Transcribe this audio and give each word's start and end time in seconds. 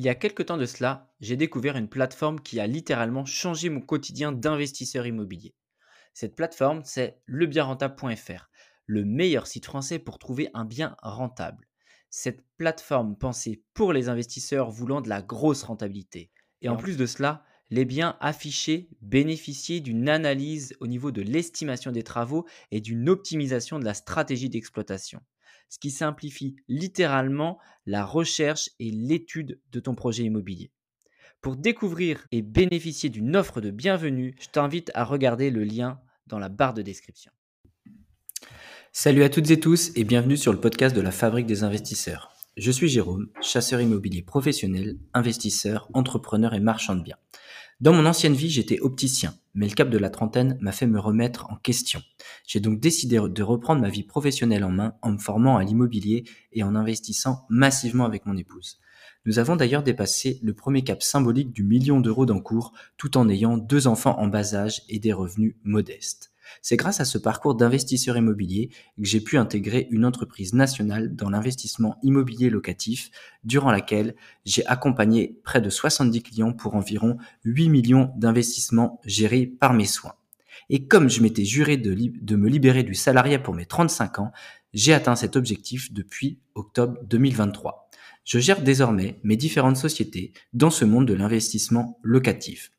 Il 0.00 0.04
y 0.04 0.08
a 0.08 0.14
quelques 0.14 0.46
temps 0.46 0.56
de 0.56 0.64
cela, 0.64 1.12
j'ai 1.20 1.36
découvert 1.36 1.76
une 1.76 1.90
plateforme 1.90 2.40
qui 2.40 2.58
a 2.58 2.66
littéralement 2.66 3.26
changé 3.26 3.68
mon 3.68 3.82
quotidien 3.82 4.32
d'investisseur 4.32 5.06
immobilier. 5.06 5.54
Cette 6.14 6.34
plateforme, 6.34 6.80
c'est 6.84 7.20
lebienrentable.fr, 7.26 8.48
le 8.86 9.04
meilleur 9.04 9.46
site 9.46 9.66
français 9.66 9.98
pour 9.98 10.18
trouver 10.18 10.48
un 10.54 10.64
bien 10.64 10.96
rentable. 11.02 11.66
Cette 12.08 12.42
plateforme 12.56 13.14
pensée 13.14 13.62
pour 13.74 13.92
les 13.92 14.08
investisseurs 14.08 14.70
voulant 14.70 15.02
de 15.02 15.10
la 15.10 15.20
grosse 15.20 15.64
rentabilité. 15.64 16.30
Et 16.62 16.70
en 16.70 16.76
plus 16.76 16.96
de 16.96 17.04
cela, 17.04 17.44
les 17.70 17.84
biens 17.84 18.16
affichés 18.20 18.88
bénéficiaient 19.00 19.80
d'une 19.80 20.08
analyse 20.08 20.76
au 20.80 20.86
niveau 20.86 21.10
de 21.10 21.22
l'estimation 21.22 21.92
des 21.92 22.02
travaux 22.02 22.46
et 22.70 22.80
d'une 22.80 23.08
optimisation 23.08 23.78
de 23.78 23.84
la 23.84 23.94
stratégie 23.94 24.48
d'exploitation 24.48 25.20
ce 25.70 25.78
qui 25.78 25.90
simplifie 25.90 26.56
littéralement 26.68 27.58
la 27.86 28.04
recherche 28.04 28.70
et 28.80 28.90
l'étude 28.90 29.60
de 29.72 29.80
ton 29.80 29.94
projet 29.94 30.24
immobilier. 30.24 30.72
Pour 31.40 31.56
découvrir 31.56 32.26
et 32.32 32.42
bénéficier 32.42 33.08
d'une 33.08 33.34
offre 33.36 33.62
de 33.62 33.70
bienvenue, 33.70 34.34
je 34.40 34.48
t'invite 34.48 34.90
à 34.94 35.04
regarder 35.04 35.50
le 35.50 35.64
lien 35.64 36.00
dans 36.26 36.38
la 36.38 36.50
barre 36.50 36.74
de 36.74 36.82
description. 36.82 37.30
Salut 38.92 39.22
à 39.22 39.30
toutes 39.30 39.50
et 39.50 39.60
tous 39.60 39.92
et 39.94 40.04
bienvenue 40.04 40.36
sur 40.36 40.52
le 40.52 40.60
podcast 40.60 40.94
de 40.94 41.00
la 41.00 41.12
Fabrique 41.12 41.46
des 41.46 41.62
investisseurs. 41.62 42.34
Je 42.56 42.72
suis 42.72 42.88
Jérôme, 42.88 43.28
chasseur 43.40 43.80
immobilier 43.80 44.22
professionnel, 44.22 44.98
investisseur, 45.14 45.88
entrepreneur 45.94 46.52
et 46.52 46.60
marchand 46.60 46.96
de 46.96 47.02
biens. 47.02 47.16
Dans 47.80 47.94
mon 47.94 48.04
ancienne 48.04 48.34
vie, 48.34 48.50
j'étais 48.50 48.78
opticien, 48.80 49.34
mais 49.54 49.66
le 49.66 49.74
cap 49.74 49.88
de 49.88 49.96
la 49.96 50.10
trentaine 50.10 50.58
m'a 50.60 50.70
fait 50.70 50.86
me 50.86 51.00
remettre 51.00 51.50
en 51.50 51.56
question. 51.56 52.02
J'ai 52.46 52.60
donc 52.60 52.78
décidé 52.78 53.18
de 53.18 53.42
reprendre 53.42 53.80
ma 53.80 53.88
vie 53.88 54.02
professionnelle 54.02 54.64
en 54.64 54.70
main 54.70 54.96
en 55.00 55.12
me 55.12 55.18
formant 55.18 55.56
à 55.56 55.64
l'immobilier 55.64 56.24
et 56.52 56.62
en 56.62 56.74
investissant 56.74 57.46
massivement 57.48 58.04
avec 58.04 58.26
mon 58.26 58.36
épouse. 58.36 58.80
Nous 59.24 59.38
avons 59.38 59.56
d'ailleurs 59.56 59.82
dépassé 59.82 60.40
le 60.42 60.52
premier 60.52 60.84
cap 60.84 61.02
symbolique 61.02 61.52
du 61.52 61.62
million 61.62 62.00
d'euros 62.00 62.26
d'encours 62.26 62.74
tout 62.98 63.16
en 63.16 63.30
ayant 63.30 63.56
deux 63.56 63.86
enfants 63.86 64.18
en 64.18 64.26
bas 64.26 64.54
âge 64.54 64.82
et 64.90 64.98
des 64.98 65.14
revenus 65.14 65.56
modestes. 65.64 66.29
C'est 66.62 66.76
grâce 66.76 67.00
à 67.00 67.04
ce 67.04 67.18
parcours 67.18 67.54
d'investisseur 67.54 68.16
immobilier 68.16 68.70
que 68.96 69.04
j'ai 69.04 69.20
pu 69.20 69.38
intégrer 69.38 69.88
une 69.90 70.04
entreprise 70.04 70.54
nationale 70.54 71.14
dans 71.14 71.30
l'investissement 71.30 71.98
immobilier 72.02 72.50
locatif, 72.50 73.10
durant 73.44 73.70
laquelle 73.70 74.14
j'ai 74.44 74.64
accompagné 74.66 75.38
près 75.44 75.60
de 75.60 75.70
70 75.70 76.22
clients 76.22 76.52
pour 76.52 76.74
environ 76.74 77.16
8 77.44 77.68
millions 77.68 78.12
d'investissements 78.16 79.00
gérés 79.04 79.46
par 79.46 79.72
mes 79.72 79.86
soins. 79.86 80.14
Et 80.68 80.86
comme 80.86 81.08
je 81.10 81.22
m'étais 81.22 81.44
juré 81.44 81.76
de, 81.76 81.94
de, 81.94 82.36
me 82.36 82.48
libérer 82.48 82.82
du 82.82 82.94
salariat 82.94 83.38
pour 83.38 83.54
mes 83.54 83.66
35 83.66 84.20
ans, 84.20 84.32
j'ai 84.72 84.92
atteint 84.92 85.16
cet 85.16 85.34
objectif 85.34 85.92
depuis 85.92 86.38
octobre 86.54 86.96
2023. 87.04 87.90
Je 88.24 88.38
gère 88.38 88.62
désormais 88.62 89.18
mes 89.24 89.36
différentes 89.36 89.76
sociétés 89.76 90.32
dans 90.52 90.70
ce 90.70 90.84
monde 90.84 91.08
de 91.08 91.14
l'investissement 91.14 91.98
locatif 92.02 92.70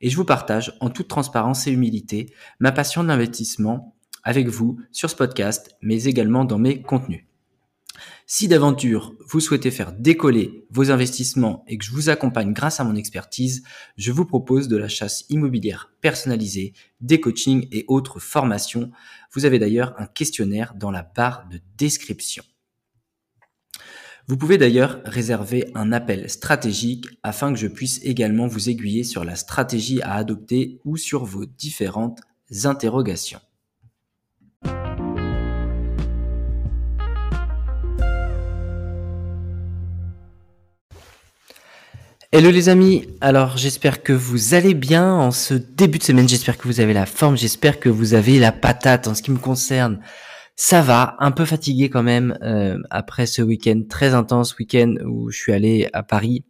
et 0.00 0.10
je 0.10 0.16
vous 0.16 0.24
partage 0.24 0.76
en 0.80 0.90
toute 0.90 1.08
transparence 1.08 1.66
et 1.66 1.72
humilité 1.72 2.32
ma 2.60 2.72
passion 2.72 3.02
de 3.02 3.08
l'investissement 3.08 3.96
avec 4.22 4.48
vous 4.48 4.78
sur 4.90 5.08
ce 5.08 5.16
podcast, 5.16 5.76
mais 5.82 6.04
également 6.04 6.44
dans 6.44 6.58
mes 6.58 6.82
contenus. 6.82 7.26
Si 8.26 8.48
d'aventure 8.48 9.14
vous 9.28 9.38
souhaitez 9.38 9.70
faire 9.70 9.92
décoller 9.92 10.66
vos 10.70 10.90
investissements 10.90 11.64
et 11.68 11.78
que 11.78 11.84
je 11.84 11.92
vous 11.92 12.08
accompagne 12.08 12.52
grâce 12.52 12.80
à 12.80 12.84
mon 12.84 12.96
expertise, 12.96 13.62
je 13.96 14.10
vous 14.10 14.26
propose 14.26 14.66
de 14.66 14.76
la 14.76 14.88
chasse 14.88 15.24
immobilière 15.30 15.92
personnalisée, 16.00 16.72
des 17.00 17.20
coachings 17.20 17.68
et 17.70 17.84
autres 17.86 18.18
formations. 18.18 18.90
Vous 19.32 19.44
avez 19.44 19.60
d'ailleurs 19.60 19.94
un 19.98 20.06
questionnaire 20.06 20.74
dans 20.74 20.90
la 20.90 21.02
barre 21.04 21.48
de 21.48 21.60
description. 21.76 22.42
Vous 24.28 24.36
pouvez 24.36 24.58
d'ailleurs 24.58 24.98
réserver 25.04 25.70
un 25.76 25.92
appel 25.92 26.28
stratégique 26.28 27.06
afin 27.22 27.52
que 27.52 27.58
je 27.60 27.68
puisse 27.68 28.00
également 28.02 28.48
vous 28.48 28.68
aiguiller 28.68 29.04
sur 29.04 29.24
la 29.24 29.36
stratégie 29.36 30.02
à 30.02 30.14
adopter 30.14 30.80
ou 30.84 30.96
sur 30.96 31.24
vos 31.24 31.46
différentes 31.46 32.18
interrogations. 32.64 33.38
Hello 42.32 42.50
les 42.50 42.68
amis, 42.68 43.06
alors 43.20 43.56
j'espère 43.56 44.02
que 44.02 44.12
vous 44.12 44.54
allez 44.54 44.74
bien 44.74 45.08
en 45.14 45.30
ce 45.30 45.54
début 45.54 45.98
de 45.98 46.02
semaine, 46.02 46.28
j'espère 46.28 46.58
que 46.58 46.66
vous 46.66 46.80
avez 46.80 46.94
la 46.94 47.06
forme, 47.06 47.36
j'espère 47.36 47.78
que 47.78 47.88
vous 47.88 48.14
avez 48.14 48.40
la 48.40 48.50
patate 48.50 49.06
en 49.06 49.14
ce 49.14 49.22
qui 49.22 49.30
me 49.30 49.38
concerne. 49.38 50.00
Ça 50.58 50.80
va, 50.80 51.16
un 51.18 51.32
peu 51.32 51.44
fatigué 51.44 51.90
quand 51.90 52.02
même 52.02 52.38
euh, 52.40 52.78
après 52.88 53.26
ce 53.26 53.42
week-end 53.42 53.82
très 53.86 54.14
intense, 54.14 54.56
week-end 54.56 54.94
où 55.04 55.30
je 55.30 55.38
suis 55.38 55.52
allé 55.52 55.90
à 55.92 56.02
Paris 56.02 56.46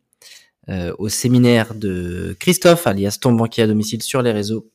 euh, 0.69 0.95
au 0.99 1.09
séminaire 1.09 1.75
de 1.75 2.37
Christophe, 2.39 2.87
alias 2.87 3.19
ton 3.21 3.33
banquier 3.33 3.65
à 3.65 3.67
domicile 3.67 4.03
sur 4.03 4.23
les 4.23 4.31
réseaux. 4.31 4.71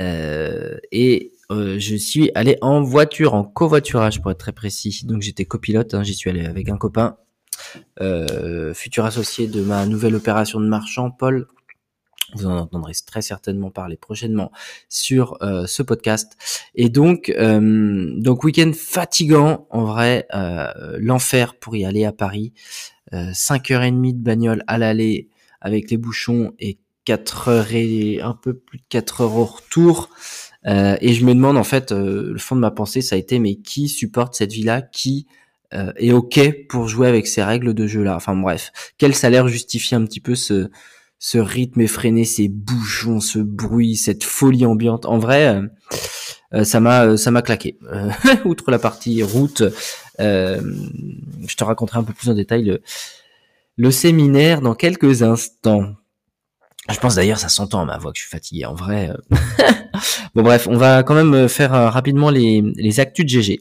Euh, 0.00 0.78
et 0.90 1.32
je 1.48 1.96
suis 1.96 2.30
allé 2.34 2.58
en 2.60 2.80
voiture, 2.80 3.34
en 3.34 3.44
covoiturage 3.44 4.20
pour 4.20 4.32
être 4.32 4.38
très 4.38 4.52
précis. 4.52 5.02
Donc 5.04 5.22
j'étais 5.22 5.44
copilote, 5.44 5.94
hein, 5.94 6.02
j'y 6.02 6.14
suis 6.14 6.30
allé 6.30 6.44
avec 6.44 6.68
un 6.68 6.76
copain, 6.76 7.18
futur 8.74 9.04
associé 9.04 9.46
de 9.46 9.60
ma 9.62 9.86
nouvelle 9.86 10.16
opération 10.16 10.60
de 10.60 10.66
marchand, 10.66 11.12
Paul, 11.12 11.46
vous 12.34 12.46
en 12.46 12.56
entendrez 12.56 12.92
très 13.06 13.22
certainement 13.22 13.70
parler 13.70 13.96
prochainement 13.96 14.52
sur 14.88 15.38
euh, 15.42 15.66
ce 15.66 15.82
podcast. 15.82 16.36
Et 16.74 16.88
donc, 16.88 17.30
euh, 17.30 18.14
donc 18.16 18.44
week-end 18.44 18.72
fatigant 18.74 19.66
en 19.70 19.84
vrai, 19.84 20.26
euh, 20.34 20.96
l'enfer 20.98 21.54
pour 21.54 21.76
y 21.76 21.84
aller 21.84 22.04
à 22.04 22.12
Paris. 22.12 22.52
5h30 23.12 24.18
de 24.18 24.22
bagnole 24.22 24.62
à 24.68 24.78
l'aller 24.78 25.30
avec 25.60 25.90
les 25.90 25.96
bouchons 25.96 26.52
et 26.60 26.78
4 27.06 27.48
heures 27.48 27.72
et 27.72 28.20
un 28.20 28.34
peu 28.34 28.54
plus 28.54 28.78
de 28.78 28.84
4 28.88 29.22
heures 29.22 29.34
au 29.34 29.46
retour. 29.46 30.10
et 30.64 31.12
je 31.12 31.24
me 31.24 31.34
demande 31.34 31.56
en 31.56 31.64
fait, 31.64 31.90
le 31.90 32.38
fond 32.38 32.54
de 32.54 32.60
ma 32.60 32.70
pensée, 32.70 33.02
ça 33.02 33.16
a 33.16 33.18
été 33.18 33.40
mais 33.40 33.56
qui 33.56 33.88
supporte 33.88 34.36
cette 34.36 34.52
vie-là, 34.52 34.80
qui 34.80 35.26
est 35.72 36.12
ok 36.12 36.66
pour 36.68 36.86
jouer 36.86 37.08
avec 37.08 37.26
ces 37.26 37.42
règles 37.42 37.74
de 37.74 37.88
jeu-là? 37.88 38.14
Enfin 38.14 38.36
bref, 38.36 38.70
quel 38.96 39.12
salaire 39.12 39.48
justifie 39.48 39.96
un 39.96 40.04
petit 40.04 40.20
peu 40.20 40.36
ce 40.36 40.70
ce 41.22 41.36
rythme 41.36 41.82
effréné, 41.82 42.24
ces 42.24 42.48
bouchons, 42.48 43.20
ce 43.20 43.38
bruit, 43.38 43.94
cette 43.96 44.24
folie 44.24 44.64
ambiante. 44.64 45.04
En 45.04 45.18
vrai, 45.18 45.48
euh, 45.48 45.66
euh, 46.54 46.64
ça 46.64 46.80
m'a 46.80 47.04
euh, 47.04 47.16
ça 47.18 47.30
m'a 47.30 47.42
claqué. 47.42 47.78
outre 48.46 48.70
la 48.70 48.78
partie 48.78 49.22
route, 49.22 49.62
je 50.18 51.56
te 51.56 51.62
raconterai 51.62 51.98
un 51.98 52.04
peu 52.04 52.14
plus 52.14 52.30
en 52.30 52.34
détail 52.34 52.64
le, 52.64 52.82
le 53.76 53.90
séminaire 53.90 54.62
dans 54.62 54.74
quelques 54.74 55.22
instants. 55.22 55.94
Je 56.90 56.98
pense 56.98 57.16
d'ailleurs, 57.16 57.38
ça 57.38 57.50
s'entend 57.50 57.84
ma 57.84 57.98
voix 57.98 58.12
que 58.12 58.18
je 58.18 58.22
suis 58.22 58.30
fatigué. 58.30 58.64
En 58.64 58.74
vrai. 58.74 59.12
bon 60.34 60.42
bref, 60.42 60.66
on 60.68 60.78
va 60.78 61.02
quand 61.02 61.14
même 61.14 61.48
faire 61.48 61.72
rapidement 61.72 62.30
les, 62.30 62.62
les 62.76 62.98
actus 62.98 63.26
de 63.26 63.30
GG. 63.30 63.60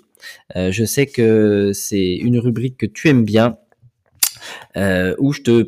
je 0.55 0.85
sais 0.85 1.07
que 1.07 1.71
c'est 1.73 2.15
une 2.15 2.39
rubrique 2.39 2.77
que 2.77 2.85
tu 2.85 3.09
aimes 3.09 3.25
bien 3.25 3.57
euh, 4.77 5.15
où 5.17 5.33
je 5.33 5.41
te 5.41 5.65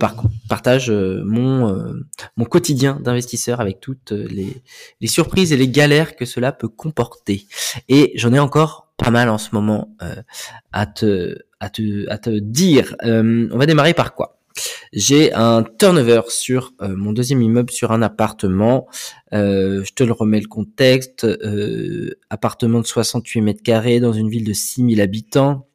partage 0.47 0.90
euh, 0.90 1.24
mon, 1.25 1.69
euh, 1.69 2.06
mon 2.38 2.46
quotidien 2.46 3.00
d'investisseur 3.02 3.59
avec 3.59 3.80
toutes 3.80 4.12
les, 4.12 4.62
les, 5.02 5.08
surprises 5.08 5.52
et 5.52 5.58
les 5.58 5.69
galères 5.69 6.16
que 6.16 6.25
cela 6.25 6.52
peut 6.52 6.68
comporter. 6.68 7.46
Et 7.90 8.12
j'en 8.16 8.34
ai 8.34 8.40
encore 8.40 8.92
pas 8.97 9.09
mal 9.09 9.30
en 9.30 9.38
ce 9.38 9.50
moment 9.53 9.96
à, 10.72 10.86
te, 10.86 11.40
à, 11.59 11.69
te, 11.69 12.08
à 12.09 12.18
te 12.19 12.30
dire. 12.30 12.96
on 13.02 13.58
va 13.58 13.66
démarrer 13.66 13.94
par 13.94 14.14
quoi? 14.14 14.38
J'ai 14.94 15.34
un 15.34 15.63
turnover 15.63 16.22
sur 16.28 16.74
mon 16.81 17.13
deuxième 17.13 17.42
immeuble 17.42 17.72
sur 17.72 17.92
un 17.92 18.03
appartement. 18.03 18.88
je 19.31 19.92
te 19.94 20.03
le 20.03 20.12
remets 20.12 20.42
le 20.42 20.48
contexte. 20.48 21.25
appartement 22.30 22.81
de 22.81 22.86
68 22.86 23.42
mètres 23.42 23.63
carrés 23.63 24.00
dans 24.00 24.13
une 24.13 24.30
ville 24.30 24.44
de 24.44 24.53
6000 24.53 25.01
habitants 25.01 25.68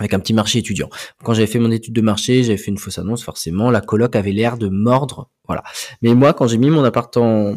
avec 0.00 0.14
un 0.14 0.18
petit 0.18 0.34
marché 0.34 0.58
étudiant. 0.58 0.88
Quand 1.22 1.34
j'avais 1.34 1.46
fait 1.46 1.58
mon 1.58 1.70
étude 1.70 1.92
de 1.92 2.00
marché, 2.00 2.42
j'avais 2.42 2.56
fait 2.56 2.70
une 2.70 2.78
fausse 2.78 2.98
annonce, 2.98 3.22
forcément, 3.22 3.70
la 3.70 3.80
coloc 3.80 4.16
avait 4.16 4.32
l'air 4.32 4.56
de 4.56 4.68
mordre, 4.68 5.28
voilà. 5.46 5.62
Mais 6.00 6.14
moi, 6.14 6.32
quand 6.32 6.48
j'ai 6.48 6.58
mis 6.58 6.70
mon 6.70 6.82
appart 6.84 7.14
en, 7.16 7.56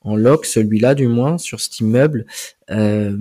en 0.00 0.16
loc, 0.16 0.46
celui-là 0.46 0.94
du 0.94 1.06
moins, 1.06 1.38
sur 1.38 1.60
cet 1.60 1.80
immeuble, 1.80 2.26
euh, 2.70 3.16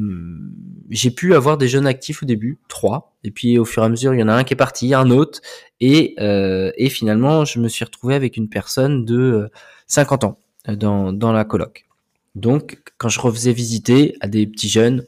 j'ai 0.90 1.12
pu 1.12 1.36
avoir 1.36 1.58
des 1.58 1.68
jeunes 1.68 1.86
actifs 1.86 2.24
au 2.24 2.26
début, 2.26 2.60
trois, 2.70 3.14
et 3.24 3.32
puis 3.32 3.60
au 3.60 3.66
fur 3.66 3.84
et 3.84 3.86
à 3.86 3.90
mesure, 3.90 4.14
il 4.14 4.20
y 4.20 4.24
en 4.24 4.30
a 4.30 4.34
un 4.34 4.44
qui 4.44 4.54
est 4.54 4.58
parti, 4.58 4.94
un 4.94 5.10
autre, 5.12 5.42
et, 5.82 6.16
euh, 6.20 6.72
et 6.78 6.90
finalement, 6.90 7.44
je 7.44 7.60
me 7.60 7.68
suis 7.68 7.84
retrouvé 7.84 8.16
avec 8.16 8.38
une 8.38 8.48
personne 8.48 9.04
de 9.04 9.50
50 9.88 10.24
ans 10.24 10.38
euh, 10.70 10.76
dans, 10.78 11.12
dans 11.12 11.34
la 11.34 11.44
coloc. 11.44 11.86
Donc, 12.36 12.82
quand 12.98 13.10
je 13.10 13.20
refaisais 13.20 13.52
visiter 13.52 14.16
à 14.22 14.28
des 14.28 14.48
petits 14.48 14.70
jeunes, 14.70 15.04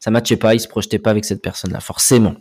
ça 0.00 0.10
matchait 0.10 0.36
pas, 0.36 0.54
ils 0.54 0.60
se 0.60 0.66
projetaient 0.66 0.98
pas 0.98 1.10
avec 1.10 1.24
cette 1.24 1.40
personne-là, 1.40 1.80
forcément. 1.80 2.34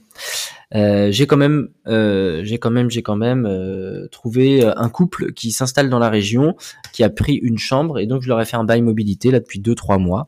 Euh, 0.76 1.12
j'ai 1.12 1.28
quand 1.28 1.38
même, 1.38 1.70
euh, 1.88 2.42
j'ai 2.44 2.58
quand 2.58 2.72
même, 2.72 2.90
j'ai 2.90 3.04
quand 3.04 3.16
même 3.16 3.46
euh, 3.46 4.08
trouvé 4.08 4.66
un 4.66 4.90
couple 4.90 5.34
qui 5.34 5.52
s'installe 5.52 5.90
dans 5.90 6.00
la 6.00 6.10
région, 6.10 6.56
qui 6.94 7.04
a 7.04 7.10
pris 7.10 7.36
une 7.36 7.60
chambre, 7.60 8.00
et 8.00 8.08
donc 8.08 8.24
je 8.24 8.28
leur 8.28 8.42
ai 8.42 8.46
fait 8.46 8.58
un 8.58 8.64
bail 8.64 8.82
mobilité 8.82 9.30
là 9.30 9.40
depuis 9.40 9.60
deux 9.60 9.76
trois 9.76 10.00
mois. 10.00 10.28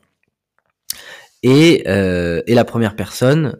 et, 1.43 1.87
et 1.87 2.53
la 2.53 2.65
première 2.65 2.95
personne 2.95 3.57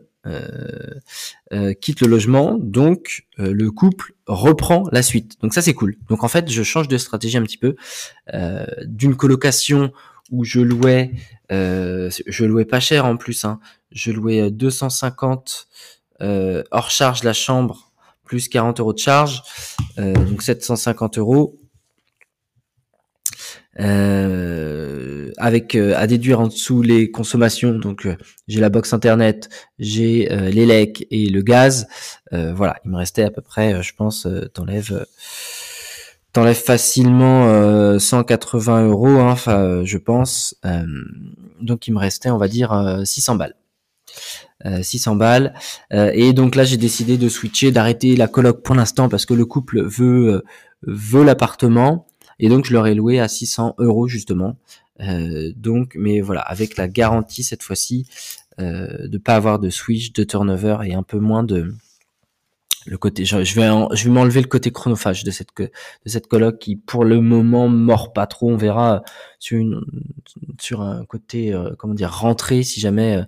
quitte 1.82 2.02
le 2.02 2.08
logement, 2.08 2.58
donc 2.60 3.28
le 3.38 3.70
couple 3.70 4.14
reprend 4.26 4.86
la 4.92 5.04
suite. 5.04 5.40
Donc 5.42 5.54
ça 5.54 5.62
c'est 5.62 5.74
cool. 5.74 5.98
Donc 6.10 6.24
en 6.24 6.28
fait 6.28 6.50
je 6.50 6.64
change 6.64 6.88
de 6.88 6.98
stratégie 6.98 7.38
un 7.38 7.44
petit 7.44 7.60
peu 7.60 7.76
d'une 8.86 9.16
colocation 9.16 9.92
où 10.32 10.44
je 10.44 10.60
louais, 10.60 11.12
je 11.50 12.46
louais 12.46 12.66
pas 12.66 12.80
cher 12.80 13.06
en 13.06 13.18
plus, 13.18 13.46
hein, 13.46 13.60
je 13.92 14.12
louais 14.12 14.50
250 14.52 15.68
hors 16.20 16.90
charge 16.90 17.24
la 17.24 17.34
chambre 17.34 17.92
plus 18.24 18.48
40 18.50 18.80
euros 18.80 18.94
de 18.94 19.00
charge, 19.00 19.44
donc 19.98 20.42
750 20.42 21.18
euros. 21.20 21.60
Euh, 23.82 25.32
avec 25.38 25.76
euh, 25.76 25.94
à 25.98 26.08
déduire 26.08 26.40
en 26.40 26.48
dessous 26.48 26.82
les 26.82 27.12
consommations. 27.12 27.74
Donc 27.74 28.06
euh, 28.06 28.16
j'ai 28.48 28.62
la 28.62 28.70
box 28.70 28.94
internet, 28.94 29.50
j'ai 29.80 30.30
l'élec 30.52 31.06
et 31.12 31.30
le 31.30 31.42
gaz. 31.42 31.88
voilà, 32.32 32.78
il 32.86 32.92
me 32.92 32.98
restait 32.98 33.24
à 33.24 33.32
peu 33.32 33.42
près, 33.42 33.82
je 33.84 33.94
pense, 33.94 34.28
t'enlèves 34.54 35.06
t'enlèves 36.36 36.62
facilement 36.62 37.98
180 37.98 38.88
euros, 38.88 39.08
hein, 39.08 39.32
enfin 39.32 39.84
je 39.84 39.98
pense. 39.98 40.56
donc 41.62 41.88
il 41.88 41.94
me 41.94 42.00
restait, 42.00 42.30
on 42.30 42.38
va 42.38 42.48
dire, 42.48 43.02
600 43.04 43.36
balles. 43.36 43.56
600 44.82 45.16
balles 45.16 45.54
et 45.92 46.34
donc 46.34 46.56
là 46.56 46.64
j'ai 46.64 46.78
décidé 46.78 47.18
de 47.18 47.30
switcher 47.30 47.72
d'arrêter 47.72 48.16
la 48.16 48.28
coloc 48.28 48.64
pour 48.64 48.74
l'instant 48.74 49.10
parce 49.10 49.26
que 49.26 49.34
le 49.34 49.46
couple 49.46 49.84
veut 49.84 50.44
veut 50.84 51.24
l'appartement 51.24 52.08
et 52.40 52.50
donc 52.50 52.66
je 52.66 52.74
leur 52.74 52.88
ai 52.88 52.96
loué 52.96 53.20
à 53.20 53.28
600 53.28 53.76
euros 53.78 54.08
justement. 54.08 54.58
Euh, 55.02 55.52
donc, 55.56 55.94
mais 55.96 56.22
voilà, 56.22 56.42
avec 56.42 56.78
la 56.78 56.88
garantie 56.88 57.44
cette 57.44 57.64
fois-ci 57.64 58.08
euh, 58.60 59.08
de 59.08 59.18
pas 59.18 59.36
avoir 59.36 59.60
de 59.60 59.70
switch, 59.70 60.14
de 60.14 60.24
turnover 60.24 60.78
et 60.86 60.94
un 60.94 61.04
peu 61.04 61.20
moins 61.20 61.44
de 61.44 61.74
le 62.86 62.98
côté. 62.98 63.26
Je, 63.26 63.38
vais 63.38 63.46
je 63.46 64.04
vais 64.06 64.10
m'enlever 64.10 64.42
le 64.42 64.48
côté 64.48 64.72
chronophage 64.72 65.24
de 65.24 65.32
cette 65.32 65.50
de 65.58 65.70
cette 66.06 66.28
coloc 66.28 66.60
qui 66.60 66.76
pour 66.76 67.06
le 67.06 67.22
moment 67.22 67.68
mord 67.68 68.14
pas 68.14 68.28
trop. 68.28 68.50
On 68.52 68.58
verra 68.58 69.04
sur 69.40 69.58
une 69.58 69.82
sur 70.60 70.82
un 70.82 71.06
côté 71.06 71.54
euh, 71.54 71.72
comment 71.78 71.94
dire 71.94 72.12
rentrée 72.12 72.64
si 72.64 72.80
jamais 72.80 73.24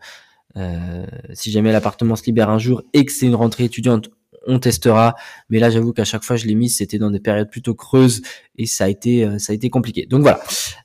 euh, 0.57 1.06
si 1.33 1.51
jamais 1.51 1.71
l'appartement 1.71 2.15
se 2.15 2.24
libère 2.25 2.50
un 2.50 2.57
jour 2.57 2.81
et 2.94 3.06
que 3.06 3.12
c'est 3.12 3.27
une 3.27 3.36
rentrée 3.36 3.65
étudiante, 3.65 4.09
on 4.48 4.60
testera. 4.60 5.16
Mais 5.50 5.60
là, 5.60 5.70
j'avoue 5.70 5.94
qu'à 5.94 6.06
chaque 6.06 6.24
fois 6.24 6.38
je 6.38 6.46
l'ai 6.46 6.56
mis, 6.56 6.70
c'était 6.70 6.98
dans 6.98 7.12
des 7.12 7.20
périodes 7.20 7.50
plutôt 7.50 7.76
creuses 7.76 8.22
et 8.58 8.66
ça 8.66 8.86
a 8.86 8.88
été, 8.88 9.24
euh, 9.24 9.38
ça 9.38 9.54
a 9.54 9.56
été 9.56 9.70
compliqué. 9.70 10.06
Donc 10.06 10.22
voilà. 10.22 10.40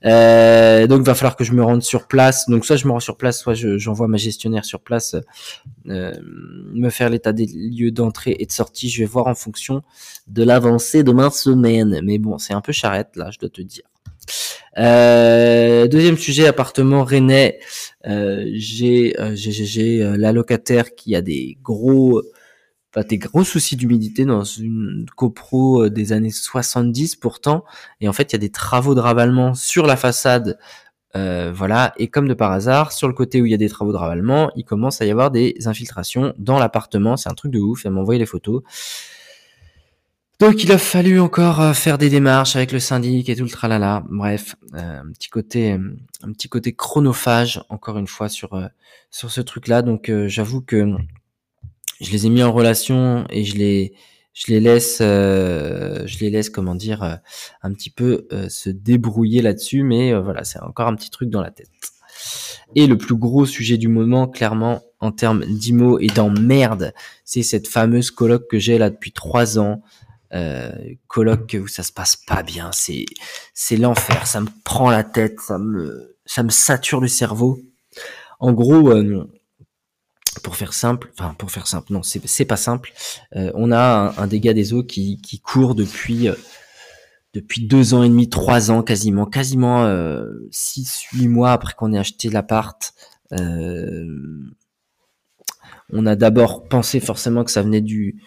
Euh, 0.04 0.86
donc 0.86 1.02
va 1.02 1.14
falloir 1.14 1.36
que 1.36 1.44
je 1.44 1.52
me 1.52 1.62
rende 1.62 1.82
sur 1.82 2.06
place. 2.06 2.48
Donc 2.48 2.66
soit 2.66 2.76
je 2.76 2.86
me 2.86 2.92
rends 2.92 3.00
sur 3.00 3.16
place, 3.16 3.40
soit 3.40 3.54
j'envoie 3.54 4.08
ma 4.08 4.18
gestionnaire 4.18 4.64
sur 4.64 4.80
place 4.80 5.16
euh, 5.88 6.12
me 6.74 6.90
faire 6.90 7.08
l'état 7.08 7.32
des 7.32 7.46
lieux 7.46 7.90
d'entrée 7.90 8.36
et 8.38 8.46
de 8.46 8.52
sortie. 8.52 8.90
Je 8.90 9.00
vais 9.00 9.06
voir 9.06 9.26
en 9.26 9.34
fonction 9.34 9.82
de 10.26 10.42
l'avancée 10.42 11.02
de 11.02 11.12
ma 11.12 11.30
semaine. 11.30 12.00
Mais 12.04 12.18
bon, 12.18 12.38
c'est 12.38 12.52
un 12.52 12.60
peu 12.60 12.72
charrette 12.72 13.16
là, 13.16 13.30
je 13.30 13.38
dois 13.38 13.48
te 13.48 13.62
dire. 13.62 13.84
deuxième 15.88 16.18
sujet, 16.18 16.46
appartement 16.46 17.04
rennais. 17.04 17.58
j'ai 18.04 19.14
j'ai 19.34 19.98
la 20.16 20.32
locataire 20.32 20.94
qui 20.94 21.16
a 21.16 21.22
des 21.22 21.56
gros 21.62 22.22
enfin, 22.94 23.06
des 23.08 23.18
gros 23.18 23.44
soucis 23.44 23.76
d'humidité 23.76 24.24
dans 24.24 24.44
une 24.44 25.06
copro 25.16 25.84
euh, 25.84 25.90
des 25.90 26.12
années 26.12 26.30
70 26.30 27.16
pourtant. 27.16 27.64
Et 28.00 28.08
en 28.08 28.12
fait, 28.12 28.32
il 28.32 28.32
y 28.34 28.36
a 28.36 28.38
des 28.38 28.50
travaux 28.50 28.94
de 28.94 29.00
ravalement 29.00 29.54
sur 29.54 29.86
la 29.86 29.96
façade. 29.96 30.58
Euh, 31.14 31.52
voilà, 31.54 31.92
et 31.98 32.08
comme 32.08 32.26
de 32.26 32.32
par 32.32 32.52
hasard, 32.52 32.90
sur 32.90 33.06
le 33.06 33.12
côté 33.12 33.42
où 33.42 33.46
il 33.46 33.52
y 33.52 33.54
a 33.54 33.58
des 33.58 33.68
travaux 33.68 33.92
de 33.92 33.98
ravalement, 33.98 34.50
il 34.56 34.64
commence 34.64 35.02
à 35.02 35.04
y 35.04 35.10
avoir 35.10 35.30
des 35.30 35.54
infiltrations 35.66 36.32
dans 36.38 36.58
l'appartement. 36.58 37.18
C'est 37.18 37.28
un 37.28 37.34
truc 37.34 37.52
de 37.52 37.58
ouf. 37.58 37.84
Elle 37.84 37.92
m'a 37.92 38.00
envoyé 38.00 38.18
les 38.18 38.26
photos. 38.26 38.62
Donc 40.40 40.64
il 40.64 40.72
a 40.72 40.78
fallu 40.78 41.20
encore 41.20 41.60
euh, 41.60 41.72
faire 41.72 41.98
des 41.98 42.08
démarches 42.08 42.56
avec 42.56 42.72
le 42.72 42.80
syndic 42.80 43.28
et 43.28 43.36
tout 43.36 43.44
le 43.44 43.50
tralala. 43.50 44.02
Bref, 44.10 44.56
un 44.72 45.12
petit 45.12 45.28
côté, 45.28 45.72
un 46.22 46.32
petit 46.32 46.48
côté 46.48 46.72
chronophage 46.72 47.62
encore 47.68 47.98
une 47.98 48.08
fois 48.08 48.28
sur 48.28 48.60
sur 49.10 49.30
ce 49.30 49.40
truc-là. 49.40 49.82
Donc 49.82 50.10
j'avoue 50.26 50.62
que 50.62 50.96
je 52.02 52.10
les 52.10 52.26
ai 52.26 52.30
mis 52.30 52.42
en 52.42 52.52
relation 52.52 53.24
et 53.30 53.44
je 53.44 53.56
les 53.56 53.94
je 54.34 54.50
les 54.50 54.60
laisse 54.60 54.98
euh, 55.00 56.02
je 56.06 56.18
les 56.18 56.30
laisse 56.30 56.50
comment 56.50 56.74
dire 56.74 57.02
euh, 57.02 57.14
un 57.62 57.72
petit 57.72 57.90
peu 57.90 58.26
euh, 58.32 58.48
se 58.48 58.70
débrouiller 58.70 59.42
là-dessus 59.42 59.82
mais 59.82 60.12
voilà 60.14 60.44
c'est 60.44 60.60
encore 60.60 60.88
un 60.88 60.96
petit 60.96 61.10
truc 61.10 61.30
dans 61.30 61.40
la 61.40 61.50
tête. 61.50 61.70
Et 62.74 62.86
le 62.86 62.96
plus 62.96 63.14
gros 63.14 63.46
sujet 63.46 63.76
du 63.76 63.88
moment 63.88 64.26
clairement 64.26 64.82
en 65.00 65.12
termes 65.12 65.44
d'IMO 65.44 65.98
et 65.98 66.08
d'emmerde 66.08 66.92
c'est 67.24 67.42
cette 67.42 67.68
fameuse 67.68 68.10
colloque 68.10 68.48
que 68.48 68.58
j'ai 68.58 68.78
là 68.78 68.90
depuis 68.90 69.12
trois 69.12 69.58
ans. 69.58 69.82
Colloque 71.08 71.58
où 71.62 71.68
ça 71.68 71.82
se 71.82 71.92
passe 71.92 72.16
pas 72.16 72.42
bien 72.42 72.70
c'est 72.72 73.04
c'est 73.52 73.76
l'enfer 73.76 74.26
ça 74.26 74.40
me 74.40 74.48
prend 74.64 74.90
la 74.90 75.04
tête 75.04 75.38
ça 75.40 75.58
me 75.58 76.16
ça 76.24 76.42
me 76.42 76.48
sature 76.48 77.00
le 77.00 77.08
cerveau. 77.08 77.60
En 78.40 78.54
gros 78.54 78.90
pour 80.40 80.56
faire 80.56 80.72
simple, 80.72 81.12
enfin 81.18 81.34
pour 81.34 81.50
faire 81.50 81.66
simple, 81.66 81.92
non, 81.92 82.02
c'est 82.02 82.44
pas 82.44 82.56
simple. 82.56 82.92
Euh, 83.36 83.50
on 83.54 83.70
a 83.72 84.14
un, 84.16 84.26
dégât 84.26 84.54
des 84.54 84.72
eaux 84.72 84.82
qui, 84.82 85.20
qui 85.20 85.40
court 85.40 85.74
depuis 85.74 86.28
euh, 86.28 86.34
depuis 87.34 87.66
deux 87.66 87.94
ans 87.94 88.02
et 88.02 88.08
demi, 88.08 88.28
trois 88.28 88.70
ans 88.70 88.82
quasiment, 88.82 89.26
quasiment 89.26 89.84
euh, 89.84 90.26
six, 90.50 91.04
huit 91.12 91.28
mois 91.28 91.52
après 91.52 91.74
qu'on 91.74 91.92
ait 91.92 91.98
acheté 91.98 92.28
l'appart. 92.30 92.94
On 95.94 96.06
a 96.06 96.16
d'abord 96.16 96.68
pensé 96.68 97.00
forcément 97.00 97.44
que 97.44 97.50
ça 97.50 97.62
venait 97.62 97.80
du 97.80 98.22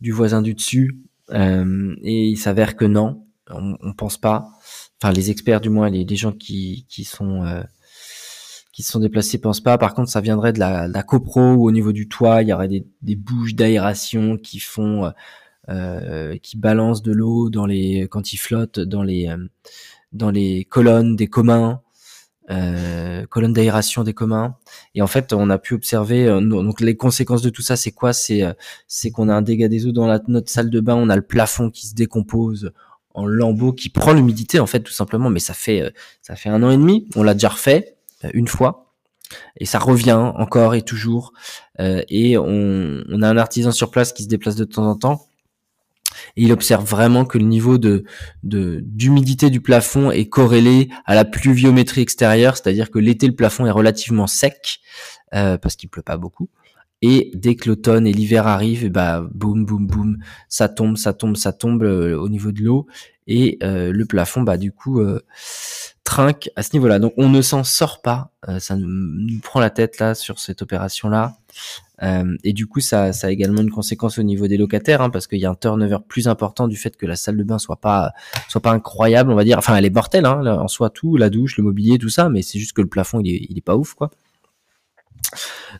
du 0.00 0.12
voisin 0.12 0.42
du 0.42 0.54
dessus, 0.54 0.98
et 1.32 2.28
il 2.28 2.36
s'avère 2.36 2.76
que 2.76 2.84
non, 2.84 3.26
on, 3.50 3.76
on 3.80 3.92
pense 3.92 4.18
pas. 4.18 4.48
Enfin, 5.02 5.12
les 5.12 5.30
experts 5.30 5.60
du 5.60 5.70
moins, 5.70 5.88
les, 5.90 6.04
les 6.04 6.16
gens 6.16 6.32
qui 6.32 6.86
qui 6.88 7.04
sont 7.04 7.62
qui 8.72 8.82
se 8.82 8.92
sont 8.92 9.00
déplacés 9.00 9.38
pensent 9.38 9.60
pas. 9.60 9.78
Par 9.78 9.94
contre, 9.94 10.10
ça 10.10 10.20
viendrait 10.20 10.52
de 10.52 10.58
la, 10.58 10.88
la 10.88 11.02
copro 11.02 11.40
au 11.40 11.72
niveau 11.72 11.92
du 11.92 12.08
toit, 12.08 12.42
il 12.42 12.48
y 12.48 12.52
aurait 12.52 12.68
des, 12.68 12.86
des 13.02 13.16
bouches 13.16 13.54
d'aération 13.54 14.36
qui 14.36 14.60
font, 14.60 15.06
euh, 15.06 15.10
euh 15.68 16.36
qui 16.38 16.56
balancent 16.56 17.02
de 17.02 17.12
l'eau 17.12 17.50
dans 17.50 17.66
les 17.66 18.08
quand 18.10 18.32
ils 18.32 18.38
flottent 18.38 18.80
dans 18.80 19.02
les 19.02 19.28
euh, 19.28 19.36
dans 20.12 20.30
les 20.30 20.64
colonnes 20.64 21.16
des 21.16 21.28
communs, 21.28 21.82
euh, 22.50 23.26
colonnes 23.26 23.52
d'aération 23.52 24.02
des 24.04 24.14
communs. 24.14 24.56
Et 24.94 25.02
en 25.02 25.06
fait, 25.06 25.32
on 25.32 25.50
a 25.50 25.58
pu 25.58 25.74
observer 25.74 26.26
euh, 26.26 26.40
donc 26.40 26.80
les 26.80 26.96
conséquences 26.96 27.42
de 27.42 27.50
tout 27.50 27.62
ça, 27.62 27.76
c'est 27.76 27.92
quoi? 27.92 28.12
C'est 28.12 28.42
c'est 28.86 29.10
qu'on 29.10 29.28
a 29.28 29.34
un 29.34 29.42
dégât 29.42 29.68
des 29.68 29.86
eaux 29.86 29.92
dans 29.92 30.06
notre 30.28 30.50
salle 30.50 30.70
de 30.70 30.80
bain, 30.80 30.94
on 30.96 31.08
a 31.08 31.16
le 31.16 31.22
plafond 31.22 31.70
qui 31.70 31.86
se 31.88 31.94
décompose 31.94 32.72
en 33.14 33.26
lambeaux 33.26 33.72
qui 33.72 33.88
prend 33.88 34.12
l'humidité 34.12 34.60
en 34.60 34.66
fait 34.66 34.80
tout 34.80 34.92
simplement. 34.92 35.30
Mais 35.30 35.40
ça 35.40 35.54
fait 35.54 35.92
ça 36.22 36.36
fait 36.36 36.50
un 36.50 36.62
an 36.62 36.70
et 36.70 36.76
demi. 36.76 37.08
On 37.16 37.22
l'a 37.24 37.34
déjà 37.34 37.48
refait 37.50 37.96
une 38.34 38.48
fois 38.48 38.90
et 39.56 39.64
ça 39.64 39.78
revient 39.78 40.12
encore 40.12 40.74
et 40.74 40.82
toujours. 40.82 41.32
Euh, 41.80 42.02
et 42.08 42.36
on, 42.38 43.22
a 43.22 43.28
un 43.28 43.36
artisan 43.36 43.72
sur 43.72 43.90
place 43.90 44.12
qui 44.12 44.24
se 44.24 44.28
déplace 44.28 44.56
de 44.56 44.64
temps 44.64 44.86
en 44.86 44.96
temps. 44.96 45.26
Et 46.36 46.42
il 46.42 46.52
observe 46.52 46.84
vraiment 46.84 47.24
que 47.24 47.38
le 47.38 47.44
niveau 47.44 47.78
de 47.78 48.04
d'humidité 48.42 49.48
du 49.48 49.60
plafond 49.60 50.10
est 50.10 50.28
corrélé 50.28 50.88
à 51.06 51.14
la 51.14 51.24
pluviométrie 51.24 52.02
extérieure, 52.02 52.56
c'est-à-dire 52.56 52.90
que 52.90 52.98
l'été 52.98 53.26
le 53.26 53.34
plafond 53.34 53.64
est 53.66 53.70
relativement 53.70 54.26
sec 54.26 54.80
euh, 55.34 55.56
parce 55.56 55.76
qu'il 55.76 55.88
pleut 55.88 56.02
pas 56.02 56.16
beaucoup. 56.16 56.48
Et 57.02 57.30
dès 57.34 57.54
que 57.54 57.68
l'automne 57.68 58.06
et 58.06 58.12
l'hiver 58.12 58.46
arrivent, 58.46 58.90
bah 58.90 59.26
boum 59.32 59.64
boum 59.64 59.86
boum, 59.86 60.18
ça 60.48 60.68
tombe, 60.68 60.96
ça 60.96 61.14
tombe, 61.14 61.36
ça 61.36 61.52
tombe 61.52 61.82
euh, 61.84 62.18
au 62.18 62.28
niveau 62.28 62.52
de 62.52 62.60
l'eau 62.60 62.86
et 63.26 63.58
euh, 63.62 63.90
le 63.92 64.04
plafond, 64.04 64.42
bah 64.42 64.58
du 64.58 64.72
coup 64.72 65.00
trinque 66.10 66.50
à 66.56 66.64
ce 66.64 66.70
niveau-là. 66.72 66.98
Donc 66.98 67.14
on 67.18 67.28
ne 67.28 67.40
s'en 67.40 67.62
sort 67.62 68.02
pas. 68.02 68.32
Euh, 68.48 68.58
ça 68.58 68.74
nous 68.76 69.38
prend 69.40 69.60
la 69.60 69.70
tête 69.70 70.00
là 70.00 70.16
sur 70.16 70.40
cette 70.40 70.60
opération-là. 70.60 71.36
Euh, 72.02 72.36
et 72.42 72.52
du 72.52 72.66
coup, 72.66 72.80
ça, 72.80 73.12
ça 73.12 73.28
a 73.28 73.30
également 73.30 73.60
une 73.60 73.70
conséquence 73.70 74.18
au 74.18 74.24
niveau 74.24 74.48
des 74.48 74.56
locataires, 74.56 75.02
hein, 75.02 75.10
parce 75.10 75.28
qu'il 75.28 75.38
y 75.38 75.46
a 75.46 75.50
un 75.50 75.54
turnover 75.54 75.98
plus 76.08 76.26
important 76.26 76.66
du 76.66 76.76
fait 76.76 76.96
que 76.96 77.06
la 77.06 77.14
salle 77.14 77.36
de 77.36 77.44
bain 77.44 77.58
soit 77.58 77.76
pas 77.76 78.10
soit 78.48 78.60
pas 78.60 78.72
incroyable, 78.72 79.30
on 79.30 79.36
va 79.36 79.44
dire. 79.44 79.56
Enfin, 79.58 79.76
elle 79.76 79.84
est 79.84 79.94
mortelle, 79.94 80.26
hein, 80.26 80.44
en 80.44 80.66
soi 80.66 80.90
tout, 80.90 81.16
la 81.16 81.30
douche, 81.30 81.56
le 81.56 81.62
mobilier, 81.62 81.96
tout 81.96 82.08
ça, 82.08 82.28
mais 82.28 82.42
c'est 82.42 82.58
juste 82.58 82.72
que 82.72 82.82
le 82.82 82.88
plafond 82.88 83.20
il 83.20 83.32
est, 83.32 83.46
il 83.48 83.56
est 83.56 83.64
pas 83.64 83.76
ouf, 83.76 83.94
quoi. 83.94 84.10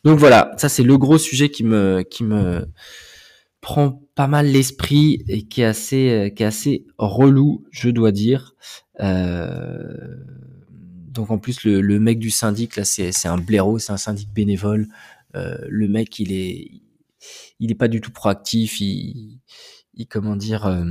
Donc 0.04 0.20
voilà, 0.20 0.52
ça 0.58 0.68
c'est 0.68 0.84
le 0.84 0.96
gros 0.96 1.18
sujet 1.18 1.48
qui 1.48 1.64
me 1.64 2.02
qui 2.08 2.22
me 2.22 2.68
prend 3.60 4.00
pas 4.20 4.26
mal 4.26 4.48
l'esprit 4.48 5.24
et 5.28 5.44
qui 5.44 5.62
est 5.62 5.64
assez 5.64 6.30
qui 6.36 6.42
est 6.42 6.46
assez 6.46 6.84
relou, 6.98 7.64
je 7.70 7.88
dois 7.88 8.12
dire. 8.12 8.54
Euh, 9.00 10.14
donc 11.08 11.30
en 11.30 11.38
plus 11.38 11.64
le, 11.64 11.80
le, 11.80 11.98
mec 11.98 12.18
du 12.18 12.28
syndic 12.28 12.76
là 12.76 12.84
c'est 12.84 13.10
un 13.24 13.38
blaireau, 13.38 13.78
c'est 13.78 13.92
un 13.92 13.96
syndic 13.96 14.30
bénévole. 14.30 14.88
Euh, 15.36 15.56
le 15.70 15.88
mec 15.88 16.18
il 16.18 16.32
est 16.32 16.70
il 17.60 17.70
est 17.70 17.74
pas 17.74 17.88
du 17.88 18.02
tout 18.02 18.10
proactif, 18.10 18.82
il, 18.82 19.40
il 19.94 20.06
comment 20.06 20.36
dire 20.36 20.66
euh, 20.66 20.84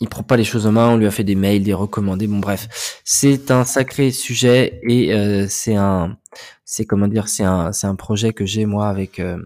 il 0.00 0.08
prend 0.08 0.22
pas 0.22 0.36
les 0.36 0.44
choses 0.44 0.68
en 0.68 0.72
main. 0.72 0.90
On 0.90 0.96
lui 0.96 1.06
a 1.06 1.10
fait 1.10 1.24
des 1.24 1.34
mails, 1.34 1.64
des 1.64 1.74
recommandés. 1.74 2.28
Bon, 2.28 2.38
bref, 2.38 3.00
c'est 3.02 3.50
un 3.50 3.64
sacré 3.64 4.12
sujet 4.12 4.80
et 4.88 5.12
euh, 5.12 5.46
c'est 5.48 5.74
un, 5.74 6.16
c'est 6.64 6.84
comment 6.84 7.08
dire, 7.08 7.26
c'est 7.26 7.42
un, 7.42 7.72
c'est 7.72 7.88
un 7.88 7.96
projet 7.96 8.32
que 8.32 8.46
j'ai 8.46 8.66
moi 8.66 8.88
avec 8.88 9.18
euh, 9.18 9.38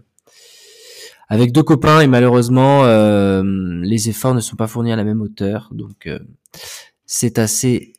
avec 1.29 1.51
deux 1.51 1.63
copains 1.63 2.01
et 2.01 2.07
malheureusement 2.07 2.83
euh, 2.85 3.43
les 3.81 4.09
efforts 4.09 4.33
ne 4.33 4.41
sont 4.41 4.55
pas 4.55 4.67
fournis 4.67 4.91
à 4.91 4.95
la 4.95 5.03
même 5.03 5.21
hauteur, 5.21 5.69
donc 5.71 6.09
c'est 7.05 7.39
assez 7.39 7.93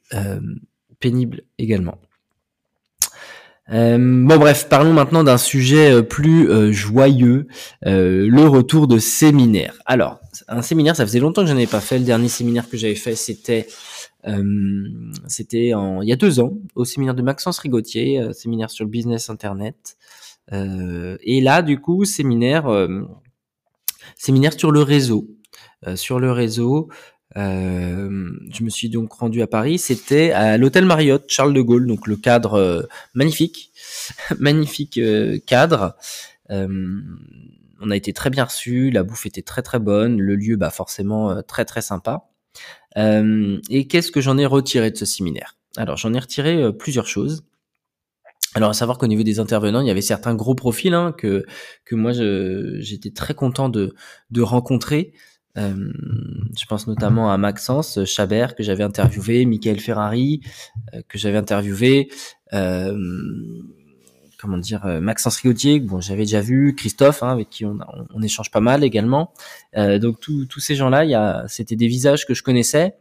pénible 0.98 1.42
également. 1.58 1.98
Euh, 3.72 3.96
bon 3.98 4.36
bref, 4.36 4.68
parlons 4.68 4.92
maintenant 4.92 5.22
d'un 5.22 5.38
sujet 5.38 5.92
euh, 5.92 6.02
plus 6.02 6.50
euh, 6.50 6.72
joyeux, 6.72 7.46
le 7.82 8.46
retour 8.46 8.88
de 8.88 8.98
séminaire. 8.98 9.74
Alors, 9.86 10.20
un 10.48 10.62
séminaire, 10.62 10.96
ça 10.96 11.06
faisait 11.06 11.20
longtemps 11.20 11.42
que 11.42 11.48
je 11.48 11.54
n'en 11.54 11.60
ai 11.60 11.66
pas 11.66 11.80
fait. 11.80 11.98
Le 11.98 12.04
dernier 12.04 12.28
séminaire 12.28 12.68
que 12.68 12.76
j'avais 12.76 12.94
fait, 12.94 13.14
c'était 13.14 13.66
c'était 15.26 15.72
il 15.72 16.08
y 16.08 16.12
a 16.12 16.16
deux 16.16 16.40
ans, 16.40 16.52
au 16.74 16.84
séminaire 16.84 17.14
de 17.14 17.22
Maxence 17.22 17.58
Rigotier, 17.58 18.20
séminaire 18.34 18.70
sur 18.70 18.86
business 18.86 19.30
internet. 19.30 19.96
Et 20.52 21.40
là, 21.40 21.62
du 21.62 21.80
coup, 21.80 22.04
séminaire 22.04 22.68
séminaire 24.16 24.52
sur 24.52 24.70
le 24.70 24.82
réseau. 24.82 25.28
sur 25.94 26.18
le 26.18 26.32
réseau, 26.32 26.88
euh, 27.36 28.30
je 28.52 28.64
me 28.64 28.70
suis 28.70 28.88
donc 28.88 29.12
rendu 29.12 29.42
à 29.42 29.46
Paris. 29.46 29.78
C'était 29.78 30.32
à 30.32 30.58
l'hôtel 30.58 30.84
Marriott 30.84 31.24
Charles 31.28 31.54
de 31.54 31.60
Gaulle, 31.60 31.86
donc 31.86 32.06
le 32.06 32.16
cadre 32.16 32.54
euh, 32.54 32.82
magnifique, 33.14 33.72
magnifique 34.38 34.98
euh, 34.98 35.38
cadre. 35.46 35.96
on 36.48 37.90
a 37.90 37.96
été 37.96 38.12
très 38.12 38.30
bien 38.30 38.44
reçus, 38.44 38.90
la 38.90 39.02
bouffe 39.02 39.26
était 39.26 39.42
très 39.42 39.62
très 39.62 39.78
bonne, 39.78 40.20
le 40.20 40.36
lieu 40.36 40.56
bah 40.56 40.70
forcément 40.70 41.42
très 41.42 41.64
très 41.64 41.82
sympa. 41.82 42.28
et 42.96 43.86
qu'est-ce 43.88 44.10
que 44.10 44.20
j'en 44.20 44.36
ai 44.36 44.46
retiré 44.46 44.90
de 44.90 44.96
ce 44.96 45.06
séminaire? 45.06 45.56
Alors 45.76 45.96
j'en 45.96 46.12
ai 46.12 46.18
retiré 46.18 46.72
plusieurs 46.72 47.06
choses. 47.06 47.44
Alors 48.54 48.70
à 48.70 48.74
savoir 48.74 48.98
qu'au 48.98 49.06
niveau 49.06 49.22
des 49.22 49.38
intervenants, 49.38 49.80
il 49.80 49.86
y 49.86 49.90
avait 49.90 50.00
certains 50.00 50.34
gros 50.34 50.54
profils 50.54 50.94
hein, 50.94 51.12
que 51.16 51.44
que 51.84 51.94
moi 51.94 52.12
j'étais 52.12 53.10
très 53.10 53.34
content 53.34 53.68
de 53.68 53.92
rencontrer. 54.40 55.12
Euh, 55.58 55.92
je 56.56 56.64
pense 56.66 56.86
notamment 56.86 57.32
à 57.32 57.36
Maxence 57.36 58.04
Chabert 58.04 58.54
que 58.54 58.62
j'avais 58.62 58.84
interviewé, 58.84 59.44
Michael 59.46 59.80
Ferrari 59.80 60.42
euh, 60.94 61.00
que 61.08 61.18
j'avais 61.18 61.38
interviewé, 61.38 62.08
euh, 62.52 62.96
comment 64.40 64.58
dire, 64.58 64.86
Maxence 65.00 65.38
Rigotier, 65.38 65.80
bon 65.80 66.00
j'avais 66.00 66.22
déjà 66.22 66.40
vu, 66.40 66.74
Christophe 66.76 67.22
hein, 67.22 67.30
avec 67.30 67.50
qui 67.50 67.64
on, 67.64 67.78
on, 68.14 68.22
échange 68.22 68.50
pas 68.50 68.60
mal 68.60 68.84
également. 68.84 69.32
donc 69.76 70.20
tous 70.20 70.60
ces 70.60 70.76
gens-là, 70.76 71.44
c'était 71.48 71.76
des 71.76 71.88
visages 71.88 72.26
que 72.26 72.34
je 72.34 72.42
connaissais 72.42 72.94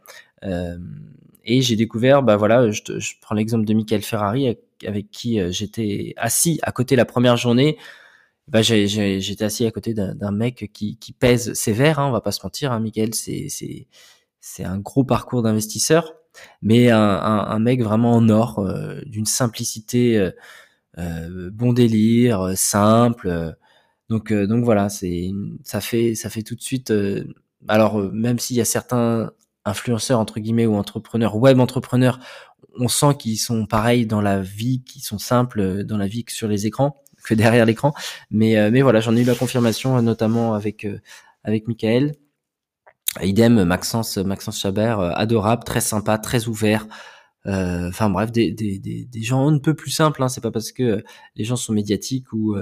et 1.44 1.62
j'ai 1.62 1.76
découvert, 1.76 2.22
bah 2.22 2.36
voilà, 2.36 2.70
je, 2.70 2.82
prends 3.20 3.34
l'exemple 3.34 3.64
de 3.64 3.74
Michael 3.74 4.02
Ferrari 4.02 4.56
avec, 4.86 5.10
qui 5.10 5.40
j'étais 5.52 6.14
assis 6.16 6.58
à 6.62 6.72
côté 6.72 6.96
la 6.96 7.04
première 7.04 7.36
journée 7.36 7.76
bah, 8.50 8.62
j'étais 8.62 9.44
assis 9.44 9.64
à 9.64 9.70
côté 9.70 9.94
d'un 9.94 10.32
mec 10.32 10.70
qui, 10.72 11.16
pèse 11.18 11.52
sévère, 11.54 12.00
hein, 12.00 12.08
on 12.08 12.12
va 12.12 12.20
pas 12.20 12.32
se 12.32 12.40
mentir, 12.44 12.72
hein, 12.72 12.80
Michael, 12.80 13.14
c'est 13.14 13.48
c'est 14.40 14.64
un 14.64 14.78
gros 14.78 15.04
parcours 15.04 15.42
d'investisseur, 15.42 16.14
mais 16.62 16.90
un, 16.90 17.58
mec 17.60 17.82
vraiment 17.82 18.14
en 18.14 18.28
or, 18.28 18.60
euh, 18.60 19.00
d'une 19.06 19.26
simplicité, 19.26 20.18
euh, 20.18 20.30
euh 20.98 21.50
bon 21.52 21.72
délire, 21.72 22.40
euh, 22.42 22.54
simple. 22.56 23.54
donc 24.08 24.32
donc 24.32 24.64
voilà, 24.64 24.88
c'est 24.88 25.30
ça 25.64 25.80
fait 25.80 26.14
ça 26.14 26.30
fait 26.30 26.42
tout 26.42 26.56
de 26.56 26.62
suite. 26.62 26.92
alors 27.68 27.98
même 28.12 28.38
s'il 28.38 28.56
y 28.56 28.60
a 28.60 28.64
certains 28.64 29.32
influenceurs 29.64 30.18
entre 30.18 30.40
guillemets 30.40 30.66
ou 30.66 30.74
entrepreneurs, 30.76 31.36
web 31.36 31.60
entrepreneurs, 31.60 32.18
on 32.78 32.88
sent 32.88 33.16
qu'ils 33.18 33.38
sont 33.38 33.66
pareils 33.66 34.06
dans 34.06 34.20
la 34.20 34.40
vie, 34.40 34.82
qu'ils 34.84 35.02
sont 35.02 35.18
simples 35.18 35.84
dans 35.84 35.98
la 35.98 36.06
vie 36.06 36.24
que 36.24 36.32
sur 36.32 36.48
les 36.48 36.66
écrans 36.66 37.02
que 37.24 37.34
derrière 37.34 37.66
l'écran. 37.66 37.92
Mais, 38.30 38.56
euh, 38.56 38.70
mais 38.72 38.82
voilà, 38.82 39.00
j'en 39.00 39.16
ai 39.16 39.22
eu 39.22 39.24
la 39.24 39.34
confirmation, 39.34 39.96
euh, 39.96 40.02
notamment 40.02 40.54
avec, 40.54 40.84
euh, 40.84 41.00
avec 41.44 41.68
Michael. 41.68 42.14
Idem, 43.20 43.64
Maxence, 43.64 44.18
Maxence 44.18 44.60
Chabert, 44.60 45.00
adorable, 45.00 45.64
très 45.64 45.80
sympa, 45.80 46.16
très 46.16 46.46
ouvert. 46.46 46.86
Enfin 47.46 48.10
bref, 48.10 48.30
des, 48.32 48.52
des, 48.52 48.78
des, 48.78 49.06
des, 49.06 49.22
gens 49.22 49.48
un 49.48 49.58
peu 49.58 49.74
plus 49.74 49.90
simples. 49.90 50.22
Hein. 50.22 50.28
C'est 50.28 50.42
pas 50.42 50.50
parce 50.50 50.72
que 50.72 51.02
les 51.36 51.44
gens 51.44 51.56
sont 51.56 51.72
médiatiques 51.72 52.32
ou, 52.32 52.54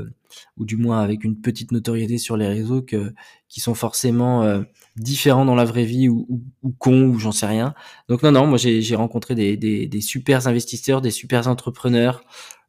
ou 0.57 0.65
du 0.65 0.77
moins 0.77 1.01
avec 1.01 1.25
une 1.25 1.41
petite 1.41 1.73
notoriété 1.73 2.17
sur 2.17 2.37
les 2.37 2.47
réseaux 2.47 2.83
que 2.83 3.13
qui 3.49 3.61
sont 3.61 3.75
forcément 3.75 4.63
différents 4.97 5.45
dans 5.45 5.57
la 5.57 5.65
vraie 5.65 5.85
vie 5.85 6.09
ou, 6.09 6.27
ou, 6.29 6.43
ou 6.63 6.71
cons 6.79 7.09
ou 7.09 7.19
j'en 7.19 7.33
sais 7.33 7.47
rien. 7.47 7.75
Donc 8.09 8.23
non 8.23 8.31
non, 8.31 8.47
moi 8.47 8.57
j'ai 8.59 8.95
rencontré 8.95 9.35
des, 9.35 9.57
des, 9.57 9.87
des 9.89 10.01
super 10.01 10.47
investisseurs, 10.47 11.01
des 11.01 11.11
super 11.11 11.49
entrepreneurs, 11.49 12.23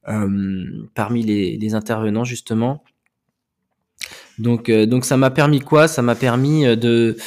euh, 0.08 0.88
parmi 0.96 1.24
les, 1.24 1.58
les, 1.58 1.74
intervenants 1.76 2.24
justement. 2.24 2.84
Donc, 4.40 4.70
euh, 4.70 4.86
donc 4.86 5.06
ça 5.06 5.18
m'a 5.18 5.30
permis 5.30 5.60
quoi? 5.60 5.88
Ça 5.88 6.02
m'a 6.02 6.16
permis 6.16 6.66
euh, 6.66 6.76
de 6.76 7.18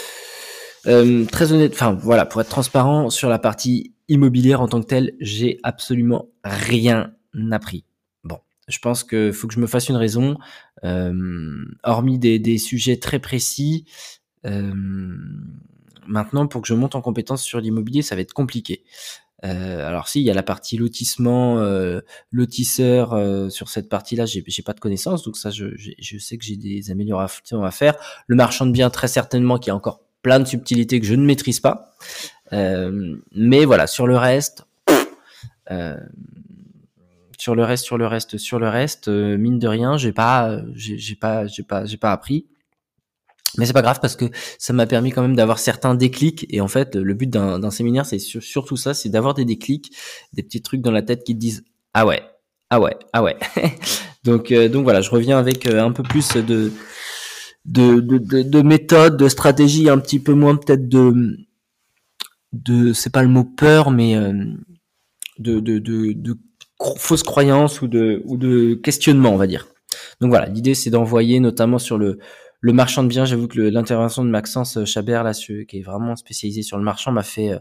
très 1.30 1.52
honnête, 1.52 1.74
enfin 1.74 1.92
voilà, 1.92 2.26
pour 2.26 2.40
être 2.40 2.48
transparent 2.48 3.08
sur 3.08 3.28
la 3.28 3.38
partie 3.38 3.94
immobilière 4.12 4.60
en 4.60 4.68
tant 4.68 4.80
que 4.80 4.86
telle, 4.86 5.12
j'ai 5.20 5.58
absolument 5.62 6.28
rien 6.44 7.12
appris. 7.50 7.84
Bon, 8.24 8.38
je 8.68 8.78
pense 8.78 9.04
que 9.04 9.32
faut 9.32 9.48
que 9.48 9.54
je 9.54 9.60
me 9.60 9.66
fasse 9.66 9.88
une 9.88 9.96
raison, 9.96 10.36
hormis 11.82 12.18
des, 12.18 12.58
sujets 12.58 12.98
très 12.98 13.18
précis. 13.18 13.86
maintenant, 16.06 16.46
pour 16.46 16.62
que 16.62 16.68
je 16.68 16.74
monte 16.74 16.94
en 16.94 17.00
compétence 17.00 17.42
sur 17.42 17.60
l'immobilier, 17.60 18.02
ça 18.02 18.14
va 18.14 18.20
être 18.20 18.32
compliqué. 18.32 18.84
Euh, 19.44 19.86
alors 19.86 20.08
si, 20.08 20.20
il 20.20 20.24
y 20.24 20.30
a 20.30 20.34
la 20.34 20.42
partie 20.42 20.76
lotissement, 20.76 21.58
euh, 21.58 22.00
lotisseur 22.30 23.12
euh, 23.12 23.48
sur 23.48 23.68
cette 23.68 23.88
partie-là, 23.88 24.24
j'ai, 24.24 24.44
j'ai 24.46 24.62
pas 24.62 24.72
de 24.72 24.80
connaissances, 24.80 25.24
donc 25.24 25.36
ça, 25.36 25.50
je, 25.50 25.66
je 25.76 26.18
sais 26.18 26.38
que 26.38 26.44
j'ai 26.44 26.56
des 26.56 26.90
améliorations 26.90 27.64
à 27.64 27.70
faire. 27.70 27.94
Le 28.26 28.36
marchand 28.36 28.66
de 28.66 28.72
biens, 28.72 28.90
très 28.90 29.08
certainement, 29.08 29.58
qui 29.58 29.70
a 29.70 29.74
encore 29.74 30.00
plein 30.22 30.38
de 30.38 30.44
subtilités 30.44 31.00
que 31.00 31.06
je 31.06 31.14
ne 31.14 31.24
maîtrise 31.24 31.58
pas. 31.58 31.96
Euh, 32.52 33.16
mais 33.34 33.64
voilà, 33.64 33.86
sur 33.86 34.06
le 34.06 34.16
reste, 34.16 34.64
sur 37.38 37.54
le 37.54 37.64
reste, 37.64 37.84
sur 37.84 37.98
le 37.98 38.06
reste, 38.06 38.38
sur 38.38 38.58
le 38.58 38.68
reste, 38.68 39.08
mine 39.08 39.58
de 39.58 39.68
rien, 39.68 39.96
j'ai 39.96 40.12
pas, 40.12 40.60
j'ai, 40.74 40.98
j'ai 40.98 41.16
pas, 41.16 41.46
j'ai 41.46 41.62
pas, 41.62 41.84
j'ai 41.84 41.96
pas 41.96 42.12
appris. 42.12 42.46
Mais 43.58 43.66
c'est 43.66 43.72
pas 43.72 43.82
grave 43.82 44.00
parce 44.00 44.16
que 44.16 44.24
ça 44.58 44.72
m'a 44.72 44.86
permis 44.86 45.10
quand 45.10 45.22
même 45.22 45.36
d'avoir 45.36 45.58
certains 45.58 45.94
déclics. 45.94 46.46
Et 46.48 46.60
en 46.60 46.68
fait, 46.68 46.96
le 46.96 47.14
but 47.14 47.28
d'un 47.28 47.70
séminaire, 47.70 48.06
c'est 48.06 48.18
surtout 48.18 48.76
ça, 48.76 48.94
c'est 48.94 49.10
d'avoir 49.10 49.34
des 49.34 49.44
déclics, 49.44 49.94
des 50.32 50.42
petits 50.42 50.62
trucs 50.62 50.80
dans 50.80 50.90
la 50.90 51.02
tête 51.02 51.24
qui 51.24 51.34
te 51.34 51.40
disent 51.40 51.64
ah 51.94 52.06
ouais, 52.06 52.22
ah 52.70 52.80
ouais, 52.80 52.96
ah 53.12 53.22
ouais. 53.22 53.36
donc 54.24 54.50
euh, 54.50 54.68
donc 54.68 54.84
voilà, 54.84 55.02
je 55.02 55.10
reviens 55.10 55.38
avec 55.38 55.66
euh, 55.66 55.82
un 55.82 55.92
peu 55.92 56.02
plus 56.02 56.32
de 56.34 56.72
de, 57.66 58.00
de, 58.00 58.18
de, 58.18 58.42
de 58.42 58.62
méthode, 58.62 59.16
de 59.16 59.28
stratégie, 59.28 59.88
un 59.90 59.98
petit 59.98 60.18
peu 60.18 60.32
moins 60.32 60.56
peut-être 60.56 60.88
de 60.88 61.36
de 62.52 62.92
c'est 62.92 63.10
pas 63.10 63.22
le 63.22 63.28
mot 63.28 63.44
peur, 63.44 63.90
mais 63.90 64.16
euh, 64.16 64.32
de, 65.38 65.60
de, 65.60 65.78
de, 65.78 66.12
de 66.12 66.38
fausses 66.96 67.22
croyances 67.22 67.82
ou 67.82 67.88
de 67.88 68.22
ou 68.26 68.36
de 68.36 68.74
questionnement, 68.74 69.30
on 69.30 69.36
va 69.36 69.46
dire. 69.46 69.68
Donc 70.20 70.30
voilà, 70.30 70.46
l'idée 70.46 70.74
c'est 70.74 70.90
d'envoyer 70.90 71.40
notamment 71.40 71.78
sur 71.78 71.98
le 71.98 72.18
le 72.62 72.72
marchand 72.72 73.02
de 73.02 73.08
biens, 73.08 73.24
j'avoue 73.24 73.48
que 73.48 73.58
l'intervention 73.58 74.24
de 74.24 74.30
Maxence 74.30 74.76
euh, 74.78 74.84
Chabert, 74.84 75.24
là, 75.24 75.32
qui 75.34 75.66
est 75.72 75.82
vraiment 75.82 76.14
spécialisé 76.14 76.62
sur 76.62 76.78
le 76.78 76.84
marchand, 76.84 77.10
m'a 77.10 77.24
fait. 77.24 77.50
Euh, 77.50 77.58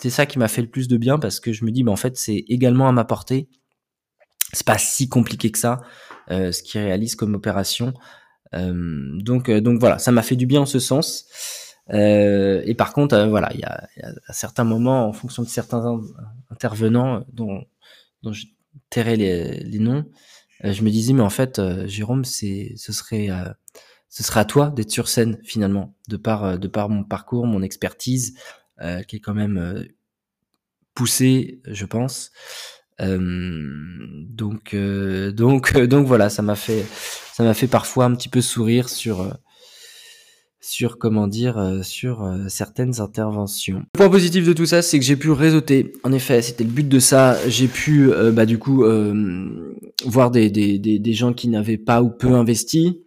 c'est 0.00 0.10
ça 0.10 0.26
qui 0.26 0.40
m'a 0.40 0.48
fait 0.48 0.60
le 0.60 0.68
plus 0.68 0.88
de 0.88 0.96
bien 0.96 1.20
parce 1.20 1.38
que 1.38 1.52
je 1.52 1.64
me 1.64 1.70
dis, 1.70 1.84
mais 1.84 1.92
en 1.92 1.96
fait, 1.96 2.16
c'est 2.16 2.44
également 2.48 2.88
à 2.88 2.92
ma 2.92 3.04
portée. 3.04 3.48
C'est 4.52 4.66
pas 4.66 4.76
si 4.76 5.08
compliqué 5.08 5.52
que 5.52 5.58
ça, 5.58 5.82
euh, 6.32 6.50
ce 6.50 6.64
qu'il 6.64 6.80
réalise 6.80 7.14
comme 7.14 7.34
opération. 7.34 7.94
donc, 8.52 9.50
donc 9.50 9.80
voilà, 9.80 9.98
ça 9.98 10.10
m'a 10.12 10.22
fait 10.22 10.36
du 10.36 10.46
bien 10.46 10.62
en 10.62 10.66
ce 10.66 10.80
sens. 10.80 11.26
Et 11.92 12.74
par 12.76 12.92
contre, 12.92 13.16
voilà, 13.28 13.50
il 13.54 13.60
y 13.60 13.64
a, 13.64 13.88
y 13.96 14.02
a, 14.02 14.12
à 14.26 14.32
certains 14.32 14.64
moments, 14.64 15.06
en 15.06 15.12
fonction 15.12 15.42
de 15.42 15.48
certains 15.48 16.00
intervenants 16.50 17.24
dont, 17.32 17.64
dont 18.22 18.32
je 18.32 18.46
tairai 18.90 19.16
les, 19.16 19.60
les 19.60 19.78
noms, 19.78 20.04
je 20.62 20.82
me 20.82 20.90
disais, 20.90 21.12
mais 21.12 21.22
en 21.22 21.30
fait, 21.30 21.60
Jérôme, 21.86 22.24
c'est, 22.24 22.72
ce 22.76 22.92
serait 22.92 23.28
ce 24.14 24.22
sera 24.22 24.40
à 24.40 24.44
toi 24.44 24.70
d'être 24.70 24.92
sur 24.92 25.08
scène 25.08 25.40
finalement, 25.42 25.96
de 26.06 26.16
par, 26.16 26.44
euh, 26.44 26.56
de 26.56 26.68
par 26.68 26.88
mon 26.88 27.02
parcours, 27.02 27.48
mon 27.48 27.62
expertise, 27.62 28.38
euh, 28.80 29.02
qui 29.02 29.16
est 29.16 29.18
quand 29.18 29.34
même 29.34 29.56
euh, 29.58 29.82
poussée, 30.94 31.60
je 31.66 31.84
pense. 31.84 32.30
donc, 33.00 34.76
donc, 34.76 35.76
donc 35.76 36.06
voilà, 36.06 36.30
ça 36.30 36.42
m'a 36.42 36.54
fait, 36.54 36.86
ça 37.32 37.42
m'a 37.42 37.54
fait 37.54 37.66
parfois 37.66 38.04
un 38.04 38.14
petit 38.14 38.28
peu 38.28 38.40
sourire 38.40 38.88
sur, 38.88 39.36
sur 40.66 40.98
comment 40.98 41.26
dire, 41.28 41.80
sur 41.82 42.26
certaines 42.48 43.00
interventions. 43.00 43.80
Le 43.94 43.98
point 43.98 44.08
positif 44.08 44.46
de 44.46 44.54
tout 44.54 44.64
ça, 44.66 44.80
c'est 44.80 44.98
que 44.98 45.04
j'ai 45.04 45.16
pu 45.16 45.30
réseauter. 45.30 45.92
En 46.04 46.12
effet, 46.12 46.40
c'était 46.40 46.64
le 46.64 46.70
but 46.70 46.88
de 46.88 46.98
ça. 46.98 47.36
J'ai 47.48 47.68
pu, 47.68 48.10
bah 48.32 48.46
du 48.46 48.58
coup, 48.58 48.82
voir 50.06 50.30
des, 50.30 50.50
des, 50.50 50.78
des, 50.78 50.98
des 50.98 51.12
gens 51.12 51.34
qui 51.34 51.48
n'avaient 51.48 51.76
pas 51.76 52.02
ou 52.02 52.08
peu 52.08 52.32
investi, 52.32 53.02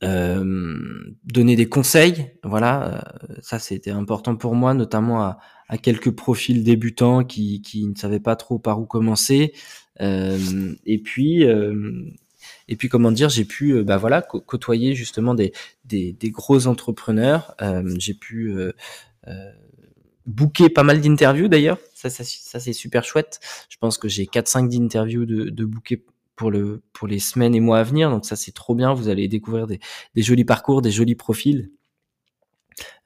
donner 0.00 1.56
des 1.56 1.66
conseils. 1.66 2.26
Voilà, 2.44 3.12
ça 3.40 3.58
c'était 3.58 3.90
important 3.90 4.36
pour 4.36 4.54
moi, 4.54 4.74
notamment 4.74 5.22
à, 5.22 5.38
à 5.68 5.76
quelques 5.76 6.12
profils 6.12 6.62
débutants 6.62 7.24
qui, 7.24 7.62
qui 7.62 7.86
ne 7.86 7.96
savaient 7.96 8.20
pas 8.20 8.36
trop 8.36 8.60
par 8.60 8.80
où 8.80 8.86
commencer. 8.86 9.52
et 10.00 11.00
puis 11.02 11.44
et 12.68 12.76
puis 12.76 12.88
comment 12.88 13.12
dire, 13.12 13.28
j'ai 13.28 13.44
pu 13.44 13.82
bah 13.82 13.96
voilà 13.96 14.22
côtoyer 14.22 14.94
justement 14.94 15.34
des, 15.34 15.52
des, 15.84 16.12
des 16.12 16.30
gros 16.30 16.66
entrepreneurs. 16.66 17.54
j'ai 17.98 18.14
pu 18.14 18.54
booker 20.26 20.68
pas 20.70 20.82
mal 20.82 21.00
d'interviews 21.00 21.48
d'ailleurs. 21.48 21.78
Ça, 21.94 22.10
ça, 22.10 22.24
ça 22.24 22.60
c'est 22.60 22.72
super 22.72 23.04
chouette. 23.04 23.40
Je 23.68 23.76
pense 23.78 23.98
que 23.98 24.08
j'ai 24.08 24.24
4-5 24.26 24.68
d'interviews 24.68 25.26
de, 25.26 25.50
de 25.50 25.64
booker 25.64 26.02
pour 26.36 26.50
le 26.50 26.82
pour 26.92 27.06
les 27.06 27.18
semaines 27.18 27.54
et 27.54 27.60
mois 27.60 27.78
à 27.78 27.82
venir. 27.82 28.10
Donc 28.10 28.24
ça 28.24 28.36
c'est 28.36 28.52
trop 28.52 28.74
bien. 28.74 28.94
Vous 28.94 29.08
allez 29.08 29.28
découvrir 29.28 29.66
des, 29.66 29.80
des 30.14 30.22
jolis 30.22 30.44
parcours, 30.44 30.82
des 30.82 30.90
jolis 30.90 31.14
profils. 31.14 31.70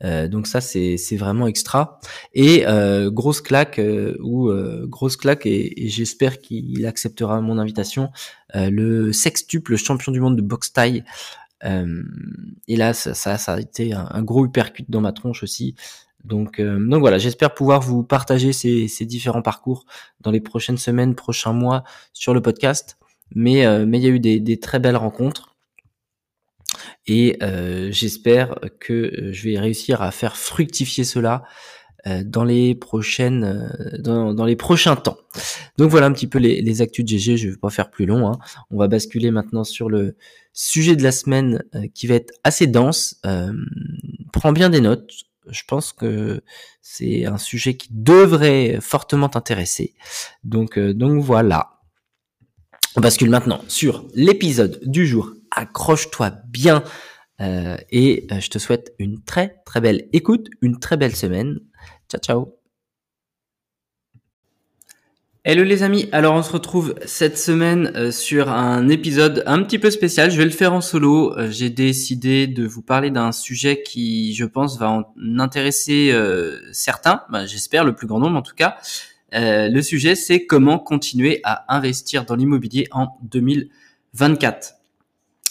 Euh, 0.03 0.29
donc 0.29 0.47
ça 0.47 0.63
c'est 0.63 0.97
c'est 0.97 1.17
vraiment 1.17 1.47
extra 1.47 2.01
et 2.33 2.67
euh, 2.67 3.11
grosse 3.11 3.43
claque 3.43 3.79
euh, 3.79 4.17
ou 4.23 4.49
euh, 4.49 4.87
grosse 4.87 5.19
claque 5.19 5.45
et, 5.45 5.85
et 5.85 5.89
j'espère 5.89 6.39
qu'il 6.41 6.87
acceptera 6.87 7.43
mon 7.43 7.59
invitation 7.59 8.05
euh, 8.05 8.09
le 8.55 9.13
sextuple 9.13 9.77
champion 9.77 10.13
du 10.13 10.21
monde 10.21 10.37
de 10.37 10.43
boxe 10.43 10.73
taille 10.73 11.05
et 11.63 12.77
là 12.77 12.95
ça, 12.95 13.15
ça, 13.15 13.55
a 13.55 13.61
été 13.61 13.93
un, 13.93 14.09
un, 14.11 14.23
gros 14.23 14.47
uppercut 14.47 14.85
dans 14.89 15.01
ma 15.01 15.13
tronche 15.13 15.43
aussi. 15.43 15.75
Donc, 16.25 16.59
euh, 16.59 16.79
donc 16.79 17.01
voilà, 17.01 17.19
j'espère 17.19 17.55
pouvoir 17.55 17.81
vous 17.81 18.03
partager 18.03 18.53
ces, 18.53 18.89
ces, 18.89 19.07
différents 19.07 19.43
parcours 19.43 19.87
dans 20.21 20.31
les 20.31 20.41
prochaines 20.41 20.77
semaines, 20.77 21.15
prochains 21.15 21.53
mois 21.53 21.85
sur 22.13 22.35
le 22.35 22.43
podcast. 22.43 22.99
Mais 23.35 23.67
euh, 23.67 23.87
mais 23.87 23.99
il 23.99 24.05
y 24.05 24.07
a 24.07 24.11
eu 24.11 24.21
des, 24.21 24.41
des, 24.41 24.59
très 24.59 24.79
belles 24.79 24.97
rencontres. 24.97 25.57
Et 27.07 27.39
euh, 27.43 27.91
j'espère 27.91 28.59
que 28.81 29.31
je 29.33 29.49
vais 29.49 29.59
réussir 29.59 30.03
à 30.03 30.11
faire 30.11 30.37
fructifier 30.37 31.05
cela 31.05 31.45
dans 32.25 32.45
les 32.45 32.75
prochaines 32.75 33.71
dans, 33.99 34.35
dans, 34.35 34.45
les 34.45 34.57
prochains 34.57 34.97
temps. 34.97 35.19
Donc 35.77 35.91
voilà 35.91 36.07
un 36.07 36.13
petit 36.13 36.27
peu 36.27 36.39
les, 36.39 36.83
actus 36.83 37.05
de 37.05 37.11
GG. 37.11 37.37
Je 37.37 37.49
vais 37.51 37.57
pas 37.57 37.71
faire 37.71 37.91
plus 37.91 38.07
long. 38.07 38.29
Hein. 38.29 38.39
On 38.71 38.79
va 38.79 38.89
basculer 38.89 39.31
maintenant 39.31 39.65
sur 39.65 39.89
le 39.89 40.17
sujet 40.53 40.97
de 40.97 41.03
la 41.03 41.13
semaine 41.13 41.63
qui 41.95 42.07
va 42.07 42.15
être 42.15 42.33
assez 42.45 42.67
dense. 42.67 43.21
prends 44.33 44.53
bien 44.53 44.71
des 44.71 44.81
notes 44.81 45.29
je 45.51 45.63
pense 45.67 45.93
que 45.93 46.43
c'est 46.83 47.27
un 47.27 47.39
sujet 47.39 47.77
qui 47.77 47.89
devrait 47.91 48.79
fortement 48.81 49.29
t'intéresser. 49.29 49.95
Donc, 50.45 50.79
euh, 50.79 50.95
donc 50.95 51.23
voilà. 51.23 51.81
On 52.97 53.01
bascule 53.01 53.31
maintenant 53.31 53.63
sur 53.69 54.07
l'épisode 54.15 54.81
du 54.85 55.07
jour. 55.07 55.33
Accroche-toi 55.51 56.31
bien 56.49 56.83
euh, 57.41 57.77
et 57.91 58.27
euh, 58.33 58.41
je 58.41 58.51
te 58.51 58.59
souhaite 58.59 58.95
une 58.99 59.23
très 59.23 59.61
très 59.65 59.81
belle 59.81 60.09
écoute, 60.13 60.49
une 60.63 60.79
très 60.79 60.97
belle 60.97 61.15
semaine. 61.15 61.61
Ciao 62.11 62.21
ciao. 62.21 62.59
Hello 65.45 65.63
les 65.63 65.83
amis, 65.83 66.09
alors 66.13 66.35
on 66.35 66.43
se 66.43 66.51
retrouve 66.51 66.95
cette 67.05 67.39
semaine 67.39 67.93
euh, 67.95 68.11
sur 68.11 68.51
un 68.51 68.89
épisode 68.89 69.43
un 69.47 69.63
petit 69.63 69.79
peu 69.79 69.91
spécial, 69.91 70.31
je 70.31 70.37
vais 70.37 70.45
le 70.45 70.51
faire 70.51 70.73
en 70.73 70.81
solo, 70.81 71.37
euh, 71.39 71.51
j'ai 71.51 71.71
décidé 71.71 72.47
de 72.47 72.67
vous 72.67 72.83
parler 72.83 73.11
d'un 73.11 73.33
sujet 73.33 73.83
qui 73.83 74.35
je 74.35 74.45
pense 74.45 74.79
va 74.79 74.91
en 74.91 75.05
intéresser 75.39 76.11
euh, 76.13 76.59
certains, 76.73 77.23
bah, 77.31 77.47
j'espère 77.47 77.85
le 77.85 77.95
plus 77.95 78.07
grand 78.07 78.21
nombre 78.21 78.37
en 78.37 78.43
tout 78.43 78.55
cas. 78.55 78.77
le 79.33 79.81
sujet 79.81 80.15
c'est 80.15 80.47
comment 80.47 80.79
continuer 80.79 81.41
à 81.45 81.75
investir 81.75 82.25
dans 82.25 82.37
l'immobilier 82.37 82.89
en 82.91 83.19
2024. 83.23 84.75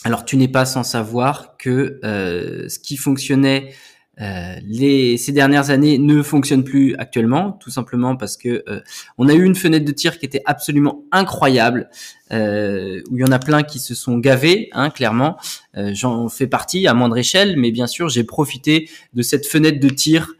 Alors 0.03 0.25
tu 0.25 0.37
n'es 0.37 0.47
pas 0.47 0.65
sans 0.65 0.83
savoir 0.83 1.55
que 1.57 1.99
ce 2.03 2.79
qui 2.79 2.97
fonctionnait 2.97 3.73
euh, 4.21 4.55
les, 4.65 5.17
ces 5.17 5.31
dernières 5.31 5.69
années 5.69 5.97
ne 5.97 6.21
fonctionnent 6.23 6.63
plus 6.63 6.95
actuellement, 6.95 7.51
tout 7.51 7.69
simplement 7.69 8.15
parce 8.15 8.35
que 8.35 8.63
euh, 8.67 8.81
on 9.17 9.27
a 9.29 9.33
eu 9.33 9.43
une 9.43 9.55
fenêtre 9.55 9.85
de 9.85 9.91
tir 9.91 10.17
qui 10.17 10.25
était 10.25 10.41
absolument 10.45 11.03
incroyable, 11.11 11.89
euh, 12.31 13.01
où 13.11 13.17
il 13.17 13.21
y 13.21 13.23
en 13.23 13.31
a 13.31 13.39
plein 13.39 13.63
qui 13.63 13.79
se 13.79 13.93
sont 13.93 14.17
gavés, 14.17 14.69
hein, 14.73 14.89
clairement. 14.89 15.37
J'en 15.75 16.27
fais 16.27 16.47
partie 16.47 16.87
à 16.87 16.95
moindre 16.95 17.17
échelle, 17.17 17.55
mais 17.55 17.71
bien 17.71 17.85
sûr 17.85 18.09
j'ai 18.09 18.23
profité 18.23 18.89
de 19.13 19.21
cette 19.21 19.45
fenêtre 19.45 19.79
de 19.79 19.89
tir 19.89 20.33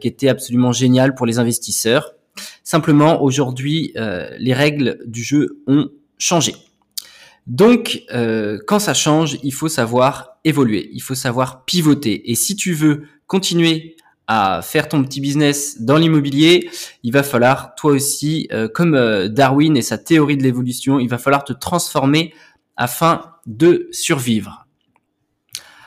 qui 0.00 0.06
était 0.06 0.28
absolument 0.28 0.72
géniale 0.72 1.14
pour 1.14 1.24
les 1.24 1.38
investisseurs. 1.38 2.12
Simplement 2.62 3.22
aujourd'hui, 3.22 3.94
les 4.38 4.52
règles 4.52 4.98
du 5.06 5.22
jeu 5.22 5.62
ont 5.66 5.88
changé. 6.18 6.54
Donc, 7.46 8.02
quand 8.66 8.78
ça 8.78 8.94
change, 8.94 9.38
il 9.42 9.52
faut 9.52 9.68
savoir 9.68 10.32
évoluer, 10.44 10.90
il 10.92 11.00
faut 11.00 11.14
savoir 11.14 11.64
pivoter. 11.64 12.30
Et 12.30 12.34
si 12.34 12.56
tu 12.56 12.72
veux 12.72 13.02
continuer 13.26 13.96
à 14.26 14.60
faire 14.62 14.88
ton 14.88 15.02
petit 15.02 15.20
business 15.20 15.80
dans 15.82 15.96
l'immobilier, 15.96 16.70
il 17.02 17.12
va 17.12 17.22
falloir 17.22 17.74
toi 17.74 17.92
aussi, 17.92 18.48
euh, 18.52 18.68
comme 18.68 18.94
euh, 18.94 19.28
Darwin 19.28 19.76
et 19.76 19.82
sa 19.82 19.98
théorie 19.98 20.36
de 20.36 20.42
l'évolution, 20.42 21.00
il 21.00 21.08
va 21.08 21.18
falloir 21.18 21.44
te 21.44 21.52
transformer 21.52 22.32
afin 22.76 23.22
de 23.46 23.88
survivre. 23.90 24.66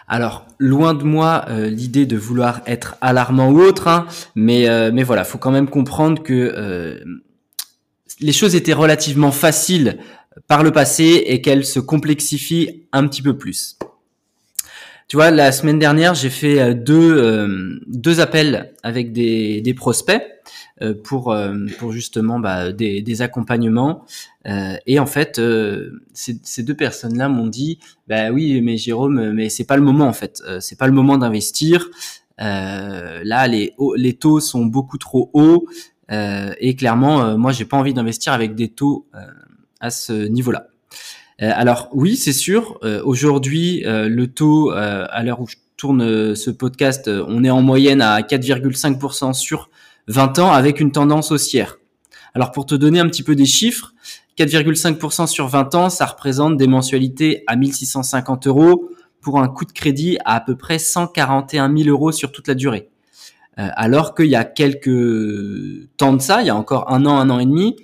Alors, 0.08 0.46
loin 0.60 0.94
de 0.94 1.04
moi 1.04 1.46
euh, 1.50 1.70
l'idée 1.70 2.06
de 2.06 2.18
vouloir 2.18 2.62
être 2.68 2.96
alarmant 3.02 3.50
ou 3.50 3.60
autre, 3.60 3.88
hein, 3.88 4.06
mais 4.36 4.68
mais 4.92 5.04
voilà, 5.04 5.24
faut 5.24 5.40
quand 5.40 5.52
même 5.52 5.70
comprendre 5.70 6.22
que 6.22 7.04
les 8.20 8.34
choses 8.34 8.56
étaient 8.56 8.74
relativement 8.74 9.32
faciles 9.32 9.98
par 10.48 10.64
le 10.64 10.72
passé 10.72 11.24
et 11.26 11.42
qu'elles 11.42 11.66
se 11.66 11.80
complexifient 11.80 12.84
un 12.92 13.08
petit 13.08 13.22
peu 13.22 13.38
plus. 13.38 13.78
Tu 15.08 15.18
vois, 15.18 15.30
la 15.30 15.52
semaine 15.52 15.78
dernière, 15.78 16.16
j'ai 16.16 16.32
fait 16.32 16.60
euh, 16.60 16.74
deux, 16.74 17.18
euh, 17.18 17.80
deux 17.86 18.20
appels 18.20 18.74
avec 18.82 19.14
des, 19.14 19.62
des 19.62 19.74
prospects 19.76 20.22
euh, 20.82 20.96
pour, 20.96 21.36
pour 21.78 21.92
justement 21.92 22.40
bah, 22.40 22.72
des, 22.72 23.02
des 23.02 23.22
accompagnements. 23.22 24.04
et 24.46 25.00
en 25.00 25.06
fait, 25.06 25.40
ces, 26.14 26.40
ces 26.44 26.64
deux 26.64 26.74
personnes-là 26.76 27.30
m'ont 27.30 27.48
dit, 27.48 27.80
bah 28.08 28.32
oui, 28.32 28.62
mais 28.62 28.78
Jérôme, 28.78 29.32
mais 29.32 29.50
c'est 29.50 29.64
pas 29.64 29.78
le 29.78 29.84
moment 29.84 30.06
en 30.06 30.14
fait. 30.14 30.42
c'est 30.60 30.78
pas 30.78 30.88
le 30.88 30.94
moment 30.94 31.18
d'investir. 31.18 31.90
là, 32.38 33.48
les, 33.48 33.74
les 33.96 34.14
taux 34.14 34.40
sont 34.40 34.66
beaucoup 34.66 34.98
trop 34.98 35.30
hauts. 35.34 35.68
et 36.10 36.76
clairement, 36.76 37.38
moi, 37.38 37.52
j'ai 37.52 37.66
pas 37.66 37.78
envie 37.78 37.94
d'investir 37.94 38.34
avec 38.34 38.54
des 38.54 38.70
taux 38.70 39.08
à 39.86 39.92
ce 39.92 40.14
niveau-là. 40.14 40.68
Euh, 41.42 41.52
alors 41.54 41.90
oui, 41.94 42.16
c'est 42.16 42.34
sûr. 42.34 42.80
Euh, 42.84 43.02
aujourd'hui, 43.04 43.84
euh, 43.86 44.08
le 44.10 44.28
taux, 44.28 44.72
à 44.72 45.24
l'heure 45.24 45.42
où 45.42 45.48
je 45.48 45.56
tourne 45.78 46.36
ce 46.36 46.52
podcast, 46.52 47.10
on 47.10 47.44
est 47.44 47.50
en 47.50 47.62
moyenne 47.62 48.02
à 48.02 48.22
4,5% 48.22 49.34
sur 49.34 49.70
20 50.08 50.40
ans 50.40 50.52
avec 50.52 50.80
une 50.80 50.92
tendance 50.92 51.32
haussière. 51.32 51.78
Alors 52.34 52.52
pour 52.52 52.66
te 52.66 52.76
donner 52.76 53.00
un 53.00 53.08
petit 53.08 53.24
peu 53.24 53.36
des 53.36 53.46
chiffres, 53.46 53.94
4,5% 54.38 55.28
sur 55.28 55.48
20 55.48 55.76
ans, 55.76 55.90
ça 55.90 56.06
représente 56.06 56.56
des 56.58 56.68
mensualités 56.68 57.44
à 57.48 57.58
1650 57.58 58.48
euros 58.48 58.90
pour 59.20 59.42
un 59.42 59.50
coût 59.50 59.66
de 59.66 59.74
crédit 59.74 60.18
à 60.24 60.36
à 60.36 60.40
peu 60.40 60.56
près 60.56 60.80
141 60.80 61.76
000 61.76 61.90
euros 61.90 62.14
sur 62.14 62.32
toute 62.32 62.48
la 62.48 62.56
durée. 62.56 62.90
alors 63.58 64.16
qu'il 64.16 64.28
y 64.28 64.36
a 64.36 64.46
quelques 64.46 65.88
temps 65.98 66.14
de 66.14 66.22
ça, 66.22 66.42
il 66.42 66.48
y 66.48 66.50
a 66.50 66.56
encore 66.56 66.92
un 66.92 67.06
an, 67.06 67.18
un 67.18 67.30
an 67.30 67.40
et 67.40 67.46
demi, 67.46 67.76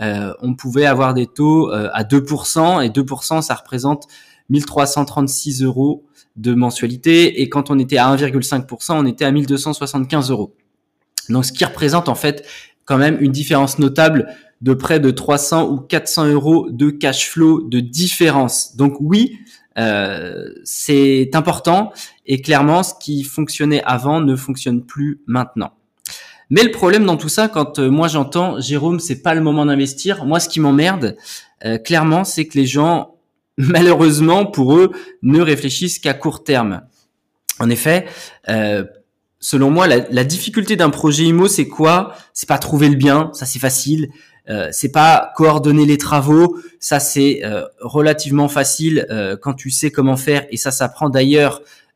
euh, 0.00 0.32
on 0.40 0.54
pouvait 0.54 0.86
avoir 0.86 1.14
des 1.14 1.26
taux 1.26 1.72
euh, 1.72 1.88
à 1.92 2.04
2%, 2.04 2.84
et 2.84 2.88
2%, 2.88 3.42
ça 3.42 3.54
représente 3.54 4.06
1336 4.48 5.62
euros 5.62 6.04
de 6.36 6.54
mensualité, 6.54 7.42
et 7.42 7.48
quand 7.48 7.70
on 7.70 7.78
était 7.78 7.98
à 7.98 8.14
1,5%, 8.14 8.92
on 8.92 9.06
était 9.06 9.24
à 9.24 9.30
1275 9.30 10.30
euros. 10.30 10.54
Donc, 11.28 11.44
ce 11.44 11.52
qui 11.52 11.64
représente 11.64 12.08
en 12.08 12.14
fait 12.14 12.46
quand 12.84 12.98
même 12.98 13.18
une 13.20 13.30
différence 13.30 13.78
notable 13.78 14.26
de 14.60 14.74
près 14.74 15.00
de 15.00 15.10
300 15.10 15.70
ou 15.70 15.78
400 15.78 16.26
euros 16.26 16.68
de 16.70 16.90
cash 16.90 17.30
flow 17.30 17.62
de 17.62 17.80
différence. 17.80 18.76
Donc 18.76 18.96
oui, 19.00 19.38
euh, 19.78 20.48
c'est 20.64 21.30
important 21.34 21.92
et 22.26 22.42
clairement, 22.42 22.82
ce 22.82 22.94
qui 23.00 23.22
fonctionnait 23.22 23.82
avant 23.84 24.20
ne 24.20 24.36
fonctionne 24.36 24.84
plus 24.84 25.20
maintenant. 25.26 25.72
Mais 26.50 26.64
le 26.64 26.72
problème 26.72 27.06
dans 27.06 27.16
tout 27.16 27.28
ça, 27.28 27.48
quand 27.48 27.78
euh, 27.78 27.90
moi 27.90 28.08
j'entends 28.08 28.60
Jérôme, 28.60 28.98
c'est 28.98 29.22
pas 29.22 29.34
le 29.34 29.40
moment 29.40 29.64
d'investir. 29.66 30.24
Moi, 30.24 30.40
ce 30.40 30.48
qui 30.48 30.58
m'emmerde, 30.58 31.16
euh, 31.64 31.78
clairement, 31.78 32.24
c'est 32.24 32.46
que 32.46 32.58
les 32.58 32.66
gens, 32.66 33.14
malheureusement 33.56 34.46
pour 34.46 34.76
eux, 34.76 34.90
ne 35.22 35.40
réfléchissent 35.40 36.00
qu'à 36.00 36.14
court 36.14 36.42
terme. 36.42 36.82
En 37.60 37.70
effet, 37.70 38.06
euh, 38.48 38.84
selon 39.38 39.70
moi, 39.70 39.86
la, 39.86 40.24
difficulté 40.24 40.76
d'un 40.76 40.90
projet 40.90 41.24
IMO, 41.24 41.46
c'est 41.46 41.68
quoi? 41.68 42.14
C'est 42.32 42.48
pas 42.48 42.58
trouver 42.58 42.88
le 42.88 42.96
bien, 42.96 43.30
ça 43.32 43.46
c'est 43.46 43.58
facile. 43.58 44.10
c'est 44.72 44.90
pas 44.90 45.32
coordonner 45.36 45.86
les 45.86 45.96
travaux, 45.96 46.58
ça 46.80 46.98
c'est 46.98 47.42
relativement 47.80 48.48
facile 48.48 49.06
quand 49.40 49.54
tu 49.54 49.70
sais 49.70 49.90
comment 49.90 50.16
faire 50.16 50.44
et 50.50 50.56
ça 50.56 50.72
s'apprend 50.72 51.08
d'ailleurs 51.08 51.62
euh, 51.62 51.89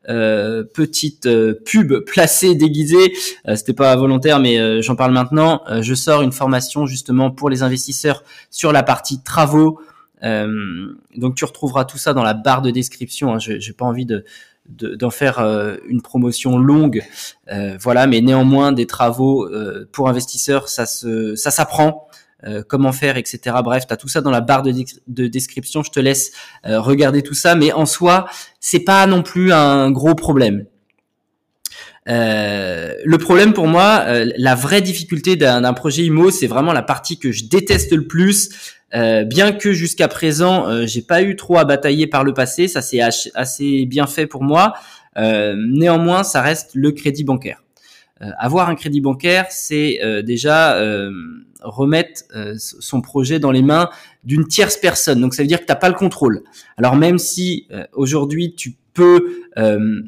petite 0.73 1.25
euh, 1.25 1.53
pub 1.65 1.99
placée 2.05 2.55
déguisée. 2.55 3.13
Euh, 3.47 3.55
C'était 3.55 3.73
pas 3.73 3.95
volontaire, 3.95 4.39
mais 4.39 4.59
euh, 4.59 4.81
j'en 4.81 4.95
parle 4.95 5.11
maintenant. 5.11 5.61
je 5.81 5.93
sors 5.93 6.21
une 6.21 6.31
formation 6.31 6.85
justement 6.85 7.31
pour 7.31 7.49
les 7.49 7.63
investisseurs 7.63 8.23
sur 8.49 8.71
la 8.71 8.83
partie 8.83 9.21
travaux. 9.21 9.79
donc 10.21 11.35
tu 11.35 11.45
retrouveras 11.45 11.85
tout 11.85 11.97
ça 11.97 12.13
dans 12.13 12.23
la 12.23 12.33
barre 12.33 12.61
de 12.61 12.71
description. 12.71 13.33
Hein. 13.33 13.39
Je 13.39 13.53
n'ai 13.53 13.73
pas 13.73 13.85
envie 13.85 14.05
de 14.05 14.25
d'en 14.67 15.11
faire 15.11 15.37
une 15.87 16.01
promotion 16.01 16.57
longue, 16.57 17.03
voilà. 17.79 18.07
Mais 18.07 18.21
néanmoins, 18.21 18.71
des 18.71 18.87
travaux 18.87 19.47
pour 19.91 20.09
investisseurs, 20.09 20.69
ça 20.69 20.87
se, 20.87 21.35
ça 21.35 21.51
s'apprend. 21.51 22.07
Euh, 22.43 22.63
comment 22.67 22.91
faire, 22.91 23.17
etc. 23.17 23.55
Bref, 23.63 23.87
tu 23.87 23.93
as 23.93 23.97
tout 23.97 24.09
ça 24.09 24.21
dans 24.21 24.29
la 24.29 24.41
barre 24.41 24.61
de, 24.61 25.27
description. 25.27 25.83
Je 25.83 25.91
te 25.91 25.99
laisse 25.99 26.31
euh, 26.67 26.79
regarder 26.79 27.21
tout 27.21 27.33
ça, 27.33 27.55
mais 27.55 27.71
en 27.71 27.85
soi, 27.85 28.27
c'est 28.59 28.81
pas 28.81 29.07
non 29.07 29.23
plus 29.23 29.51
un 29.53 29.89
gros 29.89 30.15
problème. 30.15 30.65
Euh, 32.07 32.93
le 33.03 33.17
problème 33.17 33.53
pour 33.53 33.67
moi, 33.67 34.05
la 34.37 34.53
vraie 34.53 34.81
difficulté 34.81 35.37
d'un 35.37 35.73
projet 35.73 36.03
IMO, 36.03 36.29
c'est 36.29 36.45
vraiment 36.45 36.73
la 36.73 36.83
partie 36.83 37.17
que 37.17 37.31
je 37.31 37.45
déteste 37.45 37.93
le 37.93 38.05
plus. 38.05 38.49
bien 38.93 39.51
que 39.51 39.73
jusqu'à 39.73 40.07
présent, 40.07 40.85
j'ai 40.85 41.01
pas 41.01 41.23
eu 41.23 41.35
trop 41.35 41.57
à 41.57 41.65
batailler 41.65 42.05
par 42.05 42.23
le 42.23 42.33
passé, 42.33 42.67
ça 42.67 42.81
c'est 42.81 43.01
assez 43.01 43.85
bien 43.85 44.05
fait 44.05 44.27
pour 44.27 44.43
moi. 44.43 44.73
néanmoins, 45.17 46.23
ça 46.23 46.41
reste 46.41 46.71
le 46.75 46.91
crédit 46.91 47.23
bancaire. 47.23 47.64
Avoir 48.19 48.69
un 48.69 48.75
crédit 48.75 49.01
bancaire, 49.01 49.47
c'est 49.49 49.99
déjà 50.23 50.79
remettre 51.65 52.23
euh, 52.35 52.55
son 52.57 53.01
projet 53.01 53.39
dans 53.39 53.51
les 53.51 53.61
mains 53.61 53.89
d'une 54.23 54.47
tierce 54.47 54.77
personne. 54.77 55.19
Donc 55.21 55.33
ça 55.33 55.43
veut 55.43 55.47
dire 55.47 55.59
que 55.59 55.65
tu 55.65 55.71
n'as 55.71 55.77
pas 55.77 55.89
le 55.89 55.95
contrôle. 55.95 56.43
Alors 56.77 56.95
même 56.95 57.17
si 57.17 57.67
euh, 57.71 57.83
aujourd'hui 57.93 58.55
tu 58.55 58.77
peux 58.93 59.45
euh, 59.57 60.01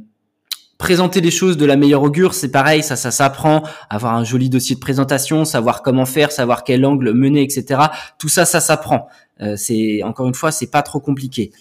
présenter 0.77 1.21
les 1.21 1.31
choses 1.31 1.57
de 1.57 1.65
la 1.65 1.75
meilleure 1.75 2.03
augure, 2.03 2.33
c'est 2.33 2.51
pareil, 2.51 2.83
ça, 2.83 2.95
ça 2.95 3.11
s'apprend, 3.11 3.63
avoir 3.89 4.13
un 4.13 4.23
joli 4.23 4.49
dossier 4.49 4.75
de 4.75 4.79
présentation, 4.79 5.43
savoir 5.43 5.81
comment 5.81 6.05
faire, 6.05 6.31
savoir 6.31 6.63
quel 6.63 6.85
angle 6.85 7.13
mener, 7.13 7.41
etc. 7.41 7.81
Tout 8.19 8.29
ça, 8.29 8.45
ça 8.45 8.59
s'apprend. 8.59 9.07
c'est 9.55 10.03
encore 10.03 10.27
une 10.27 10.35
fois, 10.35 10.51
c'est 10.51 10.69
pas 10.69 10.83
trop 10.83 10.99
compliqué. 10.99 11.51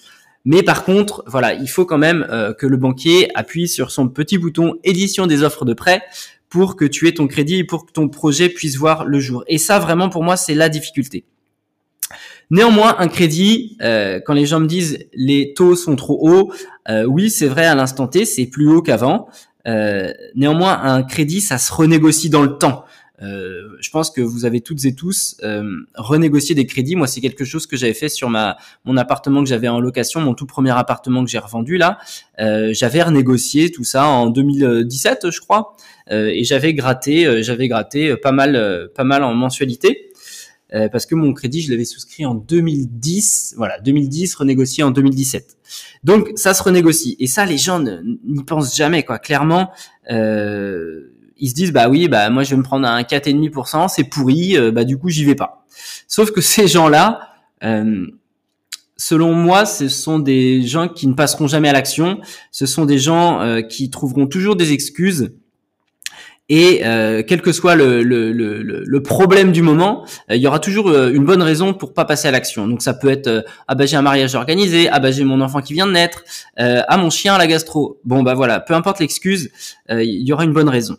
Mais 0.45 0.63
par 0.63 0.85
contre, 0.85 1.25
voilà, 1.27 1.55
il 1.55 1.67
faut 1.67 1.87
quand 1.87 1.99
même 1.99 2.27
que 2.59 2.67
le 2.67 2.77
banquier 2.77 3.31
appuie 3.35 3.69
sur 3.69 3.91
son 3.91 4.09
petit 4.09 4.37
bouton 4.37 4.75
édition 4.85 5.27
des 5.27 5.43
offres 5.43 5.65
de 5.65 5.73
prêt 5.73 6.03
pour 6.49 6.77
que 6.77 6.85
tu 6.85 7.09
aies 7.09 7.15
ton 7.15 7.27
crédit 7.27 7.57
et 7.57 7.65
pour 7.65 7.87
que 7.87 7.93
ton 7.93 8.09
projet 8.09 8.49
puisse 8.49 8.77
voir 8.77 9.05
le 9.05 9.21
jour. 9.21 9.45
Et 9.47 9.59
ça, 9.59 9.79
vraiment, 9.79 10.09
pour 10.09 10.23
moi, 10.23 10.37
c'est 10.37 10.55
la 10.55 10.69
difficulté. 10.69 11.25
Néanmoins, 12.51 12.95
un 12.99 13.09
crédit, 13.09 13.77
euh, 13.83 14.21
quand 14.25 14.33
les 14.33 14.47
gens 14.47 14.61
me 14.61 14.67
disent 14.67 14.99
les 15.13 15.53
taux 15.55 15.75
sont 15.75 15.97
trop 15.97 16.19
hauts, 16.29 16.53
euh, 16.89 17.05
oui, 17.05 17.31
c'est 17.31 17.49
vrai 17.49 17.67
à 17.67 17.75
l'instant 17.75 18.07
T, 18.07 18.25
c'est 18.25 18.47
plus 18.47 18.69
haut 18.69 18.83
qu'avant. 18.83 19.29
Euh, 19.67 20.13
néanmoins, 20.37 20.81
un 20.81 21.03
crédit, 21.03 21.41
ça 21.41 21.59
se 21.59 21.73
renégocie 21.73 22.31
dans 22.31 22.43
le 22.43 22.57
temps. 22.57 22.85
Euh, 23.23 23.69
je 23.81 23.91
pense 23.91 24.11
que 24.11 24.21
vous 24.21 24.45
avez 24.45 24.61
toutes 24.61 24.85
et 24.85 24.95
tous 24.95 25.37
euh, 25.43 25.65
renégocié 25.95 26.55
des 26.55 26.67
crédits. 26.67 26.97
Moi, 26.97 27.07
c'est 27.07 27.21
quelque 27.21 27.45
chose 27.45 27.67
que 27.67 27.77
j'avais 27.77 27.95
fait 27.95 28.09
sur 28.09 28.29
ma 28.29 28.57
mon 28.85 28.97
appartement 28.97 29.43
que 29.43 29.49
j'avais 29.49 29.69
en 29.69 29.81
location, 29.81 30.21
mon 30.21 30.35
tout 30.35 30.47
premier 30.47 30.73
appartement 30.73 31.25
que 31.25 31.31
j'ai 31.31 31.39
revendu 31.39 31.79
là. 31.79 31.99
Euh, 32.41 32.73
j'avais 32.73 33.03
renégocié 33.03 33.71
tout 33.71 33.85
ça 33.85 34.07
en 34.07 34.29
2017, 34.29 35.31
je 35.31 35.41
crois, 35.41 35.77
euh, 36.11 36.29
et 36.29 36.45
j'avais 36.45 36.75
gratté, 36.75 37.27
euh, 37.27 37.43
j'avais 37.43 37.69
gratté 37.69 38.17
pas 38.17 38.33
mal, 38.33 38.91
pas 38.95 39.05
mal 39.05 39.25
en 39.25 39.35
mensualité. 39.35 40.03
parce 40.93 41.07
que 41.07 41.15
mon 41.15 41.33
crédit, 41.33 41.63
je 41.63 41.71
l'avais 41.71 41.87
souscrit 41.87 42.27
en 42.27 42.35
2010, 42.35 43.55
voilà, 43.57 43.79
2010, 43.81 44.35
renégocié 44.35 44.83
en 44.83 44.91
2017. 44.91 45.57
Donc 46.05 46.33
ça 46.35 46.55
se 46.55 46.63
renégocie. 46.63 47.17
Et 47.19 47.27
ça, 47.27 47.47
les 47.47 47.57
gens 47.57 47.81
n'y 47.81 48.45
pensent 48.45 48.77
jamais, 48.77 49.03
quoi. 49.03 49.19
Clairement, 49.19 49.71
euh, 50.11 51.13
ils 51.39 51.51
se 51.51 51.55
disent 51.55 51.73
bah 51.73 51.89
oui 51.89 52.09
bah 52.09 52.31
moi 52.31 52.43
je 52.43 52.51
vais 52.51 52.57
me 52.57 52.63
prendre 52.63 52.87
un 52.87 53.03
4,5%, 53.03 53.89
c'est 53.89 54.05
pourri, 54.05 54.57
euh, 54.57 54.71
bah 54.71 54.85
du 54.85 54.99
coup 54.99 55.09
j'y 55.09 55.25
vais 55.25 55.35
pas. 55.35 55.65
Sauf 56.09 56.31
que 56.31 56.41
ces 56.41 56.69
gens-là, 56.69 57.21
euh, 57.65 58.07
selon 58.97 59.35
moi, 59.35 59.67
ce 59.67 59.89
sont 59.89 60.19
des 60.19 60.63
gens 60.63 60.89
qui 60.89 61.07
ne 61.07 61.15
passeront 61.15 61.47
jamais 61.47 61.69
à 61.69 61.73
l'action. 61.73 62.21
Ce 62.51 62.67
sont 62.67 62.85
des 62.85 62.99
gens 62.99 63.41
euh, 63.41 63.61
qui 63.61 63.91
trouveront 63.91 64.27
toujours 64.27 64.57
des 64.57 64.73
excuses. 64.73 65.33
Et 66.49 66.83
quel 67.27 67.43
que 67.43 67.51
soit 67.51 67.75
le, 67.75 68.05
le, 68.05 68.31
le, 68.31 68.63
le, 68.63 69.03
problème 69.03 69.51
du 69.51 69.63
moment, 69.63 70.07
il 70.31 70.37
y 70.37 70.47
aura 70.47 70.61
toujours 70.61 70.97
une 70.97 71.25
bonne 71.25 71.43
raison 71.43 71.75
pour 71.75 71.93
pas 71.93 72.05
passer 72.05 72.29
à 72.29 72.31
l'action. 72.31 72.69
Donc 72.69 72.83
ça 72.83 72.95
peut 72.95 73.09
être 73.09 73.45
ah 73.67 73.75
bah 73.75 73.85
j'ai 73.85 73.97
un 73.97 74.03
mariage 74.03 74.37
organisé, 74.37 74.89
ah 74.89 75.01
bah 75.01 75.11
j'ai 75.11 75.25
mon 75.25 75.41
enfant 75.41 75.61
qui 75.61 75.73
vient 75.73 75.89
de 75.89 75.91
naître, 75.91 76.23
ah 76.57 76.97
mon 76.99 77.11
chien 77.11 77.35
à 77.35 77.39
la 77.39 77.49
gastro. 77.49 77.99
Bon 78.05 78.23
bah 78.23 78.35
voilà, 78.35 78.61
peu 78.61 78.75
importe 78.75 79.01
l'excuse, 79.01 79.51
il 79.91 80.23
y 80.23 80.33
aura 80.33 80.45
une 80.45 80.53
bonne 80.53 80.69
raison. 80.69 80.97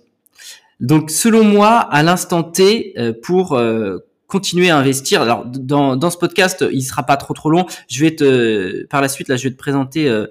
Donc 0.79 1.09
selon 1.09 1.43
moi, 1.43 1.79
à 1.79 2.03
l'instant 2.03 2.43
T, 2.43 2.93
euh, 2.97 3.13
pour 3.21 3.53
euh, 3.53 3.97
continuer 4.27 4.69
à 4.69 4.77
investir, 4.77 5.21
alors 5.21 5.45
dans, 5.45 5.95
dans 5.95 6.09
ce 6.09 6.17
podcast, 6.17 6.65
il 6.71 6.83
sera 6.83 7.03
pas 7.03 7.17
trop 7.17 7.33
trop 7.33 7.49
long. 7.49 7.65
Je 7.89 8.01
vais 8.01 8.15
te 8.15 8.85
par 8.87 9.01
la 9.01 9.09
suite 9.09 9.27
là, 9.27 9.37
je 9.37 9.45
vais 9.45 9.51
te 9.51 9.57
présenter 9.57 10.07
euh, 10.07 10.27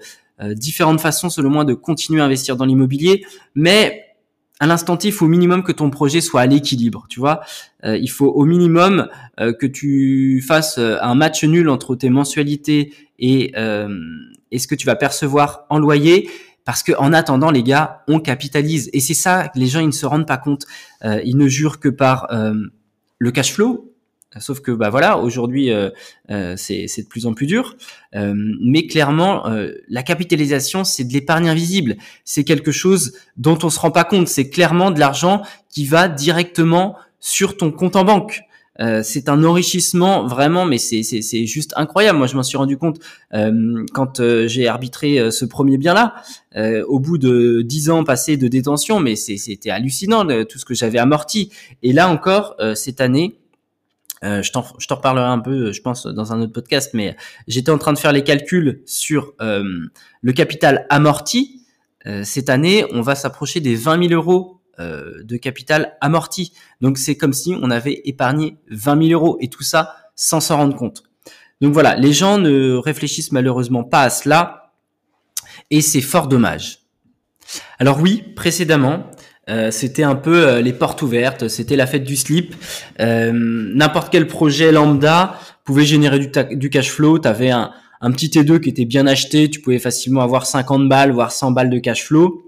différentes 0.55 1.01
façons 1.01 1.31
selon 1.31 1.51
moi 1.51 1.65
de 1.65 1.75
continuer 1.75 2.21
à 2.21 2.25
investir 2.25 2.57
dans 2.57 2.65
l'immobilier, 2.65 3.25
mais 3.55 4.03
à 4.61 4.67
l'instant 4.67 4.97
T, 4.97 5.09
il 5.09 5.13
faut 5.13 5.27
au 5.27 5.29
minimum 5.29 5.63
que 5.63 5.73
ton 5.73 5.91
projet 5.91 6.21
soit 6.21 6.41
à 6.43 6.47
l'équilibre, 6.47 7.07
tu 7.11 7.21
vois. 7.21 7.41
il 7.85 8.09
faut 8.09 8.29
au 8.29 8.47
minimum 8.47 9.09
que 9.37 9.67
tu 9.67 10.43
fasses 10.47 10.79
un 10.79 11.15
match 11.15 11.45
nul 11.45 11.69
entre 11.69 11.95
tes 11.95 12.09
mensualités 12.09 12.95
et, 13.19 13.53
et 14.51 14.59
ce 14.59 14.67
que 14.67 14.75
tu 14.75 14.87
vas 14.87 14.97
percevoir 14.97 15.67
en 15.69 15.79
loyer 15.79 16.31
parce 16.67 16.83
que 16.83 16.93
en 16.99 17.15
attendant, 17.15 17.51
les 17.51 17.63
gars, 17.63 18.03
on 18.09 18.19
capitalise. 18.19 18.91
Et 18.93 19.01
c'est 19.01 19.15
ça, 19.15 19.51
les 19.55 19.69
gens, 19.69 19.81
ils 19.81 19.87
ne 19.87 19.93
se 19.93 20.05
rendent 20.05 20.27
pas 20.27 20.37
compte. 20.37 20.67
Euh, 21.05 21.23
ils 21.25 21.39
ne 21.39 21.47
jurent 21.47 21.79
que 21.79 21.89
par 21.89 22.27
euh, 22.33 22.55
le 23.19 23.31
cash 23.31 23.55
flow. 23.55 23.93
Sauf 24.39 24.61
que 24.61 24.73
bah 24.73 24.91
voilà, 24.91 25.17
aujourd'hui 25.17 25.71
euh, 25.71 25.89
c'est 26.57 26.85
de 26.85 27.09
plus 27.09 27.25
en 27.25 27.33
plus 27.33 27.47
dur. 27.47 27.75
mais 28.13 28.87
clairement, 28.87 29.45
la 29.89 30.03
capitalisation, 30.03 30.85
c'est 30.85 31.05
de 31.05 31.13
l'épargne 31.15 31.49
invisible. 31.49 31.97
C'est 32.25 32.45
quelque 32.45 32.71
chose 32.71 33.15
dont 33.39 33.57
on 33.63 33.71
se 33.71 33.81
rend 33.81 33.91
pas 33.91 34.05
compte. 34.05 34.29
C'est 34.29 34.51
clairement 34.51 34.91
de 34.91 35.01
l'argent 35.01 35.43
qui 35.71 35.87
va 35.87 36.09
directement 36.09 36.97
sur 37.19 37.57
ton 37.57 37.71
compte 37.71 37.97
en 37.97 38.05
banque. 38.05 38.43
Euh, 38.81 39.03
c'est 39.03 39.29
un 39.29 39.43
enrichissement 39.45 40.27
vraiment, 40.27 40.65
mais 40.65 40.79
c'est 40.79 41.47
juste 41.47 41.73
incroyable. 41.77 42.19
Moi, 42.19 42.27
je 42.27 42.37
m'en 42.37 42.43
suis 42.43 42.59
rendu 42.59 42.77
compte 42.77 42.99
euh, 43.35 43.85
quand 43.93 44.21
euh, 44.21 44.49
j'ai 44.49 44.69
arbitré 44.69 45.31
ce 45.31 45.45
premier 45.45 45.79
bien-là. 45.79 46.15
au 46.89 46.99
bout 47.01 47.19
de 47.19 47.63
dix 47.63 47.91
ans 47.91 48.05
passés 48.05 48.37
de 48.37 48.49
détention, 48.49 49.01
mais 49.01 49.17
c'était 49.17 49.71
hallucinant 49.71 50.27
tout 50.45 50.59
ce 50.59 50.65
que 50.65 50.75
j'avais 50.75 50.99
amorti. 50.99 51.51
Et 51.83 51.93
là 51.93 52.09
encore, 52.09 52.57
cette 52.75 53.01
année, 53.01 53.39
je 54.23 54.51
t'en 54.51 54.63
reparlerai 54.63 55.27
un 55.27 55.39
peu, 55.39 55.73
je 55.73 55.83
pense, 55.83 56.07
dans 56.07 56.33
un 56.33 56.41
autre 56.41 56.53
podcast, 56.53 56.91
mais 56.95 57.17
j'étais 57.47 57.71
en 57.71 57.79
train 57.79 57.93
de 57.93 57.99
faire 57.99 58.13
les 58.13 58.25
calculs 58.25 58.83
sur 58.87 59.35
le 59.39 60.33
capital 60.33 60.87
amorti. 60.89 61.63
cette 62.23 62.49
année, 62.49 62.87
on 62.93 63.03
va 63.03 63.15
s'approcher 63.15 63.61
des 63.61 63.75
20 63.75 64.09
000 64.09 64.15
euros 64.15 64.56
euh, 64.79 65.23
de 65.23 65.37
capital 65.37 65.97
amorti. 66.01 66.53
Donc 66.81 66.99
c'est 66.99 67.17
comme 67.17 67.33
si 67.33 67.57
on 67.61 67.71
avait 67.71 68.03
épargné 68.05 68.57
20 68.71 69.09
000 69.09 69.21
euros 69.21 69.39
et 69.41 69.49
tout 69.49 69.63
ça 69.63 69.97
sans 70.15 70.41
s'en 70.41 70.57
rendre 70.57 70.77
compte. 70.77 71.03
Donc 71.61 71.73
voilà, 71.73 71.97
les 71.97 72.13
gens 72.13 72.39
ne 72.39 72.75
réfléchissent 72.75 73.33
malheureusement 73.33 73.85
pas 73.85 74.03
à 74.03 74.11
cela 74.11 74.73
et 75.71 75.81
c'est 75.81 76.01
fort 76.01 76.29
dommage. 76.29 76.81
Alors 77.79 78.01
oui, 78.01 78.23
précédemment, 78.35 79.11
euh, 79.49 79.71
c'était 79.71 80.03
un 80.03 80.17
peu 80.17 80.47
euh, 80.47 80.61
les 80.61 80.73
portes 80.73 81.01
ouvertes, 81.03 81.49
c'était 81.49 81.77
la 81.77 81.87
fête 81.87 82.05
du 82.05 82.17
slip. 82.17 82.55
N'importe 82.99 84.11
quel 84.11 84.27
projet 84.27 84.73
lambda 84.73 85.39
pouvait 85.65 85.85
générer 85.85 86.19
du, 86.19 86.31
du 86.57 86.71
cash 86.71 86.91
flow. 86.91 87.19
Tu 87.19 87.29
avais 87.29 87.51
un, 87.51 87.73
un 88.01 88.11
petit 88.13 88.29
T2 88.29 88.61
qui 88.61 88.69
était 88.69 88.85
bien 88.85 89.07
acheté, 89.07 89.49
tu 89.51 89.61
pouvais 89.61 89.79
facilement 89.79 90.21
avoir 90.21 90.47
50 90.47 90.89
balles, 90.89 91.13
voire 91.13 91.33
100 91.33 91.53
balles 91.53 91.71
de 91.71 91.79
cash 91.79 92.05
flow. 92.05 92.46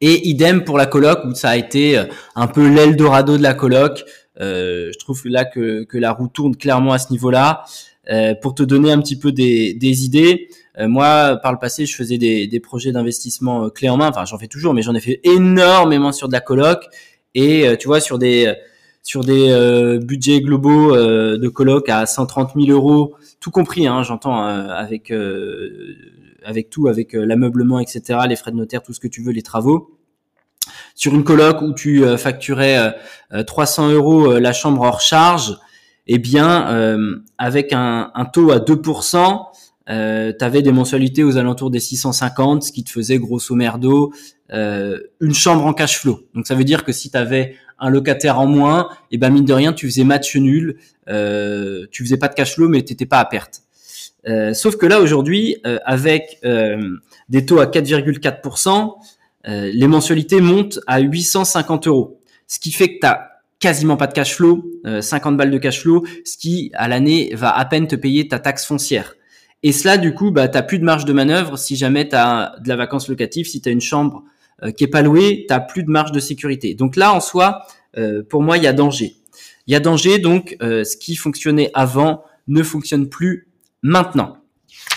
Et 0.00 0.28
idem 0.28 0.64
pour 0.64 0.78
la 0.78 0.86
coloc 0.86 1.20
où 1.24 1.34
ça 1.34 1.50
a 1.50 1.56
été 1.56 1.98
euh, 1.98 2.04
un 2.34 2.46
peu 2.46 2.68
l'Eldorado 2.68 3.36
de 3.36 3.42
la 3.42 3.54
coloc. 3.54 4.04
Euh, 4.40 4.90
je 4.92 4.98
trouve 4.98 5.20
là 5.26 5.44
que, 5.44 5.84
que 5.84 5.98
la 5.98 6.12
roue 6.12 6.28
tourne 6.28 6.56
clairement 6.56 6.92
à 6.92 6.98
ce 6.98 7.10
niveau-là. 7.12 7.64
Euh, 8.10 8.34
pour 8.34 8.54
te 8.54 8.62
donner 8.62 8.90
un 8.90 9.00
petit 9.00 9.18
peu 9.18 9.30
des, 9.30 9.74
des 9.74 10.04
idées, 10.04 10.48
euh, 10.78 10.88
moi 10.88 11.38
par 11.42 11.52
le 11.52 11.58
passé 11.58 11.84
je 11.84 11.94
faisais 11.94 12.16
des, 12.16 12.46
des 12.48 12.58
projets 12.58 12.92
d'investissement 12.92 13.68
clé 13.70 13.88
en 13.88 13.98
main. 13.98 14.08
Enfin 14.08 14.24
j'en 14.24 14.38
fais 14.38 14.48
toujours, 14.48 14.74
mais 14.74 14.82
j'en 14.82 14.94
ai 14.94 15.00
fait 15.00 15.20
énormément 15.22 16.12
sur 16.12 16.26
de 16.26 16.32
la 16.32 16.40
coloc. 16.40 16.84
Et 17.34 17.66
tu 17.78 17.86
vois 17.86 18.00
sur 18.00 18.18
des 18.18 18.52
sur 19.02 19.22
des 19.22 19.98
budgets 20.02 20.40
globaux 20.40 20.96
de 20.96 21.48
coloc 21.48 21.88
à 21.88 22.06
130 22.06 22.52
000 22.56 22.70
euros, 22.70 23.14
tout 23.38 23.52
compris, 23.52 23.86
hein, 23.86 24.02
j'entends 24.02 24.42
avec 24.42 25.12
avec 26.44 26.70
tout, 26.70 26.88
avec 26.88 27.14
euh, 27.14 27.24
l'ameublement, 27.24 27.80
etc., 27.80 28.20
les 28.28 28.36
frais 28.36 28.50
de 28.50 28.56
notaire, 28.56 28.82
tout 28.82 28.92
ce 28.92 29.00
que 29.00 29.08
tu 29.08 29.22
veux, 29.22 29.32
les 29.32 29.42
travaux. 29.42 29.96
Sur 30.94 31.14
une 31.14 31.24
coloc 31.24 31.62
où 31.62 31.72
tu 31.72 32.04
euh, 32.04 32.16
facturais 32.16 32.94
300 33.46 33.88
euh, 33.88 33.94
euros 33.94 34.38
la 34.38 34.52
chambre 34.52 34.82
hors 34.82 35.00
charge, 35.00 35.58
eh 36.06 36.18
bien, 36.18 37.22
avec 37.38 37.72
un, 37.72 38.10
taux 38.32 38.50
à 38.50 38.58
2%, 38.58 39.44
euh, 39.88 40.32
tu 40.36 40.44
avais 40.44 40.62
des 40.62 40.72
mensualités 40.72 41.22
aux 41.22 41.36
alentours 41.36 41.70
des 41.70 41.78
650, 41.78 42.64
ce 42.64 42.72
qui 42.72 42.84
te 42.84 42.90
faisait 42.90 43.18
grosso 43.18 43.54
merdo 43.54 44.12
une 44.52 45.34
chambre 45.34 45.64
en 45.64 45.72
cash 45.72 45.98
flow. 45.98 46.22
Donc 46.34 46.48
ça 46.48 46.56
veut 46.56 46.64
dire 46.64 46.82
que 46.82 46.90
si 46.90 47.10
tu 47.10 47.16
avais 47.16 47.54
un 47.78 47.88
locataire 47.88 48.38
en 48.38 48.46
moins, 48.46 48.88
et 49.10 49.14
eh 49.14 49.18
ben 49.18 49.30
mine 49.30 49.44
de 49.44 49.52
rien, 49.52 49.72
tu 49.72 49.86
faisais 49.86 50.04
match 50.04 50.36
nul, 50.36 50.78
euh, 51.08 51.86
tu 51.90 52.04
faisais 52.04 52.18
pas 52.18 52.28
de 52.28 52.34
cash 52.34 52.54
flow, 52.54 52.68
mais 52.68 52.82
t'étais 52.82 53.06
pas 53.06 53.18
à 53.18 53.24
perte. 53.24 53.62
Euh, 54.28 54.52
sauf 54.54 54.76
que 54.76 54.86
là 54.86 55.00
aujourd'hui, 55.00 55.56
euh, 55.66 55.78
avec 55.84 56.38
euh, 56.44 56.96
des 57.28 57.46
taux 57.46 57.60
à 57.60 57.66
4,4%, 57.66 58.94
les 59.46 59.86
mensualités 59.86 60.40
montent 60.42 60.80
à 60.86 61.00
850 61.00 61.86
euros, 61.86 62.20
ce 62.46 62.60
qui 62.60 62.72
fait 62.72 62.96
que 62.96 63.00
tu 63.00 63.06
as 63.06 63.40
quasiment 63.58 63.96
pas 63.96 64.06
de 64.06 64.12
cash 64.12 64.34
flow, 64.34 64.62
50 65.00 65.38
balles 65.38 65.50
de 65.50 65.56
cash 65.56 65.80
flow, 65.80 66.04
ce 66.26 66.36
qui 66.36 66.70
à 66.74 66.88
l'année 66.88 67.30
va 67.34 67.56
à 67.56 67.64
peine 67.64 67.86
te 67.86 67.96
payer 67.96 68.28
ta 68.28 68.38
taxe 68.38 68.66
foncière. 68.66 69.14
Et 69.62 69.72
cela, 69.72 69.96
du 69.96 70.12
coup, 70.12 70.30
bah, 70.30 70.48
tu 70.48 70.62
plus 70.66 70.78
de 70.78 70.84
marge 70.84 71.06
de 71.06 71.14
manœuvre 71.14 71.58
si 71.58 71.76
jamais 71.76 72.06
tu 72.06 72.16
as 72.16 72.54
de 72.62 72.68
la 72.68 72.76
vacance 72.76 73.08
locative, 73.08 73.46
si 73.46 73.62
tu 73.62 73.70
as 73.70 73.72
une 73.72 73.80
chambre 73.80 74.24
qui 74.76 74.84
est 74.84 74.88
pas 74.88 75.00
louée, 75.00 75.46
tu 75.48 75.56
plus 75.68 75.84
de 75.84 75.90
marge 75.90 76.12
de 76.12 76.20
sécurité. 76.20 76.74
Donc 76.74 76.96
là, 76.96 77.14
en 77.14 77.20
soi, 77.20 77.62
pour 78.28 78.42
moi, 78.42 78.58
il 78.58 78.64
y 78.64 78.66
a 78.66 78.74
danger. 78.74 79.16
Il 79.66 79.72
y 79.72 79.74
a 79.74 79.80
danger, 79.80 80.18
donc 80.18 80.54
ce 80.60 80.96
qui 80.98 81.16
fonctionnait 81.16 81.70
avant 81.72 82.24
ne 82.46 82.62
fonctionne 82.62 83.08
plus 83.08 83.49
maintenant. 83.82 84.40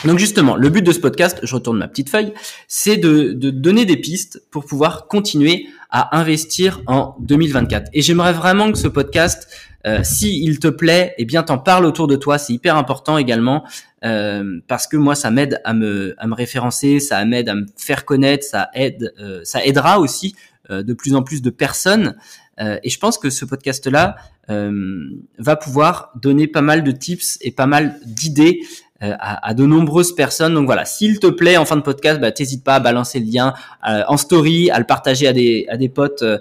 Donc 0.06 0.20
justement, 0.20 0.56
le 0.56 0.70
but 0.70 0.82
de 0.82 0.92
ce 0.92 1.00
podcast, 1.00 1.40
je 1.44 1.56
retourne 1.56 1.78
ma 1.78 1.88
petite 1.88 2.10
feuille, 2.10 2.34
c'est 2.68 2.98
de, 2.98 3.32
donner 3.34 3.86
des 3.86 3.98
pistes 3.98 4.44
pour 4.52 4.66
pouvoir 4.66 5.08
continuer 5.08 5.68
à 5.90 6.18
investir 6.18 6.82
en 6.88 7.16
2024. 7.20 7.90
Et 7.94 8.02
j'aimerais 8.02 8.34
vraiment 8.34 8.72
que 8.72 8.78
ce 8.78 8.88
podcast, 8.88 9.48
euh, 9.86 10.00
si 10.04 10.44
il 10.44 10.60
te 10.60 10.68
plaît, 10.68 11.14
eh 11.18 11.26
bien 11.26 11.44
t'en 11.44 11.58
parles 11.58 11.86
autour 11.86 12.08
de 12.08 12.16
toi, 12.16 12.38
c'est 12.38 12.54
hyper 12.54 12.76
important 12.76 13.18
également 13.18 13.64
euh, 14.04 14.60
parce 14.68 14.88
que 14.88 14.98
moi 14.98 15.16
ça 15.16 15.32
m'aide 15.32 15.62
à 15.64 15.74
me 15.74 16.16
à 16.18 16.28
me 16.28 16.36
référencer, 16.36 17.00
ça 17.00 17.24
m'aide 17.26 17.48
à 17.48 17.56
me 17.56 17.66
faire 17.78 18.06
connaître, 18.06 18.46
ça 18.46 18.70
aide, 18.74 19.14
euh, 19.20 19.42
ça 19.44 19.66
aidera 19.66 20.00
aussi 20.00 20.36
de 20.70 20.94
plus 20.94 21.14
en 21.14 21.24
plus 21.24 21.42
de 21.42 21.50
personnes. 21.50 22.16
Et 22.60 22.90
je 22.90 23.00
pense 23.00 23.18
que 23.18 23.30
ce 23.30 23.46
podcast-là 23.46 24.16
va 24.48 25.56
pouvoir 25.56 26.12
donner 26.16 26.48
pas 26.48 26.62
mal 26.62 26.84
de 26.84 26.92
tips 26.92 27.38
et 27.42 27.52
pas 27.52 27.66
mal 27.66 28.00
d'idées 28.06 28.62
euh, 29.04 29.16
à, 29.20 29.54
de 29.54 29.66
nombreuses 29.66 30.16
personnes. 30.16 30.54
Donc 30.54 30.66
voilà, 30.66 30.86
s'il 30.86 31.20
te 31.20 31.28
plaît, 31.28 31.58
en 31.58 31.66
fin 31.66 31.76
de 31.76 31.82
podcast, 31.82 32.22
bah, 32.22 32.32
t'hésites 32.32 32.64
pas 32.64 32.76
à 32.76 32.80
balancer 32.80 33.20
le 33.20 33.26
lien 33.26 33.54
euh, 33.90 34.04
en 34.08 34.16
story, 34.16 34.72
à 34.72 34.80
le 34.80 34.86
partager 34.86 35.28
à 35.28 35.34
des, 35.34 35.66
à 35.68 35.76
des 35.76 35.90
potes. 35.90 36.22
Euh, 36.22 36.38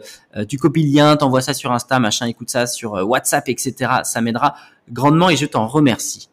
tu 0.48 0.58
copies 0.58 0.84
le 0.84 0.94
lien, 0.94 1.16
t'envoies 1.16 1.40
ça 1.40 1.54
sur 1.54 1.72
Insta, 1.72 1.98
machin, 1.98 2.26
écoute 2.26 2.50
ça 2.50 2.68
sur 2.68 2.92
WhatsApp, 2.92 3.48
etc. 3.48 3.90
Ça 4.04 4.20
m'aidera 4.20 4.54
grandement 4.92 5.28
et 5.28 5.36
je 5.36 5.46
t'en 5.46 5.66
remercie. 5.66 6.28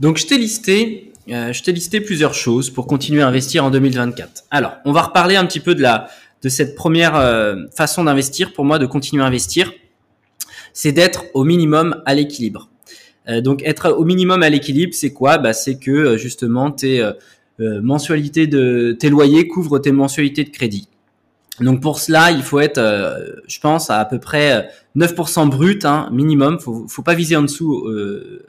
Donc 0.00 0.16
je 0.16 0.26
t'ai 0.26 0.38
listé, 0.38 1.12
je 1.26 1.62
t'ai 1.62 1.72
listé 1.72 2.00
plusieurs 2.00 2.32
choses 2.32 2.70
pour 2.70 2.86
continuer 2.86 3.20
à 3.20 3.28
investir 3.28 3.62
en 3.62 3.70
2024. 3.70 4.44
Alors, 4.50 4.76
on 4.86 4.92
va 4.92 5.02
reparler 5.02 5.36
un 5.36 5.44
petit 5.44 5.60
peu 5.60 5.74
de 5.74 5.82
la 5.82 6.08
cette 6.48 6.74
première 6.74 7.14
façon 7.74 8.04
d'investir. 8.04 8.52
Pour 8.52 8.64
moi, 8.64 8.78
de 8.78 8.86
continuer 8.86 9.22
à 9.22 9.26
investir, 9.26 9.72
c'est 10.72 10.92
d'être 10.92 11.24
au 11.34 11.44
minimum 11.44 12.02
à 12.04 12.14
l'équilibre. 12.14 12.68
Euh, 13.28 13.40
donc 13.40 13.62
être 13.64 13.90
au 13.90 14.04
minimum 14.04 14.42
à 14.42 14.50
l'équilibre, 14.50 14.92
c'est 14.94 15.12
quoi? 15.12 15.38
Bah, 15.38 15.52
C'est 15.52 15.78
que 15.78 15.90
euh, 15.90 16.16
justement 16.16 16.70
tes 16.70 17.00
euh, 17.00 17.80
mensualités 17.82 18.46
de 18.46 18.96
tes 18.98 19.08
loyers 19.08 19.48
couvrent 19.48 19.78
tes 19.78 19.92
mensualités 19.92 20.44
de 20.44 20.50
crédit. 20.50 20.88
Donc 21.60 21.80
pour 21.80 21.98
cela, 21.98 22.30
il 22.30 22.42
faut 22.42 22.60
être, 22.60 22.78
je 23.48 23.60
pense, 23.60 23.88
à 23.88 23.98
à 23.98 24.04
peu 24.04 24.18
près 24.20 24.68
9% 24.94 25.48
brut 25.48 25.86
hein, 25.86 26.10
minimum. 26.12 26.60
Faut, 26.60 26.86
faut 26.86 27.00
pas 27.00 27.14
viser 27.14 27.34
en 27.34 27.42
dessous 27.42 27.88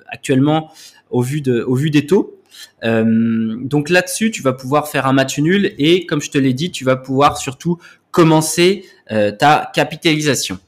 actuellement 0.10 0.74
au 1.10 1.22
vu 1.22 1.40
de, 1.40 1.62
au 1.62 1.76
vu 1.76 1.90
des 1.90 2.06
taux. 2.06 2.37
Donc 2.84 3.90
là-dessus, 3.90 4.32
tu 4.32 4.42
vas 4.42 4.54
pouvoir 4.54 4.88
faire 4.88 5.06
un 5.06 5.14
match 5.14 5.40
nul 5.40 5.74
et 5.78 6.06
comme 6.06 6.22
je 6.22 6.30
te 6.30 6.38
l'ai 6.38 6.54
dit, 6.54 6.72
tu 6.72 6.84
vas 6.84 6.96
pouvoir 6.96 7.38
surtout 7.38 7.78
commencer 8.12 8.86
ta 9.08 9.72
capitalisation 9.74 10.60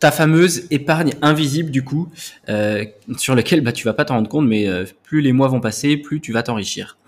ta 0.00 0.10
fameuse 0.10 0.66
épargne 0.70 1.14
invisible 1.22 1.70
du 1.70 1.82
coup, 1.82 2.08
euh, 2.48 2.84
sur 3.16 3.34
laquelle 3.34 3.60
bah, 3.62 3.72
tu 3.72 3.84
vas 3.84 3.94
pas 3.94 4.04
t'en 4.04 4.14
rendre 4.14 4.28
compte, 4.28 4.46
mais 4.46 4.68
euh, 4.68 4.84
plus 5.02 5.20
les 5.20 5.32
mois 5.32 5.48
vont 5.48 5.60
passer, 5.60 5.96
plus 5.96 6.20
tu 6.20 6.32
vas 6.32 6.42
t'enrichir. 6.42 6.98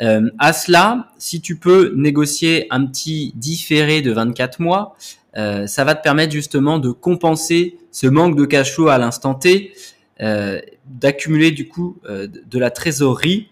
Euh, 0.00 0.30
à 0.38 0.52
cela, 0.52 1.08
si 1.18 1.40
tu 1.40 1.56
peux 1.56 1.92
négocier 1.94 2.66
un 2.70 2.86
petit 2.86 3.32
différé 3.36 4.02
de 4.02 4.12
24 4.12 4.60
mois, 4.60 4.96
euh, 5.36 5.66
ça 5.66 5.84
va 5.84 5.94
te 5.94 6.02
permettre 6.02 6.32
justement 6.32 6.78
de 6.78 6.90
compenser 6.90 7.76
ce 7.92 8.06
manque 8.06 8.36
de 8.36 8.44
cash 8.44 8.72
flow 8.72 8.88
à 8.88 8.98
l'instant 8.98 9.34
T, 9.34 9.72
d'accumuler 10.20 11.50
du 11.50 11.68
coup 11.68 11.98
de 12.08 12.58
la 12.58 12.70
trésorerie. 12.70 13.48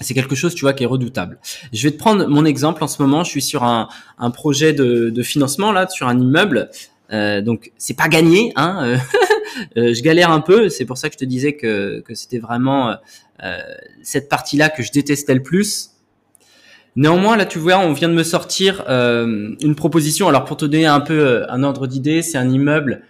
C'est 0.00 0.14
quelque 0.14 0.34
chose, 0.34 0.54
tu 0.54 0.62
vois, 0.62 0.72
qui 0.72 0.82
est 0.82 0.86
redoutable. 0.86 1.38
Je 1.72 1.82
vais 1.84 1.92
te 1.92 1.98
prendre 1.98 2.26
mon 2.26 2.44
exemple 2.44 2.82
en 2.82 2.88
ce 2.88 3.00
moment. 3.00 3.22
Je 3.22 3.30
suis 3.30 3.42
sur 3.42 3.62
un, 3.62 3.88
un 4.18 4.30
projet 4.30 4.72
de, 4.72 5.10
de 5.10 5.22
financement 5.22 5.70
là, 5.70 5.86
sur 5.88 6.08
un 6.08 6.18
immeuble 6.18 6.70
euh, 7.12 7.42
donc 7.42 7.72
c'est 7.76 7.96
pas 7.96 8.08
gagné, 8.08 8.52
hein. 8.56 8.80
Euh, 8.84 8.96
euh, 9.76 9.94
je 9.94 10.02
galère 10.02 10.30
un 10.30 10.40
peu. 10.40 10.68
C'est 10.68 10.84
pour 10.84 10.98
ça 10.98 11.08
que 11.08 11.14
je 11.14 11.18
te 11.18 11.24
disais 11.24 11.54
que, 11.54 12.00
que 12.00 12.14
c'était 12.14 12.38
vraiment 12.38 12.96
cette 14.02 14.28
partie-là 14.28 14.68
que 14.68 14.84
je 14.84 14.92
détestais 14.92 15.34
le 15.34 15.42
plus. 15.42 15.90
Néanmoins, 16.94 17.36
là, 17.36 17.44
tu 17.44 17.58
vois, 17.58 17.78
on 17.78 17.92
vient 17.92 18.08
de 18.08 18.14
me 18.14 18.22
sortir 18.22 18.84
une 18.88 19.74
proposition. 19.74 20.28
Alors, 20.28 20.44
pour 20.44 20.56
te 20.56 20.64
donner 20.64 20.86
un 20.86 21.00
peu 21.00 21.44
un 21.48 21.64
ordre 21.64 21.88
d'idée, 21.88 22.22
c'est 22.22 22.38
un 22.38 22.48
immeuble 22.48 23.02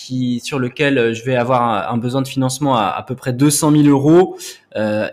qui 0.00 0.40
sur 0.40 0.58
lequel 0.58 1.14
je 1.14 1.24
vais 1.24 1.36
avoir 1.36 1.92
un, 1.92 1.98
besoin 1.98 2.22
de 2.22 2.28
financement 2.28 2.76
à 2.76 2.86
à 2.86 3.02
peu 3.02 3.14
près 3.14 3.32
200 3.32 3.72
000 3.72 3.84
euros. 3.84 4.38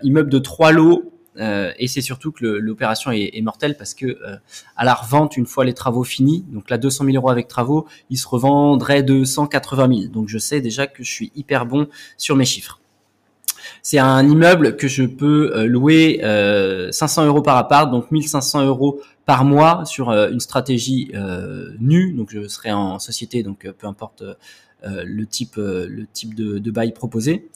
immeuble 0.03 0.29
de 0.29 0.39
trois 0.39 0.71
lots 0.71 1.11
euh, 1.39 1.71
et 1.77 1.87
c'est 1.87 2.01
surtout 2.01 2.31
que 2.31 2.45
l'opération 2.45 3.11
est, 3.11 3.31
est, 3.33 3.41
mortelle 3.41 3.77
parce 3.77 3.93
que 3.93 4.05
euh, 4.05 4.37
à 4.75 4.85
la 4.85 4.93
revente, 4.93 5.37
une 5.37 5.45
fois 5.45 5.65
les 5.65 5.73
travaux 5.73 6.03
finis, 6.03 6.43
donc 6.49 6.69
là 6.69 6.77
200 6.77 7.05
000 7.05 7.17
euros 7.17 7.29
avec 7.29 7.47
travaux, 7.47 7.87
il 8.09 8.17
se 8.17 8.27
revendrait 8.27 9.03
de 9.03 9.23
180 9.23 9.87
000. 9.87 10.11
Donc 10.11 10.29
je 10.29 10.37
sais 10.37 10.61
déjà 10.61 10.87
que 10.87 11.03
je 11.03 11.11
suis 11.11 11.31
hyper 11.35 11.65
bon 11.65 11.87
sur 12.17 12.35
mes 12.35 12.45
chiffres. 12.45 12.79
C'est 13.83 13.99
un 13.99 14.27
immeuble 14.27 14.77
que 14.77 14.87
je 14.87 15.03
peux 15.03 15.51
euh, 15.55 15.65
louer 15.65 16.19
500 16.91 17.25
euros 17.25 17.41
par 17.41 17.57
appart, 17.57 17.91
donc 17.91 18.11
1500 18.11 18.65
euros 18.65 19.01
par 19.25 19.43
mois 19.43 19.83
sur 19.85 20.09
une 20.09 20.39
stratégie 20.39 21.11
nue. 21.79 22.13
Donc 22.13 22.29
je 22.31 22.47
serai 22.47 22.71
en 22.71 22.97
société, 22.97 23.43
donc 23.43 23.67
peu 23.77 23.87
importe 23.87 24.23
le 24.83 25.25
type, 25.25 25.55
le 25.57 26.05
type 26.13 26.35
de, 26.35 26.71
bail 26.71 26.93
proposé. 26.93 27.49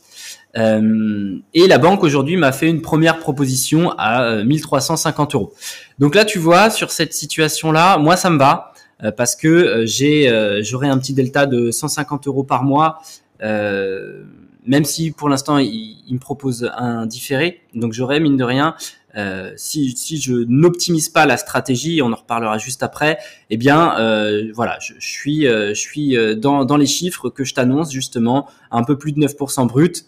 Euh, 0.57 1.39
et 1.53 1.67
la 1.67 1.77
banque 1.77 2.03
aujourd'hui 2.03 2.37
m'a 2.37 2.51
fait 2.51 2.69
une 2.69 2.81
première 2.81 3.19
proposition 3.19 3.91
à 3.97 4.43
1350 4.43 5.33
euh, 5.33 5.37
euros. 5.37 5.53
Donc 5.99 6.15
là, 6.15 6.25
tu 6.25 6.39
vois, 6.39 6.69
sur 6.69 6.91
cette 6.91 7.13
situation-là, 7.13 7.97
moi, 7.97 8.17
ça 8.17 8.29
me 8.29 8.37
va 8.37 8.73
euh, 9.03 9.11
parce 9.11 9.35
que 9.35 9.85
j'ai, 9.85 10.29
j'aurai 10.61 10.87
un 10.87 10.97
petit 10.97 11.13
delta 11.13 11.45
de 11.45 11.71
150 11.71 12.27
euros 12.27 12.43
par 12.43 12.63
mois. 12.63 13.01
même 13.41 14.85
si 14.85 15.11
pour 15.11 15.27
l'instant 15.27 15.57
il, 15.57 16.05
me 16.11 16.19
propose 16.19 16.69
un 16.77 17.05
différé, 17.05 17.61
donc 17.73 17.93
j'aurai 17.93 18.19
mine 18.19 18.37
de 18.37 18.43
rien 18.43 18.75
euh, 19.17 19.51
si, 19.55 19.95
je 20.21 20.45
n'optimise 20.47 21.09
pas 21.09 21.25
la 21.25 21.37
stratégie, 21.37 22.01
on 22.01 22.11
en 22.11 22.15
reparlera 22.15 22.57
juste 22.57 22.83
après, 22.83 23.17
eh 23.49 23.57
bien 23.57 23.97
euh, 23.99 24.51
voilà, 24.53 24.77
je, 24.79 24.93
suis, 24.99 25.43
je 25.43 25.73
suis 25.73 26.15
dans, 26.37 26.65
dans 26.65 26.77
les 26.77 26.85
chiffres 26.85 27.29
que 27.29 27.43
je 27.43 27.53
t'annonce 27.53 27.91
justement, 27.91 28.47
un 28.71 28.83
peu 28.83 28.97
plus 28.97 29.11
de 29.11 29.19
9% 29.19 29.67
brut. 29.67 30.05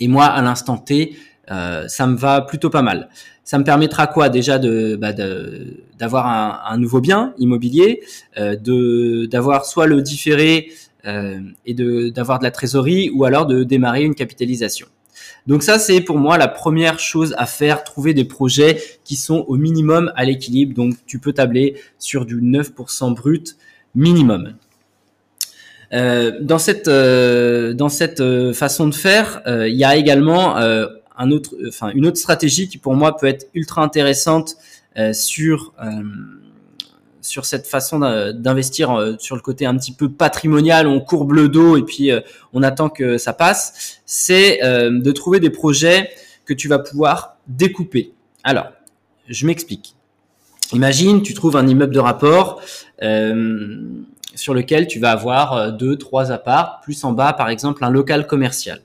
Et 0.00 0.08
moi, 0.08 0.24
à 0.24 0.40
l'instant 0.40 0.78
T, 0.78 1.14
euh, 1.50 1.88
ça 1.88 2.06
me 2.06 2.16
va 2.16 2.40
plutôt 2.42 2.70
pas 2.70 2.82
mal. 2.82 3.08
Ça 3.44 3.58
me 3.58 3.64
permettra 3.64 4.06
quoi 4.06 4.28
déjà 4.28 4.58
de 4.58 4.96
bah, 4.96 5.12
d'avoir 5.12 6.26
un, 6.26 6.60
un, 6.72 6.78
nouveau 6.78 7.00
bien 7.00 7.34
immobilier, 7.38 8.02
euh, 8.38 8.54
de 8.56 9.26
d'avoir 9.26 9.64
soit 9.64 9.86
le 9.86 10.02
différé 10.02 10.70
euh, 11.06 11.40
et 11.66 11.74
de 11.74 12.10
d'avoir 12.10 12.38
de 12.38 12.44
la 12.44 12.52
trésorerie, 12.52 13.10
ou 13.10 13.24
alors 13.24 13.46
de 13.46 13.64
démarrer 13.64 14.04
une 14.04 14.14
capitalisation. 14.14 14.86
Donc 15.46 15.62
ça, 15.62 15.78
c'est 15.78 16.00
pour 16.00 16.18
moi 16.18 16.38
la 16.38 16.48
première 16.48 16.98
chose 16.98 17.34
à 17.38 17.46
faire, 17.46 17.84
trouver 17.84 18.14
des 18.14 18.24
projets 18.24 18.82
qui 19.04 19.16
sont 19.16 19.44
au 19.48 19.56
minimum 19.56 20.12
à 20.16 20.24
l'équilibre. 20.24 20.74
Donc 20.74 20.94
tu 21.06 21.18
peux 21.18 21.32
tabler 21.32 21.76
sur 21.98 22.26
du 22.26 22.40
9% 22.40 23.14
brut 23.14 23.56
minimum. 23.94 24.54
Euh, 25.92 26.38
dans 26.40 26.58
cette 26.58 26.86
euh, 26.86 27.74
dans 27.74 27.88
cette 27.88 28.20
euh, 28.20 28.52
façon 28.52 28.86
de 28.86 28.94
faire, 28.94 29.42
il 29.46 29.74
y 29.74 29.84
a 29.84 29.96
également 29.96 30.56
un 30.56 31.30
autre, 31.30 31.54
enfin 31.68 31.90
une 31.94 32.06
autre 32.06 32.18
stratégie 32.18 32.68
qui 32.68 32.78
pour 32.78 32.94
moi 32.94 33.16
peut 33.16 33.26
être 33.26 33.46
ultra 33.54 33.82
intéressante 33.82 34.56
sur 35.12 35.72
sur 37.30 37.44
cette 37.44 37.66
façon 37.66 38.00
d'investir 38.34 39.16
sur 39.18 39.36
le 39.36 39.42
côté 39.42 39.66
un 39.66 39.76
petit 39.76 39.92
peu 39.92 40.10
patrimonial, 40.10 40.86
on 40.86 41.00
courbe 41.00 41.32
le 41.32 41.48
dos 41.48 41.76
et 41.76 41.82
puis 41.82 42.10
on 42.52 42.62
attend 42.62 42.88
que 42.88 43.18
ça 43.18 43.32
passe, 43.32 44.00
c'est 44.04 44.58
de 44.62 45.12
trouver 45.12 45.38
des 45.38 45.50
projets 45.50 46.10
que 46.44 46.52
tu 46.52 46.66
vas 46.68 46.80
pouvoir 46.80 47.36
découper. 47.46 48.12
Alors, 48.42 48.66
je 49.28 49.46
m'explique. 49.46 49.94
Imagine, 50.72 51.22
tu 51.22 51.34
trouves 51.34 51.56
un 51.56 51.66
immeuble 51.66 51.94
de 51.94 52.00
rapport 52.00 52.62
sur 54.34 54.54
lequel 54.54 54.86
tu 54.86 54.98
vas 54.98 55.10
avoir 55.10 55.52
euh, 55.52 55.70
deux, 55.70 55.96
trois 55.96 56.32
apparts, 56.32 56.80
plus 56.82 57.04
en 57.04 57.12
bas, 57.12 57.32
par 57.32 57.48
exemple, 57.48 57.84
un 57.84 57.90
local 57.90 58.26
commercial. 58.26 58.80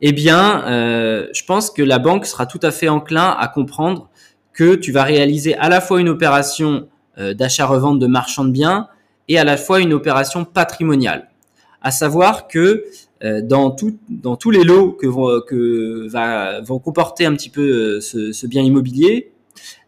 eh 0.00 0.12
bien, 0.12 0.64
euh, 0.66 1.26
je 1.34 1.44
pense 1.44 1.70
que 1.70 1.82
la 1.82 1.98
banque 1.98 2.24
sera 2.26 2.46
tout 2.46 2.60
à 2.62 2.70
fait 2.70 2.88
enclin 2.88 3.36
à 3.38 3.48
comprendre 3.48 4.08
que 4.52 4.74
tu 4.74 4.92
vas 4.92 5.04
réaliser 5.04 5.54
à 5.56 5.68
la 5.68 5.80
fois 5.80 6.00
une 6.00 6.08
opération 6.08 6.70
euh, 6.72 6.86
d'achat-revente 7.34 7.98
de 7.98 8.06
marchands 8.06 8.44
de 8.44 8.50
biens 8.50 8.88
et 9.28 9.38
à 9.38 9.44
la 9.44 9.56
fois 9.56 9.80
une 9.80 9.92
opération 9.92 10.44
patrimoniale. 10.44 11.28
À 11.82 11.90
savoir 11.90 12.48
que 12.48 12.84
euh, 13.22 13.40
dans, 13.42 13.70
tous 13.70 14.50
les 14.50 14.64
lots 14.64 14.92
que, 14.92 15.06
vont, 15.06 15.40
va, 16.08 16.60
vont 16.60 16.78
comporter 16.78 17.26
un 17.26 17.34
petit 17.34 17.50
peu 17.50 18.00
ce, 18.00 18.32
ce 18.32 18.46
bien 18.46 18.62
immobilier, 18.62 19.32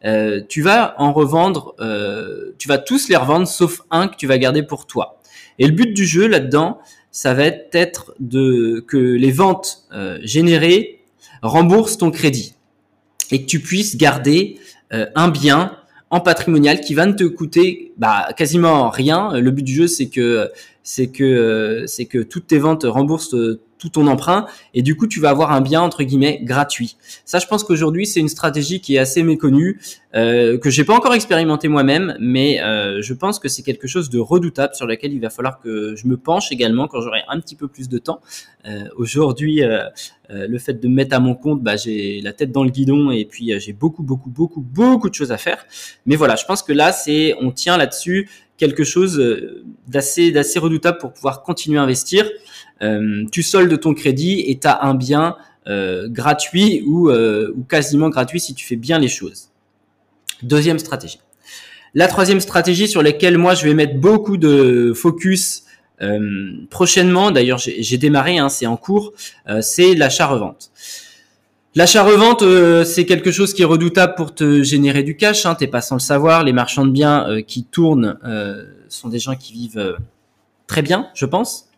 euh, 0.05 0.41
tu 0.49 0.63
vas 0.63 0.95
en 0.99 1.13
revendre, 1.13 1.75
euh, 1.81 2.53
tu 2.59 2.69
vas 2.69 2.79
tous 2.79 3.09
les 3.09 3.17
revendre 3.17 3.47
sauf 3.47 3.83
un 3.91 4.09
que 4.09 4.17
tu 4.17 4.27
vas 4.27 4.39
garder 4.39 4.63
pour 4.63 4.87
toi. 4.87 5.21
Et 5.59 5.67
le 5.67 5.73
but 5.73 5.95
du 5.95 6.07
jeu 6.07 6.27
là-dedans, 6.27 6.79
ça 7.11 7.35
va 7.35 7.45
être 7.45 8.15
de 8.19 8.85
que 8.87 8.97
les 8.97 9.31
ventes 9.31 9.85
euh, 9.93 10.19
générées 10.23 11.05
remboursent 11.43 11.99
ton 11.99 12.11
crédit 12.11 12.55
et 13.31 13.43
que 13.43 13.47
tu 13.47 13.61
puisses 13.61 13.97
garder 13.97 14.59
euh, 14.93 15.07
un 15.15 15.29
bien 15.29 15.77
en 16.13 16.21
patrimonial 16.21 16.81
qui 16.83 16.93
va 16.93 17.07
ne 17.07 17.15
te 17.15 17.25
coûter 17.25 17.93
bah, 17.97 18.29
quasiment 18.37 18.91
rien. 18.91 19.33
Le 19.33 19.51
but 19.51 19.63
du 19.63 19.75
jeu, 19.75 19.87
c'est 19.87 20.09
que 20.09 20.51
c'est 20.83 21.09
que 21.09 21.25
euh, 21.25 21.87
c'est 21.87 22.07
que 22.07 22.19
toutes 22.19 22.47
tes 22.47 22.59
ventes 22.59 22.85
remboursent 22.85 23.37
tout 23.83 23.89
ton 23.89 24.07
emprunt 24.07 24.47
et 24.75 24.83
du 24.83 24.97
coup 24.97 25.09
tu 25.09 25.19
vas 25.19 25.31
avoir 25.31 25.51
un 25.51 25.61
bien 25.61 25.81
entre 25.81 26.05
guillemets 26.05 26.39
gratuit. 26.45 26.97
Ça, 27.25 27.41
je 27.41 27.47
pense 27.49 27.65
qu'aujourd'hui 27.65 28.07
c'est 28.07 28.21
une 28.21 28.29
stratégie 28.29 28.81
qui 28.81 28.95
est 28.95 28.99
assez 28.99 29.25
méconnue, 29.25 29.81
euh, 30.15 30.57
que 30.57 30.71
j'ai 30.71 30.85
pas 30.85 30.95
encore 30.95 31.15
expérimenté 31.15 31.67
moi-même, 31.67 32.17
mais 32.21 32.63
euh, 32.63 33.03
je 33.03 33.13
pense 33.13 33.41
que 33.41 33.49
c'est 33.49 33.65
quelque 33.65 33.89
chose 33.89 34.09
de 34.09 34.21
redoutable 34.21 34.77
sur 34.77 34.87
lequel 34.87 35.13
il 35.13 35.21
va 35.21 35.31
falloir 35.31 35.59
que 35.59 35.97
je 35.97 36.07
me 36.07 36.17
penche 36.17 36.53
également 36.53 36.87
quand 36.87 37.01
j'aurai 37.01 37.23
un 37.29 37.41
petit 37.41 37.57
peu 37.57 37.67
plus 37.67 37.89
de 37.89 37.99
temps. 37.99 38.21
Euh, 38.67 38.85
aujourd'hui, 38.97 39.65
euh, 39.65 39.89
euh, 40.31 40.47
le 40.47 40.59
fait 40.61 40.75
de 40.75 40.87
me 40.87 40.95
mettre 40.95 41.17
à 41.17 41.21
mon 41.21 41.35
compte, 41.35 41.61
bah, 41.61 41.77
j'ai 41.77 42.21
la 42.21 42.33
tête 42.33 42.53
dans 42.53 42.63
le 42.63 42.71
guidon 42.71 43.11
et 43.11 43.25
puis 43.25 43.53
j'ai 43.59 43.73
beaucoup 43.73 44.05
beaucoup 44.05 44.31
beaucoup 44.31 44.61
beaucoup 44.61 45.11
de 45.11 45.15
choses 45.15 45.33
à 45.33 45.39
faire. 45.39 45.67
Mais 46.07 46.15
voilà, 46.15 46.37
je 46.37 46.45
pense 46.45 46.63
que 46.63 46.73
là 46.73 46.93
c'est 46.93 47.35
on 47.41 47.51
tient 47.51 47.77
là-dessus 47.77 48.29
quelque 48.63 48.85
chose 48.85 49.13
d'assez 49.89 50.31
d'assez 50.31 50.61
redoutable 50.61 50.99
pour 50.99 51.13
pouvoir 51.13 51.43
continuer 51.43 51.81
à 51.81 51.83
investir. 51.83 52.31
Euh, 52.81 53.25
tu 53.33 53.43
soldes 53.43 53.81
ton 53.81 53.93
crédit 53.93 54.45
et 54.47 54.59
tu 54.61 54.69
as 54.69 54.85
un 54.85 54.95
bien 54.95 55.37
euh, 55.67 56.09
gratuit 56.09 56.83
ou, 56.87 57.11
euh, 57.11 57.53
quasiment 57.69 58.09
gratuit 58.09 58.39
si 58.39 58.55
tu 58.55 58.65
fais 58.65 58.77
bien 58.77 59.01
les 59.01 59.09
choses. 59.09 59.51
Deuxième 60.45 60.79
stratégie. 60.79 61.21
La 61.95 62.07
troisième 62.07 62.41
stratégie 62.41 62.87
sur 62.87 63.03
laquelle 63.03 63.37
moi 63.37 63.55
je 63.55 63.65
vais 63.65 63.75
mettre 63.75 63.97
beaucoup 63.97 64.37
de 64.37 64.93
focus 64.95 65.65
euh, 66.01 66.53
prochainement, 66.71 67.31
d'ailleurs 67.31 67.59
j'ai 67.59 67.99
démarré, 67.99 68.39
hein, 68.39 68.49
c'est 68.49 68.67
en 68.67 68.77
cours, 68.77 69.13
euh, 69.49 69.61
c'est 69.61 69.95
l'achat-revente. 69.95 70.71
L'achat-revente, 71.75 72.43
euh, 72.43 72.85
c'est 72.85 73.07
quelque 73.07 73.31
chose 73.31 73.55
qui 73.55 73.63
est 73.63 73.67
redoutable 73.67 74.15
pour 74.15 74.35
te 74.35 74.63
générer 74.63 75.03
du 75.03 75.17
cash. 75.17 75.47
Hein, 75.47 75.55
T'es 75.55 75.67
pas 75.67 75.81
sans 75.81 75.97
le 75.97 76.01
savoir. 76.01 76.45
Les 76.45 76.53
marchands 76.53 76.85
de 76.85 76.91
biens 76.91 77.43
qui 77.47 77.65
tournent 77.65 78.19
sont 78.89 79.09
des 79.09 79.19
gens 79.19 79.37
qui 79.37 79.53
vivent 79.53 79.97
très 80.67 80.83
bien, 80.83 81.09
je 81.15 81.27
pense. 81.27 81.69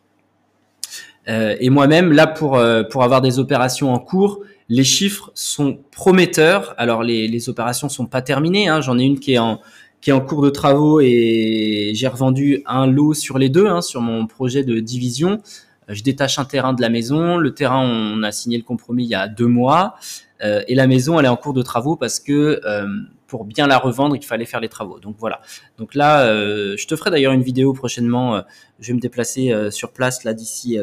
Euh, 1.28 1.57
et 1.59 1.70
moi-même, 1.70 2.12
là, 2.12 2.26
pour, 2.26 2.57
euh, 2.57 2.83
avoir 2.94 3.20
des 3.20 3.38
opérations 3.38 3.92
en 3.92 3.98
cours, 3.98 4.40
les 4.68 4.85
chiffres 4.85 5.30
sont 5.35 5.78
prometteurs. 5.90 6.74
Alors, 6.78 7.02
les, 7.02 7.28
les 7.28 7.48
opérations 7.48 7.88
sont 7.88 8.07
pas 8.07 8.22
terminées. 8.22 8.68
Hein. 8.68 8.80
J'en 8.80 8.98
ai 8.98 9.04
une 9.04 9.18
qui 9.18 9.35
est 9.35 9.38
en 9.38 9.61
qui 10.00 10.11
est 10.11 10.12
en 10.12 10.20
cours 10.20 10.42
de 10.42 10.50
travaux 10.50 11.00
et 11.00 11.92
j'ai 11.94 12.09
revendu 12.09 12.62
un 12.66 12.87
lot 12.87 13.14
sur 13.14 13.38
les 13.38 13.48
deux, 13.48 13.66
hein, 13.66 13.80
sur 13.80 14.02
mon 14.02 14.26
projet 14.26 14.62
de 14.62 14.78
division. 14.78 15.40
Je 15.88 16.02
détache 16.02 16.38
un 16.38 16.44
terrain 16.44 16.72
de 16.72 16.80
la 16.80 16.88
maison. 16.88 17.36
Le 17.36 17.54
terrain, 17.54 17.80
on 17.80 18.22
a 18.22 18.32
signé 18.32 18.56
le 18.56 18.64
compromis 18.64 19.04
il 19.04 19.10
y 19.10 19.14
a 19.14 19.28
deux 19.28 19.46
mois. 19.46 19.96
Euh, 20.42 20.62
et 20.68 20.74
la 20.74 20.86
maison, 20.86 21.18
elle 21.18 21.26
est 21.26 21.28
en 21.28 21.36
cours 21.36 21.54
de 21.54 21.62
travaux 21.62 21.96
parce 21.96 22.20
que 22.20 22.60
euh, 22.64 22.86
pour 23.26 23.44
bien 23.44 23.66
la 23.66 23.78
revendre, 23.78 24.16
il 24.16 24.24
fallait 24.24 24.44
faire 24.44 24.60
les 24.60 24.68
travaux. 24.68 24.98
Donc 24.98 25.16
voilà. 25.18 25.40
Donc 25.78 25.94
là, 25.94 26.26
euh, 26.26 26.76
je 26.76 26.86
te 26.86 26.96
ferai 26.96 27.10
d'ailleurs 27.10 27.32
une 27.32 27.42
vidéo 27.42 27.72
prochainement. 27.72 28.42
je 28.80 28.88
vais 28.88 28.94
me 28.94 29.00
déplacer 29.00 29.54
sur 29.70 29.92
place 29.92 30.24
là 30.24 30.34
d'ici 30.34 30.78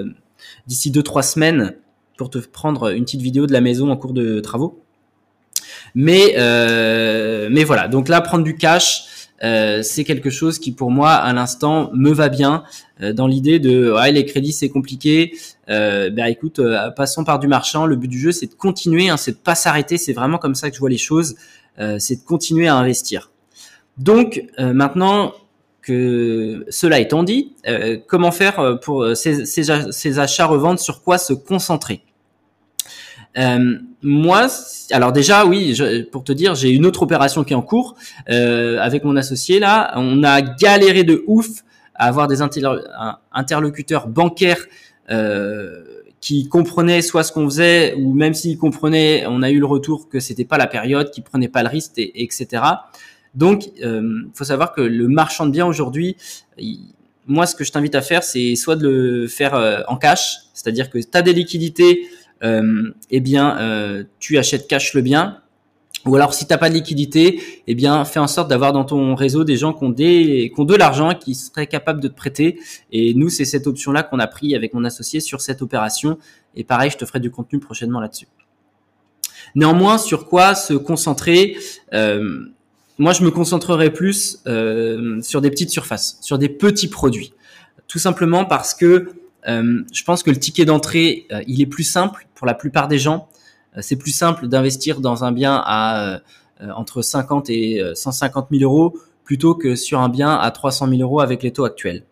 d'ici 0.68 0.92
deux 0.92 1.04
trois 1.04 1.24
semaines 1.24 1.76
pour 2.18 2.30
te 2.30 2.40
prendre 2.40 2.94
une 2.94 3.04
petite 3.04 3.22
vidéo 3.22 3.48
de 3.48 3.54
la 3.54 3.62
maison 3.62 3.90
en 3.90 3.98
cours 3.98 4.14
de 4.14 4.40
travaux. 4.40 4.84
Mais 5.96 6.36
euh, 6.38 7.50
mais 7.52 7.64
voilà, 7.64 7.88
donc 7.88 8.08
là 8.08 8.22
prendre 8.22 8.44
du 8.44 8.56
cash, 8.56 9.06
euh, 9.44 9.82
c'est 9.82 10.04
quelque 10.04 10.30
chose 10.30 10.60
qui 10.60 10.72
pour 10.72 10.92
moi 10.92 11.12
à 11.12 11.34
l'instant 11.34 11.90
me 11.94 12.12
va 12.12 12.30
bien 12.30 12.64
euh, 13.02 13.14
dans 13.14 13.28
l'idée 13.28 13.60
de 13.60 13.92
ouais, 13.92 14.12
les 14.12 14.26
crédits 14.26 14.54
c'est 14.54 14.70
compliqué. 14.70 15.36
Euh, 15.70 16.10
ben 16.10 16.26
écoute, 16.26 16.60
euh, 16.60 16.92
passons 16.92 17.24
par 17.24 17.40
du 17.40 17.48
marchand. 17.48 17.86
Le 17.86 17.96
but 17.96 18.08
du 18.08 18.20
jeu 18.20 18.32
c'est 18.32 18.48
de 18.48 18.54
continuer, 18.54 19.10
hein, 19.10 19.18
c'est 19.18 19.32
de 19.32 19.38
pas 19.38 19.56
s'arrêter. 19.56 19.98
C'est 19.98 20.14
vraiment 20.14 20.38
comme 20.38 20.56
ça 20.56 20.70
que 20.70 20.76
je 20.76 20.80
vois 20.80 20.90
les 20.90 20.98
choses. 20.98 21.36
C'est 21.98 22.18
de 22.18 22.26
continuer 22.26 22.68
à 22.68 22.76
investir. 22.76 23.32
Donc 23.98 24.44
maintenant, 24.60 25.34
que 25.82 26.64
cela 26.70 27.00
étant 27.00 27.24
dit, 27.24 27.54
comment 28.08 28.32
faire 28.32 28.78
pour 28.84 29.16
ces, 29.16 29.46
ces, 29.46 29.64
ces 29.90 30.20
achats-reventes, 30.20 30.78
sur 30.78 31.02
quoi 31.02 31.18
se 31.18 31.34
concentrer? 31.34 32.04
Euh, 33.38 33.78
moi, 34.02 34.48
alors 34.92 35.12
déjà, 35.12 35.46
oui, 35.46 35.74
je, 35.76 36.04
pour 36.04 36.24
te 36.24 36.32
dire, 36.32 36.56
j'ai 36.56 36.70
une 36.70 36.86
autre 36.86 37.04
opération 37.04 37.44
qui 37.44 37.54
est 37.54 37.56
en 37.56 37.62
cours 37.62 37.96
euh, 38.30 38.80
avec 38.80 39.04
mon 39.04 39.16
associé 39.16 39.60
là. 39.60 39.94
On 39.96 40.24
a 40.24 40.42
galéré 40.42 41.04
de 41.04 41.24
ouf 41.28 41.48
à 41.96 42.08
avoir 42.08 42.28
des 42.28 42.42
interlocuteurs 42.42 44.08
bancaires 44.08 44.66
euh, 45.10 45.84
qui 46.20 46.48
comprenaient 46.48 47.02
soit 47.02 47.24
ce 47.24 47.32
qu'on 47.32 47.46
faisait 47.46 47.96
ou 47.96 48.14
même 48.14 48.34
s'ils 48.34 48.58
comprenaient, 48.58 49.26
on 49.28 49.42
a 49.42 49.50
eu 49.50 49.60
le 49.60 49.66
retour 49.66 50.08
que 50.08 50.20
c'était 50.20 50.46
pas 50.46 50.58
la 50.58 50.68
période, 50.68 51.10
qu'ils 51.10 51.24
prenaient 51.24 51.48
pas 51.48 51.64
le 51.64 51.70
risque, 51.70 51.94
et, 51.98 52.24
etc. 52.24 52.64
Donc, 53.34 53.70
euh, 53.84 54.22
faut 54.34 54.44
savoir 54.44 54.74
que 54.74 54.82
le 54.82 55.08
marchand 55.08 55.46
de 55.46 55.52
biens 55.52 55.66
aujourd'hui, 55.66 56.16
moi, 57.28 57.46
ce 57.46 57.56
que 57.56 57.64
je 57.64 57.72
t'invite 57.72 57.96
à 57.96 58.02
faire, 58.02 58.24
c'est 58.24 58.56
soit 58.56 58.76
de 58.76 58.88
le 58.88 59.28
faire 59.28 59.56
euh, 59.56 59.82
en 59.88 59.98
cash, 59.98 60.40
c'est-à-dire 60.54 60.90
que 60.90 60.98
tu 61.00 61.08
as 61.14 61.22
des 61.22 61.34
liquidités, 61.34 62.08
eh 62.42 63.20
bien, 63.20 63.58
euh, 63.60 64.04
tu 64.20 64.38
achètes 64.38 64.68
cash 64.68 64.94
le 64.94 65.02
bien. 65.02 65.38
Ou 66.06 66.16
alors, 66.16 66.34
si 66.34 66.48
t'as 66.48 66.58
pas 66.58 66.70
de 66.70 66.74
liquidité, 66.74 67.40
eh 67.68 67.76
bien, 67.76 68.04
fais 68.06 68.20
en 68.20 68.28
sorte 68.28 68.50
d'avoir 68.50 68.74
dans 68.74 68.86
ton 68.86 69.14
réseau 69.14 69.44
des 69.44 69.56
gens 69.56 69.72
qui 69.72 69.84
ont, 69.84 69.90
des, 69.90 70.52
qui 70.54 70.60
ont 70.60 70.66
de 70.66 70.76
l'argent, 70.76 71.14
qui 71.14 71.36
seraient 71.36 71.68
capables 71.68 72.02
de 72.02 72.08
te 72.08 72.16
prêter. 72.16 72.60
Et 72.92 73.14
nous, 73.14 73.30
c'est 73.30 73.46
cette 73.46 73.68
option-là 73.68 74.02
qu'on 74.02 74.18
a 74.18 74.26
pris 74.26 74.56
avec 74.56 74.74
mon 74.74 74.84
associé 74.84 75.20
sur 75.20 75.42
cette 75.42 75.62
opération. 75.62 76.18
Et 76.56 76.64
pareil, 76.64 76.90
je 76.90 76.98
te 76.98 77.06
ferai 77.06 77.20
du 77.20 77.30
contenu 77.30 77.60
prochainement 77.60 78.00
là-dessus. 78.00 78.28
Néanmoins, 79.54 80.00
sur 80.00 80.26
quoi 80.28 80.56
se 80.56 80.74
concentrer 80.74 81.56
euh, 81.94 82.52
moi, 83.02 83.14
je 83.14 83.24
me 83.24 83.32
concentrerai 83.32 83.92
plus 83.92 84.44
euh, 84.46 85.20
sur 85.22 85.42
des 85.42 85.50
petites 85.50 85.72
surfaces, 85.72 86.20
sur 86.22 86.38
des 86.38 86.50
petits 86.50 86.88
produits. 86.88 87.34
Tout 87.88 87.98
simplement 87.98 88.46
parce 88.46 88.76
que 88.76 88.86
euh, 88.86 89.21
je 89.48 90.04
pense 90.04 90.24
que 90.24 90.30
le 90.30 90.38
ticket 90.38 90.66
d'entrée, 90.66 91.26
euh, 91.32 91.42
il 91.48 91.62
est 91.62 91.68
plus 91.68 91.84
simple 91.84 92.28
pour 92.36 92.48
la 92.48 92.54
plupart 92.54 92.88
des 92.88 93.00
gens. 93.00 93.28
Euh, 93.76 93.80
c'est 93.82 93.96
plus 93.96 94.12
simple 94.12 94.48
d'investir 94.48 95.02
dans 95.02 95.24
un 95.24 95.32
bien 95.32 95.62
à 95.66 96.22
euh, 96.62 96.70
entre 96.76 97.02
50 97.02 97.50
et 97.50 97.82
150 97.96 98.50
000 98.52 98.64
euros 98.64 98.96
plutôt 99.24 99.56
que 99.56 99.76
sur 99.76 100.00
un 100.00 100.10
bien 100.10 100.36
à 100.36 100.52
300 100.52 100.90
000 100.90 101.02
euros 101.02 101.20
avec 101.20 101.42
les 101.42 101.52
taux 101.52 101.66
actuels. 101.66 102.04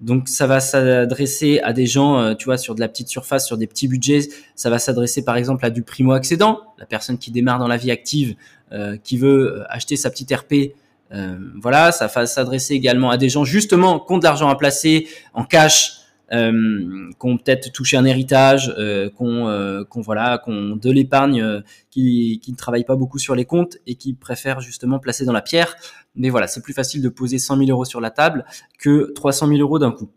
Donc 0.00 0.28
ça 0.28 0.46
va 0.46 0.60
s'adresser 0.60 1.60
à 1.62 1.74
des 1.74 1.84
gens, 1.84 2.34
tu 2.34 2.46
vois, 2.46 2.56
sur 2.56 2.74
de 2.74 2.80
la 2.80 2.88
petite 2.88 3.08
surface, 3.08 3.46
sur 3.46 3.58
des 3.58 3.66
petits 3.66 3.88
budgets. 3.88 4.30
Ça 4.54 4.70
va 4.70 4.78
s'adresser 4.78 5.22
par 5.22 5.36
exemple 5.36 5.66
à 5.66 5.68
du 5.68 5.82
primo 5.82 6.12
accédant, 6.12 6.60
la 6.78 6.86
personne 6.86 7.18
qui 7.18 7.30
démarre 7.30 7.58
dans 7.58 7.68
la 7.68 7.76
vie 7.76 7.90
active, 7.90 8.36
euh, 8.72 8.96
qui 9.02 9.18
veut 9.18 9.64
acheter 9.68 9.96
sa 9.96 10.10
petite 10.10 10.32
RP. 10.32 10.76
Euh, 11.12 11.36
voilà, 11.60 11.90
ça 11.90 12.06
va 12.06 12.24
s'adresser 12.24 12.74
également 12.74 13.10
à 13.10 13.16
des 13.16 13.28
gens 13.28 13.42
justement 13.42 13.98
qui 13.98 14.12
ont 14.12 14.18
de 14.18 14.22
l'argent 14.22 14.48
à 14.48 14.54
placer 14.54 15.08
en 15.34 15.42
cash, 15.42 15.99
euh, 16.32 17.10
qui 17.18 17.26
ont 17.26 17.36
peut-être 17.36 17.72
touché 17.72 17.96
un 17.96 18.04
héritage, 18.04 18.72
euh, 18.78 19.10
euh, 19.20 19.84
voilà, 19.96 20.42
de 20.46 20.90
l'épargne, 20.90 21.42
euh, 21.42 21.60
qui, 21.90 22.40
ne 22.48 22.56
travaillent 22.56 22.84
pas 22.84 22.96
beaucoup 22.96 23.18
sur 23.18 23.34
les 23.34 23.44
comptes 23.44 23.78
et 23.86 23.96
qui 23.96 24.14
préfèrent 24.14 24.60
justement 24.60 24.98
placer 24.98 25.24
dans 25.24 25.32
la 25.32 25.42
pierre. 25.42 25.76
Mais 26.14 26.30
voilà, 26.30 26.46
c'est 26.46 26.62
plus 26.62 26.72
facile 26.72 27.02
de 27.02 27.08
poser 27.08 27.38
100 27.38 27.58
000 27.58 27.70
euros 27.70 27.84
sur 27.84 28.00
la 28.00 28.10
table 28.10 28.44
que 28.78 29.12
300 29.14 29.48
000 29.48 29.60
euros 29.60 29.78
d'un 29.78 29.92
coup. 29.92 30.10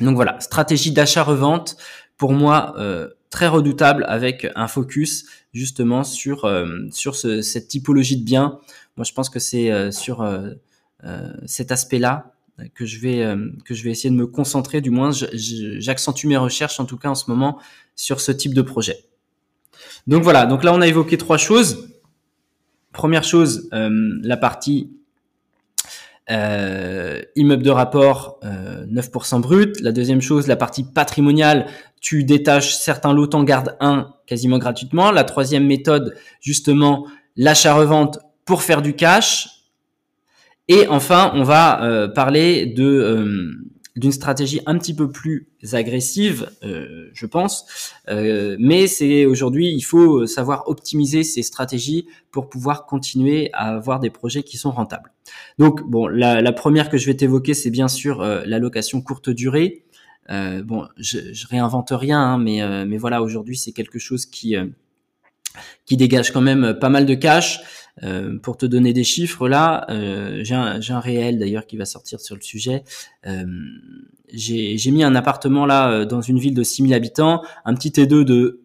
Donc 0.00 0.14
voilà, 0.14 0.38
stratégie 0.40 0.92
d'achat-revente 0.92 1.76
pour 2.16 2.32
moi 2.32 2.74
euh, 2.78 3.08
très 3.30 3.48
redoutable 3.48 4.04
avec 4.08 4.46
un 4.56 4.66
focus 4.66 5.26
justement 5.52 6.04
sur 6.04 6.50
sur 6.90 7.14
ce, 7.16 7.42
cette 7.42 7.68
typologie 7.68 8.16
de 8.16 8.24
biens. 8.24 8.58
Moi, 8.96 9.04
je 9.04 9.12
pense 9.12 9.28
que 9.30 9.38
c'est 9.38 9.92
sur 9.92 10.26
cet 11.46 11.70
aspect-là 11.70 12.34
que 12.74 12.86
je 12.86 12.98
vais 12.98 13.34
que 13.64 13.74
je 13.74 13.84
vais 13.84 13.90
essayer 13.90 14.10
de 14.10 14.16
me 14.16 14.26
concentrer. 14.26 14.80
Du 14.80 14.90
moins, 14.90 15.10
j'accentue 15.12 16.26
mes 16.26 16.36
recherches 16.36 16.80
en 16.80 16.84
tout 16.84 16.96
cas 16.96 17.08
en 17.08 17.14
ce 17.14 17.30
moment 17.30 17.58
sur 17.94 18.20
ce 18.20 18.32
type 18.32 18.54
de 18.54 18.62
projet. 18.62 19.04
Donc 20.06 20.22
voilà. 20.22 20.46
Donc 20.46 20.64
là, 20.64 20.72
on 20.74 20.80
a 20.80 20.86
évoqué 20.86 21.16
trois 21.18 21.38
choses. 21.38 21.88
Première 22.92 23.24
chose, 23.24 23.68
la 23.72 24.36
partie 24.36 24.90
euh, 26.30 27.22
immeuble 27.34 27.62
de 27.62 27.70
rapport, 27.70 28.38
9% 28.42 29.40
brut. 29.40 29.80
La 29.80 29.92
deuxième 29.92 30.20
chose, 30.20 30.46
la 30.46 30.56
partie 30.56 30.84
patrimoniale, 30.84 31.66
tu 32.00 32.24
détaches 32.24 32.74
certains 32.74 33.12
lots, 33.12 33.34
en 33.34 33.42
gardes 33.42 33.76
un 33.80 34.14
quasiment 34.26 34.58
gratuitement. 34.58 35.10
La 35.10 35.24
troisième 35.24 35.66
méthode, 35.66 36.14
justement, 36.40 37.06
l'achat-revente 37.36 38.20
pour 38.44 38.62
faire 38.62 38.82
du 38.82 38.94
cash. 38.94 39.59
Et 40.70 40.86
enfin, 40.86 41.32
on 41.34 41.42
va 41.42 42.08
parler 42.14 42.64
de 42.64 43.60
d'une 43.96 44.12
stratégie 44.12 44.60
un 44.66 44.78
petit 44.78 44.94
peu 44.94 45.10
plus 45.10 45.48
agressive, 45.72 46.50
euh, 46.62 47.10
je 47.12 47.26
pense. 47.26 47.92
Euh, 48.08 48.56
mais 48.58 48.86
c'est 48.86 49.26
aujourd'hui, 49.26 49.72
il 49.72 49.82
faut 49.82 50.26
savoir 50.26 50.68
optimiser 50.68 51.24
ces 51.24 51.42
stratégies 51.42 52.06
pour 52.30 52.48
pouvoir 52.48 52.86
continuer 52.86 53.50
à 53.52 53.74
avoir 53.74 54.00
des 54.00 54.10
projets 54.10 54.42
qui 54.42 54.58
sont 54.58 54.70
rentables. 54.70 55.12
Donc, 55.58 55.82
bon, 55.82 56.06
la, 56.06 56.52
première 56.52 56.88
que 56.88 56.98
je 56.98 57.06
vais 57.06 57.14
t'évoquer, 57.14 57.54
c'est 57.54 57.70
bien 57.70 57.88
sûr 57.88 58.20
euh, 58.20 58.42
l'allocation 58.46 59.02
courte 59.02 59.30
durée. 59.30 59.84
bon, 60.28 60.86
je, 60.96 61.18
je 61.32 61.46
réinvente 61.48 61.88
rien, 61.90 62.20
hein, 62.20 62.38
mais 62.38 62.60
mais 62.86 62.98
voilà, 62.98 63.20
aujourd'hui, 63.20 63.56
c'est 63.56 63.72
quelque 63.72 63.98
chose 63.98 64.26
qui 64.26 64.54
qui 65.84 65.96
dégage 65.96 66.30
quand 66.30 66.40
même 66.40 66.78
pas 66.80 66.88
mal 66.88 67.04
de 67.04 67.14
cash. 67.14 67.60
Euh, 68.02 68.38
pour 68.38 68.56
te 68.56 68.66
donner 68.66 68.92
des 68.92 69.04
chiffres, 69.04 69.48
là, 69.48 69.86
euh, 69.90 70.40
j'ai 70.42 70.54
un, 70.54 70.80
un, 70.88 71.00
réel 71.00 71.38
d'ailleurs 71.38 71.66
qui 71.66 71.76
va 71.76 71.84
sortir 71.84 72.20
sur 72.20 72.34
le 72.34 72.40
sujet. 72.40 72.84
Euh, 73.26 73.44
j'ai 74.32 74.90
mis 74.90 75.02
un 75.02 75.14
appartement 75.14 75.66
là 75.66 75.90
euh, 75.90 76.04
dans 76.04 76.20
une 76.20 76.38
ville 76.38 76.54
de 76.54 76.62
6000 76.62 76.94
habitants, 76.94 77.42
un 77.64 77.74
petit 77.74 77.90
T2 77.90 78.24
de 78.24 78.60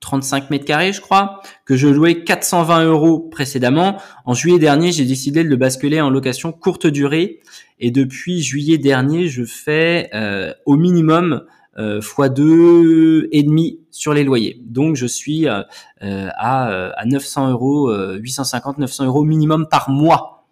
35 0.00 0.50
mètres 0.50 0.64
carrés, 0.64 0.92
je 0.92 1.00
crois, 1.00 1.40
que 1.64 1.76
je 1.76 1.88
louais 1.88 2.22
420 2.22 2.84
euros 2.84 3.18
précédemment. 3.18 4.00
En 4.24 4.34
juillet 4.34 4.58
dernier, 4.58 4.92
j'ai 4.92 5.04
décidé 5.04 5.42
de 5.42 5.48
le 5.48 5.56
basculer 5.56 6.00
en 6.00 6.10
location 6.10 6.52
courte 6.52 6.86
durée. 6.86 7.40
Et 7.80 7.90
depuis 7.90 8.42
juillet 8.42 8.78
dernier, 8.78 9.28
je 9.28 9.44
fais 9.44 10.08
euh, 10.14 10.52
au 10.66 10.76
minimum 10.76 11.44
euh, 11.78 12.00
fois 12.00 12.28
deux 12.28 13.28
et 13.32 13.42
demi 13.42 13.80
sur 13.98 14.14
les 14.14 14.22
loyers. 14.24 14.60
Donc 14.64 14.96
je 14.96 15.06
suis 15.06 15.48
euh, 15.48 15.62
euh, 16.02 16.28
à, 16.36 16.68
à 16.92 17.04
900 17.04 17.50
euros, 17.50 17.92
850, 17.92 18.78
900 18.78 19.06
euros 19.06 19.24
minimum 19.24 19.66
par 19.68 19.90
mois. 19.90 20.46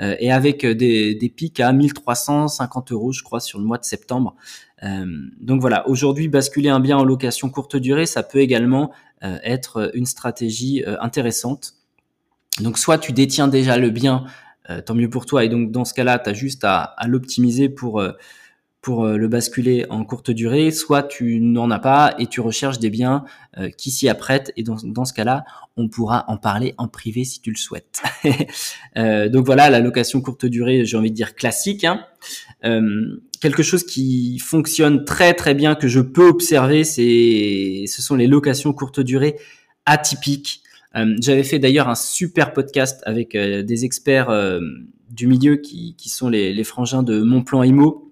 et 0.00 0.30
avec 0.30 0.64
des, 0.64 1.32
pics 1.34 1.58
à 1.60 1.72
1350 1.72 2.92
euros, 2.92 3.12
je 3.12 3.22
crois, 3.22 3.40
sur 3.40 3.58
le 3.58 3.64
mois 3.64 3.78
de 3.78 3.84
septembre. 3.84 4.36
donc 5.40 5.60
voilà, 5.60 5.88
aujourd'hui, 5.88 6.28
basculer 6.28 6.68
un 6.68 6.78
bien 6.78 6.96
en 6.96 7.04
location 7.04 7.50
courte 7.50 7.76
durée, 7.76 8.06
ça 8.06 8.22
peut 8.22 8.38
également 8.38 8.92
être 9.22 9.90
une 9.94 10.06
stratégie 10.06 10.84
intéressante. 11.00 11.74
Donc 12.60 12.78
soit 12.78 12.98
tu 12.98 13.12
détiens 13.12 13.48
déjà 13.48 13.76
le 13.76 13.90
bien, 13.90 14.24
tant 14.86 14.94
mieux 14.94 15.10
pour 15.10 15.26
toi, 15.26 15.44
et 15.44 15.48
donc 15.48 15.72
dans 15.72 15.84
ce 15.84 15.94
cas-là, 15.94 16.20
tu 16.20 16.30
as 16.30 16.32
juste 16.32 16.62
à 16.62 16.94
l'optimiser 17.08 17.68
pour 17.68 18.00
pour 18.80 19.04
euh, 19.04 19.16
le 19.16 19.28
basculer 19.28 19.86
en 19.90 20.04
courte 20.04 20.30
durée, 20.30 20.70
soit 20.70 21.02
tu 21.02 21.40
n'en 21.40 21.70
as 21.70 21.80
pas 21.80 22.14
et 22.18 22.26
tu 22.26 22.40
recherches 22.40 22.78
des 22.78 22.90
biens 22.90 23.24
euh, 23.58 23.70
qui 23.70 23.90
s'y 23.90 24.08
apprêtent. 24.08 24.52
Et 24.56 24.62
dans, 24.62 25.04
ce 25.04 25.12
cas-là, 25.12 25.44
on 25.76 25.88
pourra 25.88 26.24
en 26.28 26.36
parler 26.36 26.74
en 26.78 26.86
privé 26.86 27.24
si 27.24 27.40
tu 27.40 27.50
le 27.50 27.56
souhaites. 27.56 28.02
euh, 28.96 29.28
donc 29.28 29.46
voilà, 29.46 29.68
la 29.68 29.80
location 29.80 30.20
courte 30.20 30.46
durée, 30.46 30.84
j'ai 30.84 30.96
envie 30.96 31.10
de 31.10 31.16
dire 31.16 31.34
classique. 31.34 31.84
Hein. 31.84 32.04
Quelque 33.40 33.62
chose 33.62 33.84
qui 33.84 34.38
fonctionne 34.40 35.04
très 35.04 35.32
très 35.32 35.54
bien 35.54 35.76
que 35.76 35.86
je 35.86 36.00
peux 36.00 36.26
observer, 36.26 36.82
c'est 36.82 37.84
ce 37.86 38.02
sont 38.02 38.16
les 38.16 38.26
locations 38.26 38.72
courte 38.72 38.98
durée 38.98 39.36
atypiques. 39.86 40.62
J'avais 41.20 41.44
fait 41.44 41.60
d'ailleurs 41.60 41.88
un 41.88 41.94
super 41.94 42.52
podcast 42.52 43.00
avec 43.06 43.36
des 43.36 43.84
experts 43.84 44.32
du 45.10 45.28
milieu 45.28 45.56
qui, 45.56 45.94
sont 46.08 46.28
les, 46.28 46.64
frangins 46.64 47.04
de 47.04 47.20
Mon 47.20 47.44
Plan 47.44 47.62
Imo 47.62 48.07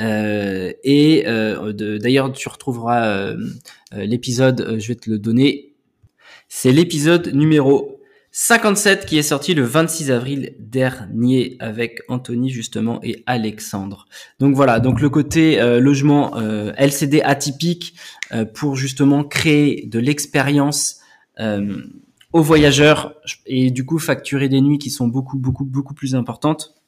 euh, 0.00 0.72
et 0.82 1.24
euh, 1.26 1.72
d'ailleurs, 1.98 2.32
tu 2.32 2.48
retrouveras 2.48 3.06
euh, 3.06 3.36
l'épisode, 3.92 4.76
je 4.78 4.88
vais 4.88 4.94
te 4.94 5.10
le 5.10 5.18
donner. 5.18 5.74
C'est 6.48 6.72
l'épisode 6.72 7.32
numéro 7.34 8.00
57 8.32 9.06
qui 9.06 9.18
est 9.18 9.22
sorti 9.22 9.54
le 9.54 9.64
26 9.64 10.10
avril 10.10 10.54
dernier 10.58 11.56
avec 11.58 12.00
Anthony 12.08 12.50
justement 12.50 13.00
et 13.02 13.22
Alexandre. 13.26 14.06
Donc 14.38 14.54
voilà, 14.54 14.80
donc 14.80 15.00
le 15.00 15.10
côté 15.10 15.60
logement 15.80 16.36
LCD 16.76 17.22
atypique 17.22 17.94
pour 18.54 18.76
justement 18.76 19.24
créer 19.24 19.86
de 19.86 19.98
l'expérience 19.98 21.00
aux 22.32 22.42
voyageurs 22.42 23.14
et 23.46 23.70
du 23.70 23.84
coup 23.84 23.98
facturer 23.98 24.48
des 24.48 24.60
nuits 24.60 24.78
qui 24.78 24.90
sont 24.90 25.08
beaucoup 25.08 25.36
beaucoup 25.36 25.64
beaucoup 25.64 25.94
plus 25.94 26.14
importantes 26.14 26.79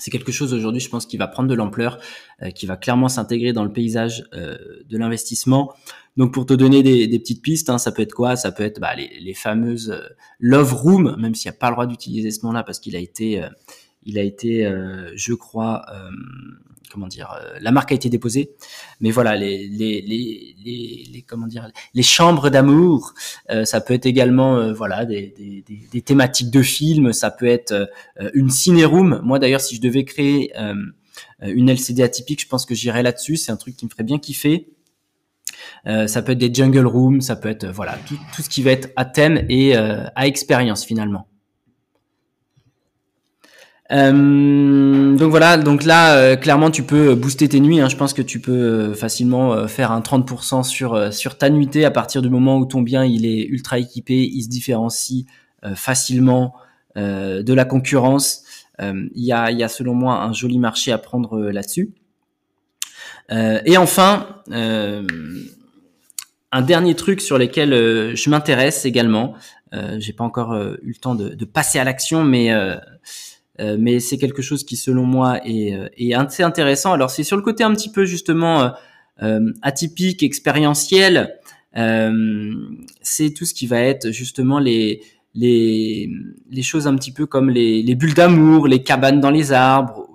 c'est 0.00 0.10
quelque 0.10 0.32
chose 0.32 0.52
aujourd'hui, 0.54 0.80
je 0.80 0.88
pense, 0.88 1.06
qui 1.06 1.16
va 1.16 1.28
prendre 1.28 1.48
de 1.48 1.54
l'ampleur, 1.54 1.98
euh, 2.42 2.50
qui 2.50 2.66
va 2.66 2.76
clairement 2.76 3.08
s'intégrer 3.08 3.52
dans 3.52 3.64
le 3.64 3.72
paysage 3.72 4.24
euh, 4.34 4.56
de 4.88 4.98
l'investissement. 4.98 5.72
Donc, 6.16 6.32
pour 6.32 6.46
te 6.46 6.54
donner 6.54 6.82
des, 6.82 7.18
petites 7.18 7.42
pistes, 7.42 7.70
hein, 7.70 7.78
ça 7.78 7.92
peut 7.92 8.02
être 8.02 8.14
quoi? 8.14 8.34
Ça 8.34 8.50
peut 8.50 8.64
être 8.64 8.80
bah, 8.80 8.94
les, 8.96 9.34
fameuses 9.34 9.90
euh, 9.90 10.08
Love 10.40 10.74
Room, 10.74 11.16
même 11.18 11.34
s'il 11.34 11.50
n'y 11.50 11.56
a 11.56 11.58
pas 11.58 11.68
le 11.68 11.74
droit 11.74 11.86
d'utiliser 11.86 12.30
ce 12.30 12.44
nom-là 12.44 12.62
parce 12.64 12.80
qu'il 12.80 12.96
a 12.96 12.98
été, 12.98 13.46
il 14.02 14.18
a 14.18 14.22
été, 14.22 14.68
je 15.14 15.34
crois, 15.34 15.84
comment 16.90 17.06
dire, 17.06 17.32
euh, 17.40 17.58
la 17.60 17.70
marque 17.70 17.92
a 17.92 17.94
été 17.94 18.08
déposée, 18.08 18.52
mais 19.00 19.10
voilà, 19.10 19.36
les, 19.36 19.68
les, 19.68 20.00
les, 20.02 21.06
les, 21.12 21.22
comment 21.22 21.46
dire, 21.46 21.70
les 21.94 22.02
chambres 22.02 22.50
d'amour, 22.50 23.14
euh, 23.50 23.64
ça 23.64 23.80
peut 23.80 23.94
être 23.94 24.06
également, 24.06 24.56
euh, 24.56 24.72
voilà, 24.72 25.06
des, 25.06 25.34
des, 25.38 25.64
des, 25.90 26.02
thématiques 26.02 26.50
de 26.50 26.62
films, 26.62 27.12
ça 27.12 27.30
peut 27.30 27.46
être 27.46 27.90
une 28.34 28.50
ciné-room. 28.50 29.20
Moi 29.22 29.38
d'ailleurs, 29.38 29.60
si 29.60 29.76
je 29.76 29.80
devais 29.80 30.04
créer 30.04 30.52
une 31.42 31.68
LCD 31.68 32.02
atypique, 32.02 32.40
je 32.40 32.48
pense 32.48 32.66
que 32.66 32.74
j'irais 32.74 33.02
là-dessus. 33.02 33.36
C'est 33.36 33.52
un 33.52 33.56
truc 33.56 33.76
qui 33.76 33.84
me 33.84 33.90
ferait 33.90 34.02
bien 34.02 34.18
kiffer. 34.18 34.70
ça 35.84 36.22
peut 36.22 36.32
être 36.32 36.38
des 36.38 36.52
jungle 36.52 36.86
rooms, 36.86 37.20
ça 37.20 37.36
peut 37.36 37.48
être 37.48 37.66
voilà 37.66 37.98
tout, 38.06 38.18
tout 38.34 38.42
ce 38.42 38.48
qui 38.48 38.62
va 38.62 38.72
être 38.72 38.88
à 38.96 39.04
thème 39.04 39.44
et 39.48 39.76
à 39.76 40.26
expérience 40.26 40.84
finalement. 40.84 41.28
Euh, 43.92 45.16
donc 45.16 45.30
voilà, 45.30 45.56
donc 45.56 45.84
là, 45.84 46.16
euh, 46.16 46.36
clairement, 46.36 46.70
tu 46.70 46.82
peux 46.84 47.14
booster 47.14 47.48
tes 47.48 47.60
nuits. 47.60 47.80
Hein. 47.80 47.88
Je 47.88 47.96
pense 47.96 48.12
que 48.12 48.22
tu 48.22 48.40
peux 48.40 48.52
euh, 48.52 48.94
facilement 48.94 49.66
faire 49.66 49.90
un 49.90 50.00
30% 50.00 50.62
sur 50.62 51.12
sur 51.12 51.38
ta 51.38 51.50
nuitée 51.50 51.84
à 51.84 51.90
partir 51.90 52.22
du 52.22 52.30
moment 52.30 52.58
où 52.58 52.66
ton 52.66 52.82
bien 52.82 53.04
il 53.04 53.26
est 53.26 53.44
ultra 53.46 53.78
équipé, 53.78 54.28
il 54.32 54.42
se 54.42 54.48
différencie 54.48 55.26
facilement 55.74 56.54
de 56.96 57.52
la 57.52 57.64
concurrence. 57.64 58.44
Il 58.80 59.10
y 59.14 59.32
a 59.32 59.50
y 59.50 59.62
a 59.62 59.68
selon 59.68 59.94
moi 59.94 60.22
un 60.22 60.32
joli 60.32 60.58
marché 60.58 60.92
à 60.92 60.98
prendre 60.98 61.50
là-dessus. 61.50 61.92
et 63.30 63.76
enfin, 63.76 64.42
un 66.52 66.62
dernier 66.62 66.94
truc 66.94 67.20
sur 67.20 67.38
lequel 67.38 67.70
je 68.16 68.30
m'intéresse 68.30 68.84
également. 68.84 69.34
J'ai 69.98 70.12
pas 70.12 70.24
encore 70.24 70.54
eu 70.82 70.92
le 70.92 71.00
temps 71.00 71.14
de 71.14 71.44
passer 71.44 71.78
à 71.78 71.84
l'action, 71.84 72.24
mais 72.24 72.50
euh, 73.60 73.76
mais 73.78 74.00
c'est 74.00 74.16
quelque 74.16 74.42
chose 74.42 74.64
qui, 74.64 74.76
selon 74.76 75.04
moi, 75.04 75.40
est, 75.46 75.74
euh, 75.74 75.88
est 75.96 76.14
assez 76.14 76.42
intéressant. 76.42 76.92
Alors, 76.92 77.10
c'est 77.10 77.24
sur 77.24 77.36
le 77.36 77.42
côté 77.42 77.62
un 77.62 77.74
petit 77.74 77.90
peu 77.90 78.04
justement 78.04 78.72
euh, 79.22 79.52
atypique, 79.62 80.22
expérientiel. 80.22 81.36
c'est 81.74 83.30
tout 83.34 83.44
ce 83.44 83.54
qui 83.54 83.66
va 83.66 83.80
être 83.80 84.10
justement 84.10 84.58
les 84.58 85.02
choses 86.62 86.86
un 86.86 86.96
petit 86.96 87.12
peu 87.12 87.26
comme 87.26 87.50
les, 87.50 87.82
les 87.82 87.94
bulles 87.94 88.14
d'amour, 88.14 88.66
les 88.66 88.82
cabanes 88.82 89.20
dans 89.20 89.30
les 89.30 89.52
arbres. 89.52 90.08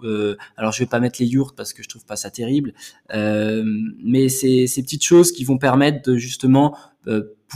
Alors 0.58 0.72
je 0.72 0.80
vais 0.80 0.90
pas 0.90 1.00
mettre 1.00 1.22
les 1.22 1.28
yurts 1.28 1.54
parce 1.56 1.74
que 1.74 1.82
je 1.84 1.88
trouve 1.88 2.06
pas 2.06 2.16
ça 2.16 2.30
terrible, 2.32 2.74
mais 3.14 4.28
c'est 4.30 4.68
ces 4.68 4.82
petites 4.82 5.06
choses 5.06 5.32
qui 5.32 5.44
vont 5.44 5.58
permettre 5.58 6.10
de 6.10 6.18
justement 6.18 6.76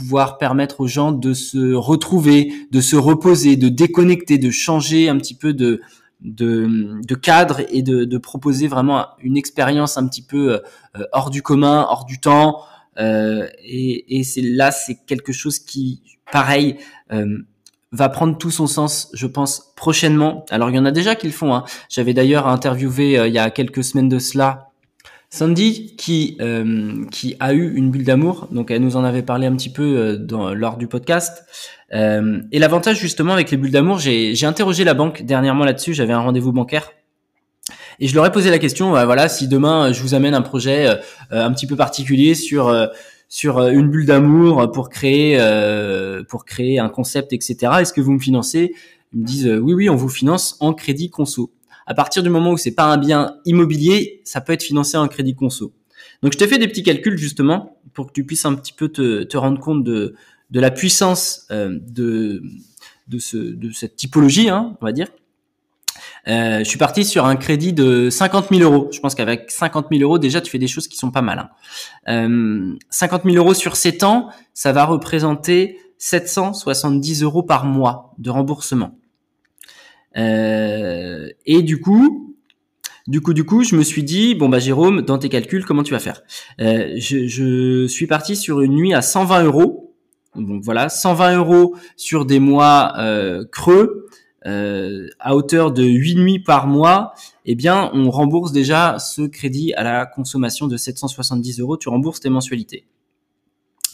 pouvoir 0.00 0.38
permettre 0.38 0.80
aux 0.80 0.86
gens 0.86 1.12
de 1.12 1.34
se 1.34 1.74
retrouver, 1.74 2.52
de 2.70 2.80
se 2.80 2.96
reposer, 2.96 3.56
de 3.56 3.68
déconnecter, 3.68 4.38
de 4.38 4.50
changer 4.50 5.08
un 5.10 5.18
petit 5.18 5.34
peu 5.34 5.52
de 5.52 5.80
de, 6.22 7.14
cadre 7.14 7.62
et 7.70 7.82
de, 7.82 8.18
proposer 8.18 8.68
vraiment 8.68 9.06
une 9.20 9.38
expérience 9.38 9.96
un 9.96 10.06
petit 10.06 10.22
peu 10.22 10.52
euh, 10.52 11.04
hors 11.12 11.30
du 11.30 11.42
commun, 11.42 11.86
hors 11.88 12.04
du 12.04 12.20
temps. 12.20 12.62
Euh, 12.98 13.48
et, 13.64 14.18
et 14.18 14.24
c'est 14.24 14.42
là, 14.42 14.70
c'est 14.70 14.96
quelque 15.06 15.32
chose 15.32 15.58
qui, 15.58 16.02
pareil, 16.30 16.76
euh, 17.12 17.38
va 17.92 18.08
prendre 18.08 18.38
tout 18.38 18.50
son 18.50 18.66
sens, 18.66 19.10
je 19.14 19.26
pense, 19.26 19.72
prochainement. 19.76 20.44
Alors 20.50 20.70
il 20.70 20.76
y 20.76 20.78
en 20.78 20.84
a 20.84 20.92
déjà 20.92 21.14
qui 21.14 21.26
le 21.26 21.32
font. 21.32 21.54
Hein. 21.54 21.64
J'avais 21.88 22.14
d'ailleurs 22.14 22.46
interviewé 22.46 23.18
euh, 23.18 23.28
il 23.28 23.34
y 23.34 23.38
a 23.38 23.50
quelques 23.50 23.82
semaines 23.82 24.08
de 24.08 24.18
cela 24.18 24.69
Sandy 25.30 25.94
qui 25.96 26.36
euh, 26.40 27.04
qui 27.10 27.36
a 27.40 27.52
eu 27.54 27.74
une 27.74 27.90
bulle 27.90 28.04
d'amour. 28.04 28.48
Donc 28.50 28.70
elle 28.70 28.82
nous 28.82 28.96
en 28.96 29.04
avait 29.04 29.22
parlé 29.22 29.46
un 29.46 29.54
petit 29.54 29.70
peu 29.70 29.82
euh, 29.82 30.16
dans, 30.16 30.54
lors 30.54 30.76
du 30.76 30.86
podcast. 30.86 31.44
et 31.92 32.58
l'avantage 32.58 32.98
justement 33.00 33.32
avec 33.32 33.50
les 33.50 33.56
bulles 33.56 33.72
d'amour, 33.72 33.98
j'ai 33.98 34.44
interrogé 34.44 34.84
la 34.84 34.94
banque 34.94 35.22
dernièrement 35.22 35.64
là-dessus. 35.64 35.94
J'avais 35.94 36.12
un 36.12 36.20
rendez-vous 36.20 36.52
bancaire. 36.52 36.92
Et 37.98 38.08
je 38.08 38.14
leur 38.14 38.24
ai 38.24 38.32
posé 38.32 38.48
la 38.48 38.58
question, 38.58 38.90
voilà, 38.90 39.28
si 39.28 39.46
demain 39.46 39.92
je 39.92 40.00
vous 40.00 40.14
amène 40.14 40.34
un 40.34 40.40
projet 40.40 40.88
un 41.30 41.52
petit 41.52 41.66
peu 41.66 41.76
particulier 41.76 42.34
sur 42.34 42.72
sur 43.30 43.58
euh, 43.58 43.70
une 43.70 43.88
bulle 43.88 44.04
d'amour 44.04 44.70
pour 44.72 44.90
créer 44.90 45.38
euh, 45.40 46.22
pour 46.28 46.44
créer 46.44 46.78
un 46.78 46.90
concept, 46.90 47.32
etc. 47.32 47.72
Est-ce 47.80 47.94
que 47.94 48.02
vous 48.02 48.12
me 48.12 48.18
financez? 48.18 48.74
Ils 49.14 49.20
me 49.20 49.24
disent 49.24 49.46
oui, 49.62 49.72
oui, 49.72 49.88
on 49.88 49.96
vous 49.96 50.10
finance 50.10 50.56
en 50.60 50.74
crédit 50.74 51.08
conso. 51.08 51.50
À 51.90 51.94
partir 51.94 52.22
du 52.22 52.30
moment 52.30 52.52
où 52.52 52.56
c'est 52.56 52.70
pas 52.74 52.84
un 52.84 52.98
bien 52.98 53.34
immobilier, 53.46 54.20
ça 54.22 54.40
peut 54.40 54.52
être 54.52 54.62
financé 54.62 54.96
en 54.96 55.08
crédit 55.08 55.34
conso. 55.34 55.72
Donc 56.22 56.32
je 56.32 56.38
t'ai 56.38 56.46
fait 56.46 56.58
des 56.58 56.68
petits 56.68 56.84
calculs 56.84 57.18
justement 57.18 57.80
pour 57.94 58.06
que 58.06 58.12
tu 58.12 58.24
puisses 58.24 58.44
un 58.44 58.54
petit 58.54 58.72
peu 58.72 58.90
te, 58.90 59.36
rendre 59.36 59.58
compte 59.58 59.82
de, 59.82 60.14
la 60.52 60.70
puissance 60.70 61.48
de, 61.50 62.44
de, 63.08 63.18
ce, 63.18 63.36
de 63.36 63.72
cette 63.72 63.96
typologie, 63.96 64.48
hein, 64.48 64.76
on 64.80 64.84
va 64.86 64.92
dire. 64.92 65.08
Euh, 66.28 66.60
je 66.60 66.64
suis 66.64 66.78
parti 66.78 67.04
sur 67.04 67.26
un 67.26 67.34
crédit 67.34 67.72
de 67.72 68.08
50 68.08 68.50
000 68.54 68.62
euros. 68.62 68.88
Je 68.92 69.00
pense 69.00 69.16
qu'avec 69.16 69.50
50 69.50 69.88
000 69.90 70.04
euros, 70.04 70.18
déjà, 70.20 70.40
tu 70.40 70.48
fais 70.48 70.58
des 70.58 70.68
choses 70.68 70.86
qui 70.86 70.96
sont 70.96 71.10
pas 71.10 71.22
mal. 71.22 71.50
Hein. 72.06 72.24
Euh, 72.28 72.76
50 72.90 73.24
000 73.24 73.36
euros 73.36 73.54
sur 73.54 73.74
7 73.74 74.04
ans, 74.04 74.28
ça 74.54 74.70
va 74.70 74.84
représenter 74.84 75.76
770 75.98 77.24
euros 77.24 77.42
par 77.42 77.64
mois 77.64 78.14
de 78.18 78.30
remboursement. 78.30 78.96
Euh, 80.16 81.28
et 81.46 81.62
du 81.62 81.80
coup, 81.80 82.36
du 83.06 83.20
coup, 83.20 83.34
du 83.34 83.44
coup, 83.44 83.64
je 83.64 83.76
me 83.76 83.82
suis 83.82 84.02
dit, 84.02 84.34
bon 84.34 84.48
bah 84.48 84.58
Jérôme, 84.58 85.02
dans 85.02 85.18
tes 85.18 85.28
calculs, 85.28 85.64
comment 85.64 85.82
tu 85.82 85.92
vas 85.92 85.98
faire? 85.98 86.22
Euh, 86.60 86.94
je, 86.96 87.86
suis 87.88 88.06
parti 88.06 88.36
sur 88.36 88.60
une 88.60 88.74
nuit 88.74 88.94
à 88.94 89.02
120 89.02 89.44
euros. 89.44 89.94
Donc 90.36 90.62
voilà, 90.62 90.88
120 90.88 91.36
euros 91.38 91.74
sur 91.96 92.24
des 92.24 92.38
mois 92.38 92.92
euh, 92.98 93.44
creux 93.50 94.06
à 94.42 95.36
hauteur 95.36 95.70
de 95.70 95.82
8 95.82 96.14
nuits 96.16 96.38
par 96.38 96.66
mois, 96.66 97.12
eh 97.44 97.54
bien, 97.54 97.90
on 97.92 98.10
rembourse 98.10 98.52
déjà 98.52 98.98
ce 98.98 99.22
crédit 99.22 99.74
à 99.74 99.84
la 99.84 100.06
consommation 100.06 100.66
de 100.66 100.78
770 100.78 101.60
euros. 101.60 101.76
Tu 101.76 101.90
rembourses 101.90 102.20
tes 102.20 102.30
mensualités 102.30 102.86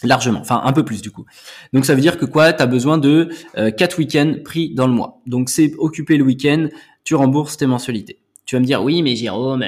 largement, 0.03 0.41
enfin 0.41 0.61
un 0.65 0.73
peu 0.73 0.85
plus 0.85 1.03
du 1.03 1.11
coup. 1.11 1.25
Donc 1.73 1.85
ça 1.85 1.95
veut 1.95 2.01
dire 2.01 2.19
que 2.19 2.25
quoi? 2.25 2.53
Tu 2.53 2.63
as 2.63 2.67
besoin 2.67 2.99
de 2.99 3.29
euh, 3.57 3.71
4 3.71 3.99
week-ends 3.99 4.35
pris 4.45 4.75
dans 4.75 4.87
le 4.87 4.93
mois. 4.93 5.21
Donc 5.27 5.49
c'est 5.49 5.73
occuper 5.79 6.17
le 6.17 6.25
week-end, 6.25 6.69
tu 7.05 7.15
rembourses 7.15 7.57
tes 7.57 7.67
mensualités. 7.67 8.21
Tu 8.45 8.55
vas 8.57 8.61
me 8.61 8.67
dire 8.67 8.83
oui 8.83 9.03
mais 9.03 9.17
Jérôme, 9.17 9.65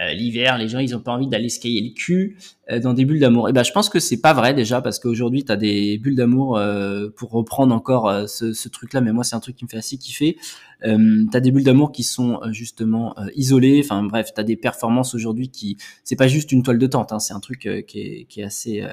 euh, 0.00 0.12
l'hiver, 0.12 0.58
les 0.58 0.68
gens, 0.68 0.78
ils 0.78 0.94
ont 0.94 1.00
pas 1.00 1.12
envie 1.12 1.26
d'aller 1.26 1.48
cailler 1.48 1.80
le 1.80 1.92
cul 1.92 2.36
euh, 2.70 2.78
dans 2.78 2.94
des 2.94 3.04
bulles 3.04 3.18
d'amour. 3.18 3.48
Et 3.48 3.50
eh 3.50 3.52
ben, 3.52 3.64
je 3.64 3.72
pense 3.72 3.88
que 3.88 3.98
c'est 3.98 4.20
pas 4.20 4.32
vrai 4.32 4.54
déjà 4.54 4.80
parce 4.80 5.00
qu'aujourd'hui, 5.00 5.44
tu 5.44 5.50
as 5.50 5.56
des 5.56 5.98
bulles 5.98 6.14
d'amour 6.14 6.56
euh, 6.56 7.08
pour 7.16 7.30
reprendre 7.30 7.74
encore 7.74 8.28
ce, 8.28 8.68
truc-là. 8.68 9.00
Mais 9.00 9.12
moi, 9.12 9.24
c'est 9.24 9.34
un 9.34 9.40
truc 9.40 9.56
qui 9.56 9.64
me 9.64 9.68
fait 9.68 9.78
assez 9.78 9.98
kiffer. 9.98 10.36
Euh, 10.84 11.24
tu 11.32 11.40
des 11.40 11.50
bulles 11.50 11.64
d'amour 11.64 11.90
qui 11.90 12.04
sont 12.04 12.40
justement 12.50 13.16
isolées. 13.34 13.80
Enfin 13.82 14.04
bref, 14.04 14.32
tu 14.32 14.40
as 14.40 14.44
des 14.44 14.56
performances 14.56 15.14
aujourd'hui 15.14 15.48
qui, 15.48 15.76
c'est 16.04 16.16
pas 16.16 16.28
juste 16.28 16.52
une 16.52 16.62
toile 16.62 16.78
de 16.78 16.86
tente. 16.86 17.12
Hein, 17.12 17.18
c'est 17.18 17.34
un 17.34 17.40
truc 17.40 17.68
qui 17.88 18.26
est 18.36 18.42
assez, 18.44 18.84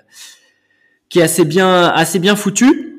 qui 1.10 1.20
est 1.20 1.24
assez 1.24 1.46
bien, 1.46 1.88
assez 1.90 2.20
bien 2.20 2.36
foutu. 2.36 2.96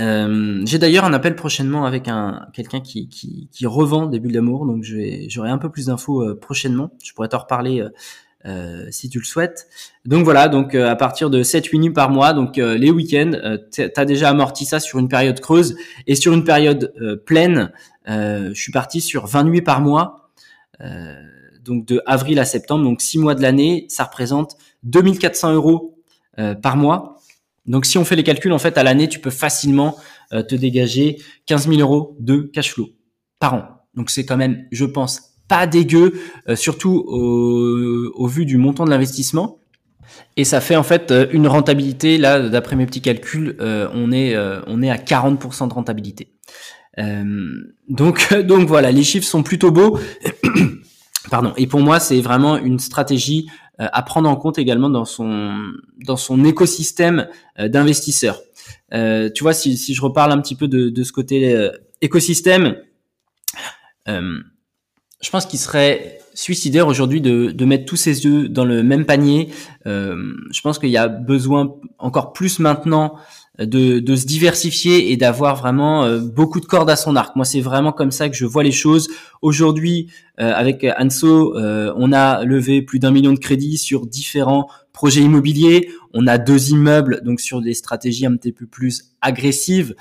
Euh, 0.00 0.62
j'ai 0.64 0.78
d'ailleurs 0.78 1.04
un 1.04 1.12
appel 1.12 1.36
prochainement 1.36 1.84
avec 1.84 2.08
un 2.08 2.46
quelqu'un 2.54 2.80
qui, 2.80 3.08
qui, 3.08 3.66
revend 3.66 4.06
des 4.06 4.20
bulles 4.20 4.32
d'amour, 4.32 4.66
donc 4.66 4.84
j'aurai 5.28 5.50
un 5.50 5.58
peu 5.58 5.70
plus 5.70 5.86
d'infos 5.86 6.22
euh, 6.22 6.38
prochainement. 6.38 6.90
Je 7.04 7.12
pourrais 7.12 7.28
t'en 7.28 7.38
reparler 7.38 7.84
euh, 8.46 8.86
si 8.90 9.10
tu 9.10 9.18
le 9.18 9.24
souhaites. 9.24 9.68
Donc 10.06 10.24
voilà, 10.24 10.48
donc 10.48 10.74
à 10.74 10.96
partir 10.96 11.28
de 11.28 11.42
7-8 11.42 11.78
nuits 11.78 11.90
par 11.90 12.10
mois, 12.10 12.32
donc 12.32 12.56
les 12.56 12.90
week-ends, 12.90 13.58
tu 13.70 13.82
as 13.94 14.04
déjà 14.04 14.30
amorti 14.30 14.64
ça 14.64 14.80
sur 14.80 14.98
une 14.98 15.08
période 15.08 15.38
creuse 15.40 15.76
et 16.06 16.14
sur 16.14 16.32
une 16.32 16.44
période 16.44 16.92
pleine, 17.26 17.70
je 18.06 18.52
suis 18.54 18.72
parti 18.72 19.00
sur 19.00 19.26
20 19.26 19.44
nuits 19.44 19.62
par 19.62 19.80
mois. 19.80 20.30
donc 21.64 21.86
de 21.86 22.02
avril 22.06 22.38
à 22.40 22.44
septembre, 22.44 22.82
donc 22.82 23.02
6 23.02 23.18
mois 23.18 23.34
de 23.34 23.42
l'année, 23.42 23.84
ça 23.88 24.04
représente 24.04 24.56
2400 24.84 25.52
euros 25.52 25.91
par 26.62 26.76
mois 26.76 27.22
donc 27.66 27.86
si 27.86 27.98
on 27.98 28.04
fait 28.04 28.16
les 28.16 28.24
calculs, 28.24 28.52
en 28.52 28.58
fait, 28.58 28.76
à 28.76 28.82
l'année, 28.82 29.08
tu 29.08 29.18
peux 29.18 29.30
facilement 29.30 29.96
euh, 30.32 30.42
te 30.42 30.54
dégager 30.54 31.18
15 31.46 31.68
000 31.68 31.80
euros 31.80 32.16
de 32.20 32.50
cash 32.52 32.72
flow 32.72 32.90
par 33.38 33.54
an. 33.54 33.64
Donc 33.94 34.10
c'est 34.10 34.24
quand 34.24 34.36
même, 34.36 34.66
je 34.72 34.84
pense, 34.84 35.34
pas 35.48 35.66
dégueu, 35.66 36.20
euh, 36.48 36.56
surtout 36.56 37.04
au, 37.06 38.26
vu 38.26 38.46
du 38.46 38.56
montant 38.56 38.84
de 38.84 38.90
l'investissement. 38.90 39.58
Et 40.36 40.44
ça 40.44 40.60
fait 40.60 40.76
en 40.76 40.82
fait 40.82 41.10
euh, 41.10 41.26
une 41.32 41.46
rentabilité, 41.46 42.18
là, 42.18 42.48
d'après 42.48 42.74
mes 42.74 42.86
petits 42.86 43.00
calculs, 43.00 43.56
on, 43.60 44.12
est, 44.12 44.36
on 44.66 44.82
est 44.82 44.90
à 44.90 44.96
40% 44.96 45.68
de 45.68 45.74
rentabilité. 45.74 46.32
donc, 47.88 48.34
donc 48.44 48.68
voilà, 48.68 48.90
les 48.90 49.04
chiffres 49.04 49.26
sont 49.26 49.42
plutôt 49.42 49.70
beaux. 49.70 49.98
Pardon. 51.30 51.52
Et 51.56 51.66
pour 51.66 51.80
moi, 51.80 52.00
c'est 52.00 52.20
vraiment 52.20 52.56
une 52.56 52.78
stratégie 52.78 53.46
euh, 53.48 53.61
à 53.78 54.02
prendre 54.02 54.28
en 54.28 54.36
compte 54.36 54.58
également 54.58 54.90
dans 54.90 55.04
son 55.04 55.72
dans 56.04 56.16
son 56.16 56.44
écosystème 56.44 57.28
euh, 57.58 57.68
d'investisseurs. 57.68 58.40
Euh, 58.92 59.30
tu 59.34 59.42
vois, 59.42 59.54
si, 59.54 59.76
si 59.76 59.94
je 59.94 60.02
reparle 60.02 60.32
un 60.32 60.40
petit 60.40 60.54
peu 60.54 60.68
de, 60.68 60.90
de 60.90 61.02
ce 61.02 61.12
côté 61.12 61.70
écosystème, 62.00 62.76
je 64.06 65.30
pense 65.30 65.46
qu'il 65.46 65.58
serait 65.58 66.18
suicidaire 66.34 66.86
aujourd'hui 66.88 67.20
de, 67.20 67.50
de, 67.50 67.64
mettre 67.64 67.84
tous 67.84 67.96
ses 67.96 68.26
œufs 68.26 68.48
dans 68.48 68.64
le 68.64 68.82
même 68.82 69.04
panier. 69.04 69.50
je 69.84 70.60
pense 70.62 70.78
qu'il 70.78 70.90
y 70.90 70.96
a 70.96 71.08
besoin 71.08 71.74
encore 71.98 72.32
plus 72.32 72.58
maintenant 72.58 73.16
de, 73.58 74.16
se 74.16 74.26
diversifier 74.26 75.12
et 75.12 75.16
d'avoir 75.16 75.56
vraiment 75.56 76.04
euh, 76.04 76.20
beaucoup 76.20 76.60
de 76.60 76.64
cordes 76.64 76.88
à 76.88 76.96
son 76.96 77.16
arc. 77.16 77.36
Moi, 77.36 77.44
c'est 77.44 77.60
vraiment 77.60 77.92
comme 77.92 78.10
ça 78.10 78.28
que 78.28 78.36
je 78.36 78.46
vois 78.46 78.62
les 78.62 78.72
choses. 78.72 79.08
Aujourd'hui, 79.42 80.10
euh, 80.40 80.52
avec 80.54 80.86
Anso, 80.98 81.56
euh, 81.56 81.92
on 81.96 82.12
a 82.12 82.44
levé 82.44 82.82
plus 82.82 82.98
d'un 82.98 83.10
million 83.10 83.32
de 83.32 83.38
crédits 83.38 83.76
sur 83.76 84.06
différents 84.06 84.68
projets 84.92 85.20
immobiliers. 85.20 85.90
On 86.14 86.26
a 86.26 86.38
deux 86.38 86.70
immeubles, 86.70 87.20
donc 87.24 87.40
sur 87.40 87.60
des 87.60 87.74
stratégies 87.74 88.26
un 88.26 88.36
petit 88.36 88.52
peu 88.52 88.66
plus 88.66 89.14
agressives. 89.20 89.94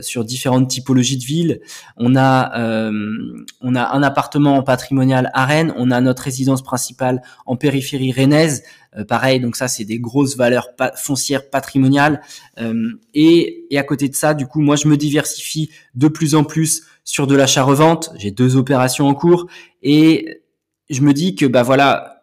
Sur 0.00 0.24
différentes 0.24 0.68
typologies 0.68 1.18
de 1.18 1.24
villes. 1.24 1.60
On 1.96 2.16
a 2.16 2.90
on 3.60 3.74
a 3.74 3.94
un 3.94 4.02
appartement 4.02 4.62
patrimonial 4.62 5.30
à 5.34 5.46
Rennes, 5.46 5.72
on 5.76 5.90
a 5.90 6.00
notre 6.00 6.22
résidence 6.22 6.62
principale 6.62 7.22
en 7.46 7.56
périphérie 7.56 8.12
rennaise. 8.12 8.62
Euh, 8.96 9.04
pareil, 9.04 9.40
donc 9.40 9.56
ça 9.56 9.68
c'est 9.68 9.84
des 9.84 9.98
grosses 9.98 10.36
valeurs 10.36 10.68
foncières 10.96 11.50
patrimoniales. 11.50 12.20
Euh, 12.58 12.92
et, 13.14 13.66
et 13.70 13.78
à 13.78 13.82
côté 13.82 14.08
de 14.08 14.14
ça, 14.14 14.34
du 14.34 14.46
coup, 14.46 14.60
moi 14.60 14.76
je 14.76 14.88
me 14.88 14.96
diversifie 14.96 15.70
de 15.94 16.08
plus 16.08 16.34
en 16.34 16.44
plus 16.44 16.82
sur 17.04 17.26
de 17.26 17.36
l'achat-revente. 17.36 18.10
J'ai 18.16 18.30
deux 18.30 18.56
opérations 18.56 19.06
en 19.06 19.14
cours 19.14 19.46
et 19.82 20.42
je 20.90 21.00
me 21.02 21.12
dis 21.12 21.34
que 21.34 21.46
bah 21.46 21.62
voilà, 21.62 22.17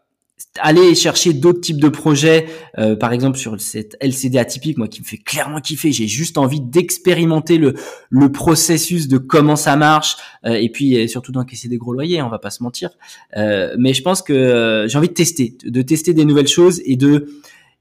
aller 0.60 0.96
chercher 0.96 1.34
d'autres 1.34 1.62
types 1.62 1.80
de 1.80 1.90
projets, 1.90 2.46
euh, 2.78 2.96
par 2.96 3.14
exemple 3.14 3.38
sur 3.38 3.60
cette 3.60 3.96
LCD 4.00 4.38
atypique, 4.38 4.78
moi 4.78 4.88
qui 4.88 5.02
me 5.02 5.06
fait 5.06 5.18
clairement 5.18 5.60
kiffer, 5.60 5.92
j'ai 5.92 6.08
juste 6.08 6.38
envie 6.38 6.62
d'expérimenter 6.62 7.58
le, 7.58 7.76
le 8.10 8.32
processus 8.32 9.08
de 9.08 9.18
comment 9.18 9.56
ça 9.56 9.76
marche, 9.76 10.18
euh, 10.46 10.54
et 10.54 10.70
puis 10.70 11.08
surtout 11.08 11.32
d'encaisser 11.32 11.68
des 11.68 11.78
gros 11.78 11.94
loyers, 11.94 12.22
on 12.22 12.30
va 12.30 12.40
pas 12.40 12.50
se 12.50 12.64
mentir. 12.64 12.90
Euh, 13.38 13.76
mais 13.78 13.94
je 13.94 14.02
pense 14.02 14.22
que 14.22 14.86
j'ai 14.88 14.98
envie 14.98 15.10
de 15.10 15.14
tester, 15.14 15.58
de 15.64 15.82
tester 15.82 16.14
des 16.14 16.26
nouvelles 16.26 16.48
choses 16.48 16.82
et 16.86 16.96
de 16.96 17.28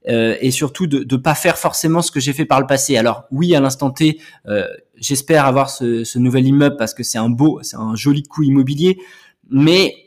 et 0.07 0.51
surtout 0.51 0.85
de 0.85 0.99
ne 0.99 1.19
pas 1.19 1.33
faire 1.33 1.57
forcément 1.57 2.03
ce 2.03 2.11
que 2.11 2.19
j'ai 2.19 2.31
fait 2.31 2.45
par 2.45 2.61
le 2.61 2.67
passé. 2.67 2.95
Alors 2.95 3.23
oui, 3.31 3.55
à 3.55 3.59
l'instant 3.59 3.89
T, 3.89 4.19
j'espère 4.97 5.47
avoir 5.47 5.71
ce, 5.71 6.03
ce 6.03 6.19
nouvel 6.19 6.45
immeuble 6.45 6.77
parce 6.77 6.93
que 6.93 7.01
c'est 7.01 7.17
un 7.17 7.29
beau, 7.29 7.59
c'est 7.63 7.77
un 7.77 7.95
joli 7.95 8.21
coup 8.21 8.43
immobilier, 8.43 8.99
mais 9.49 10.04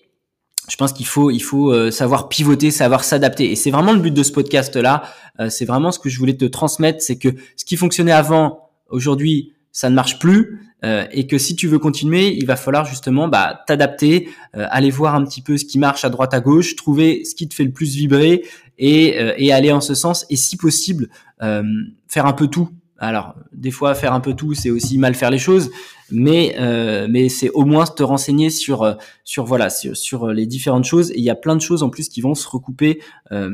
je 0.68 0.76
pense 0.76 0.92
qu'il 0.92 1.06
faut 1.06 1.30
euh, 1.72 1.90
savoir 1.90 2.28
pivoter, 2.28 2.70
savoir 2.70 3.04
s'adapter. 3.04 3.50
Et 3.50 3.56
c'est 3.56 3.70
vraiment 3.70 3.92
le 3.92 4.00
but 4.00 4.12
de 4.12 4.22
ce 4.22 4.32
podcast 4.32 4.76
là. 4.76 5.02
Euh, 5.40 5.48
c'est 5.48 5.64
vraiment 5.64 5.90
ce 5.92 5.98
que 5.98 6.08
je 6.08 6.18
voulais 6.18 6.36
te 6.36 6.44
transmettre, 6.44 7.02
c'est 7.02 7.16
que 7.16 7.28
ce 7.56 7.64
qui 7.64 7.76
fonctionnait 7.76 8.12
avant, 8.12 8.70
aujourd'hui, 8.90 9.52
ça 9.72 9.90
ne 9.90 9.94
marche 9.94 10.18
plus. 10.18 10.60
Euh, 10.84 11.06
et 11.10 11.26
que 11.26 11.38
si 11.38 11.56
tu 11.56 11.66
veux 11.66 11.80
continuer, 11.80 12.36
il 12.36 12.46
va 12.46 12.54
falloir 12.54 12.84
justement 12.84 13.26
bah, 13.26 13.64
t'adapter, 13.66 14.28
aller 14.52 14.90
voir 14.90 15.16
un 15.16 15.24
petit 15.24 15.42
peu 15.42 15.58
ce 15.58 15.64
qui 15.64 15.78
marche 15.78 16.04
à 16.04 16.08
droite 16.08 16.34
à 16.34 16.40
gauche, 16.40 16.76
trouver 16.76 17.24
ce 17.24 17.34
qui 17.34 17.48
te 17.48 17.54
fait 17.54 17.64
le 17.64 17.72
plus 17.72 17.96
vibrer 17.96 18.44
et, 18.78 19.16
et 19.38 19.52
aller 19.52 19.72
en 19.72 19.80
ce 19.80 19.94
sens. 19.94 20.24
Et 20.30 20.36
si 20.36 20.56
possible, 20.56 21.08
faire 21.40 22.26
un 22.26 22.32
peu 22.32 22.46
tout 22.46 22.68
alors, 22.98 23.36
des 23.52 23.70
fois, 23.70 23.94
faire 23.94 24.12
un 24.12 24.20
peu 24.20 24.34
tout, 24.34 24.54
c'est 24.54 24.70
aussi 24.70 24.98
mal 24.98 25.14
faire 25.14 25.30
les 25.30 25.38
choses, 25.38 25.70
mais 26.10 26.56
euh, 26.58 27.06
mais 27.08 27.28
c'est 27.28 27.50
au 27.50 27.64
moins 27.64 27.86
te 27.86 28.02
renseigner 28.02 28.50
sur 28.50 28.82
euh, 28.82 28.94
sur 29.24 29.44
voilà 29.44 29.70
sur, 29.70 29.96
sur, 29.96 30.28
les 30.28 30.46
différentes 30.46 30.84
choses. 30.84 31.12
Et 31.12 31.18
il 31.18 31.24
y 31.24 31.30
a 31.30 31.36
plein 31.36 31.54
de 31.54 31.60
choses 31.60 31.84
en 31.84 31.90
plus 31.90 32.08
qui 32.08 32.20
vont 32.20 32.34
se 32.34 32.48
recouper 32.48 33.00
euh, 33.30 33.50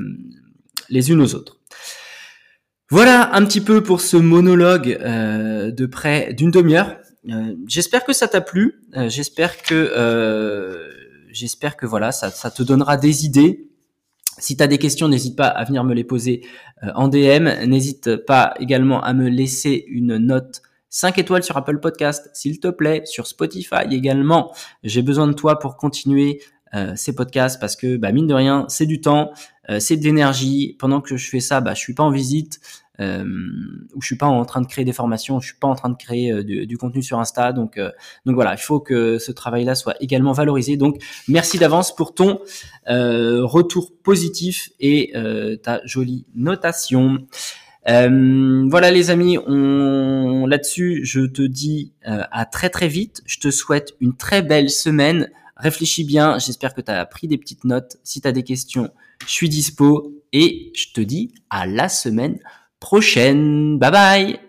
les 0.89 1.11
unes 1.11 1.21
aux 1.21 1.35
autres. 1.35 1.61
Voilà 2.91 3.35
un 3.35 3.45
petit 3.45 3.61
peu 3.61 3.83
pour 3.83 4.01
ce 4.01 4.17
monologue 4.17 4.99
de 5.03 5.87
près 5.87 6.33
d'une 6.35 6.51
demi-heure. 6.51 6.97
j'espère 7.67 8.05
que 8.05 8.13
ça 8.13 8.29
t'a 8.29 8.41
plu. 8.41 8.83
j'espère 9.09 9.63
que 9.63 10.91
j'espère 11.33 11.77
que 11.77 11.87
voilà 11.87 12.13
ça 12.13 12.51
te 12.51 12.63
donnera 12.63 12.97
des 12.99 13.25
idées 13.25 13.74
si 14.39 14.57
tu 14.57 14.63
as 14.63 14.67
des 14.67 14.79
questions, 14.79 15.09
n'hésite 15.09 15.37
pas 15.37 15.47
à 15.47 15.65
venir 15.65 15.85
me 15.85 15.95
les 15.95 16.05
poser 16.05 16.47
euh, 16.83 16.91
en 16.95 17.09
DM. 17.09 17.49
N'hésite 17.67 18.17
pas 18.17 18.55
également 18.59 19.03
à 19.03 19.13
me 19.15 19.29
laisser 19.29 19.85
une 19.89 20.17
note 20.17 20.63
5 20.91 21.19
étoiles 21.19 21.43
sur 21.43 21.57
Apple 21.57 21.81
Podcast, 21.81 22.31
s'il 22.35 22.61
te 22.61 22.69
plaît, 22.69 23.03
sur 23.05 23.27
Spotify 23.27 23.83
également. 23.91 24.55
J'ai 24.85 25.03
besoin 25.03 25.27
de 25.27 25.33
toi 25.33 25.59
pour 25.59 25.77
continuer 25.77 26.41
euh, 26.75 26.93
ces 26.97 27.15
podcasts 27.15 27.61
parce 27.61 27.77
que 27.77 27.97
bah, 27.97 28.13
mine 28.13 28.27
de 28.27 28.35
rien, 28.35 28.65
c'est 28.69 28.87
du 28.87 29.01
temps, 29.01 29.33
euh, 29.71 29.81
c'est 29.81 29.97
de 29.97 30.05
l'énergie. 30.05 30.77
Pendant 30.79 31.01
que 31.01 31.17
je 31.17 31.29
fais 31.29 31.41
ça, 31.41 31.61
bah, 31.61 31.75
je 31.75 31.81
suis 31.81 31.95
pas 31.95 32.05
en 32.05 32.11
visite. 32.11 32.61
Euh, 33.01 33.25
où 33.95 34.01
je 34.01 34.07
suis 34.07 34.17
pas 34.17 34.27
en 34.27 34.45
train 34.45 34.61
de 34.61 34.67
créer 34.67 34.85
des 34.85 34.93
formations, 34.93 35.41
je 35.41 35.47
suis 35.47 35.59
pas 35.59 35.67
en 35.67 35.75
train 35.75 35.89
de 35.89 35.97
créer 35.97 36.31
euh, 36.31 36.45
du, 36.45 36.79
contenu 36.79 37.03
sur 37.03 37.19
Insta. 37.19 37.53
Donc, 37.53 37.77
euh, 37.77 37.91
donc 38.25 38.37
voilà, 38.37 38.55
il 38.55 38.61
faut 38.61 38.79
que 38.79 39.19
ce 39.19 39.33
travail-là 39.33 39.75
soit 39.75 39.97
également 40.01 40.33
valorisé. 40.33 40.77
Donc, 40.77 41.03
merci 41.29 41.59
d'avance 41.59 41.95
pour 41.95 42.15
ton 42.15 42.41
retour 42.87 43.93
positif 44.03 44.71
et 44.79 45.13
ta 45.63 45.81
jolie 45.85 46.27
notation. 46.35 47.27
voilà 47.87 48.91
les 48.91 49.11
amis, 49.11 49.39
on... 49.39 50.47
là-dessus, 50.47 51.01
je 51.05 51.21
te 51.21 51.43
dis 51.43 51.93
à 52.05 52.45
très 52.47 52.71
très 52.71 52.89
vite. 52.89 53.23
Je 53.27 53.39
te 53.39 53.51
souhaite 53.51 53.95
une 54.01 54.17
très 54.17 54.43
belle 54.43 54.71
semaine. 54.71 55.31
Réfléchis 55.57 56.05
bien, 56.05 56.39
j'espère 56.39 56.75
que 56.75 56.81
tu 56.81 56.91
as 56.91 57.07
pris 57.07 57.29
des 57.29 57.39
petites 57.39 57.65
notes. 57.65 57.97
Si 58.03 58.21
tu 58.21 58.29
as 58.29 58.33
des 58.33 58.43
questions, 58.43 58.91
je 59.27 59.33
suis 59.33 59.49
dispo 59.49 60.13
et 60.33 60.73
je 60.75 60.93
te 60.93 61.01
dis 61.01 61.33
à 61.49 61.67
la 61.67 61.89
semaine 61.89 62.39
prochaine. 62.81 63.79
Bye 63.79 63.91
bye 63.91 64.41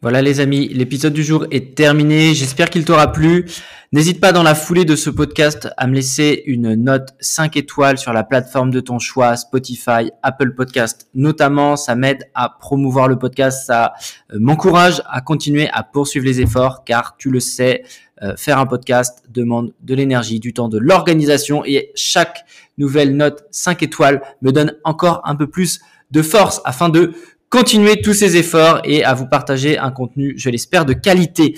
voilà 0.00 0.22
les 0.22 0.38
amis, 0.38 0.68
l'épisode 0.68 1.12
du 1.12 1.24
jour 1.24 1.44
est 1.50 1.74
terminé. 1.74 2.32
J'espère 2.32 2.70
qu'il 2.70 2.84
t'aura 2.84 3.10
plu. 3.10 3.46
N'hésite 3.90 4.20
pas 4.20 4.30
dans 4.30 4.44
la 4.44 4.54
foulée 4.54 4.84
de 4.84 4.94
ce 4.94 5.10
podcast 5.10 5.70
à 5.76 5.88
me 5.88 5.94
laisser 5.94 6.44
une 6.46 6.76
note 6.76 7.16
5 7.18 7.56
étoiles 7.56 7.98
sur 7.98 8.12
la 8.12 8.22
plateforme 8.22 8.70
de 8.70 8.78
ton 8.78 9.00
choix, 9.00 9.34
Spotify, 9.36 10.12
Apple 10.22 10.54
Podcast 10.54 11.08
notamment. 11.14 11.74
Ça 11.74 11.96
m'aide 11.96 12.30
à 12.34 12.48
promouvoir 12.60 13.08
le 13.08 13.18
podcast, 13.18 13.66
ça 13.66 13.94
euh, 14.32 14.36
m'encourage 14.38 15.02
à 15.10 15.20
continuer 15.20 15.68
à 15.72 15.82
poursuivre 15.82 16.26
les 16.26 16.40
efforts 16.40 16.84
car 16.84 17.16
tu 17.16 17.28
le 17.28 17.40
sais, 17.40 17.82
euh, 18.22 18.36
faire 18.36 18.58
un 18.58 18.66
podcast 18.66 19.24
demande 19.28 19.74
de 19.80 19.96
l'énergie, 19.96 20.38
du 20.38 20.52
temps, 20.52 20.68
de 20.68 20.78
l'organisation 20.78 21.64
et 21.64 21.90
chaque 21.96 22.44
nouvelle 22.76 23.16
note 23.16 23.46
5 23.50 23.82
étoiles 23.82 24.22
me 24.42 24.52
donne 24.52 24.76
encore 24.84 25.22
un 25.24 25.34
peu 25.34 25.48
plus 25.48 25.80
de 26.10 26.22
force 26.22 26.60
afin 26.64 26.88
de 26.88 27.14
continuer 27.50 28.00
tous 28.00 28.14
ces 28.14 28.36
efforts 28.36 28.80
et 28.84 29.04
à 29.04 29.14
vous 29.14 29.26
partager 29.26 29.78
un 29.78 29.90
contenu, 29.90 30.34
je 30.36 30.50
l'espère, 30.50 30.84
de 30.84 30.92
qualité. 30.92 31.56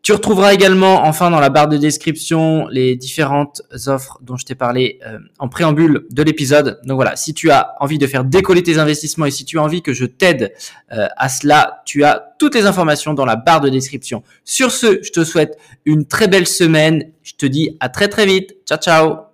Tu 0.00 0.12
retrouveras 0.12 0.54
également 0.54 1.04
enfin 1.04 1.30
dans 1.30 1.40
la 1.40 1.50
barre 1.50 1.68
de 1.68 1.76
description 1.76 2.66
les 2.68 2.96
différentes 2.96 3.62
offres 3.88 4.18
dont 4.22 4.36
je 4.36 4.46
t'ai 4.46 4.54
parlé 4.54 5.00
euh, 5.06 5.18
en 5.38 5.48
préambule 5.48 6.06
de 6.10 6.22
l'épisode. 6.22 6.80
Donc 6.84 6.94
voilà, 6.94 7.16
si 7.16 7.34
tu 7.34 7.50
as 7.50 7.74
envie 7.80 7.98
de 7.98 8.06
faire 8.06 8.24
décoller 8.24 8.62
tes 8.62 8.78
investissements 8.78 9.26
et 9.26 9.30
si 9.30 9.44
tu 9.44 9.58
as 9.58 9.62
envie 9.62 9.82
que 9.82 9.92
je 9.92 10.06
t'aide 10.06 10.54
euh, 10.92 11.08
à 11.16 11.28
cela, 11.28 11.82
tu 11.84 12.04
as 12.04 12.32
toutes 12.38 12.54
les 12.54 12.64
informations 12.64 13.12
dans 13.12 13.26
la 13.26 13.36
barre 13.36 13.60
de 13.60 13.68
description. 13.68 14.22
Sur 14.44 14.70
ce, 14.70 15.00
je 15.02 15.10
te 15.10 15.24
souhaite 15.24 15.58
une 15.84 16.06
très 16.06 16.28
belle 16.28 16.46
semaine. 16.46 17.10
Je 17.22 17.34
te 17.34 17.44
dis 17.44 17.76
à 17.80 17.88
très 17.88 18.08
très 18.08 18.24
vite. 18.24 18.56
Ciao 18.66 18.78
ciao 18.78 19.27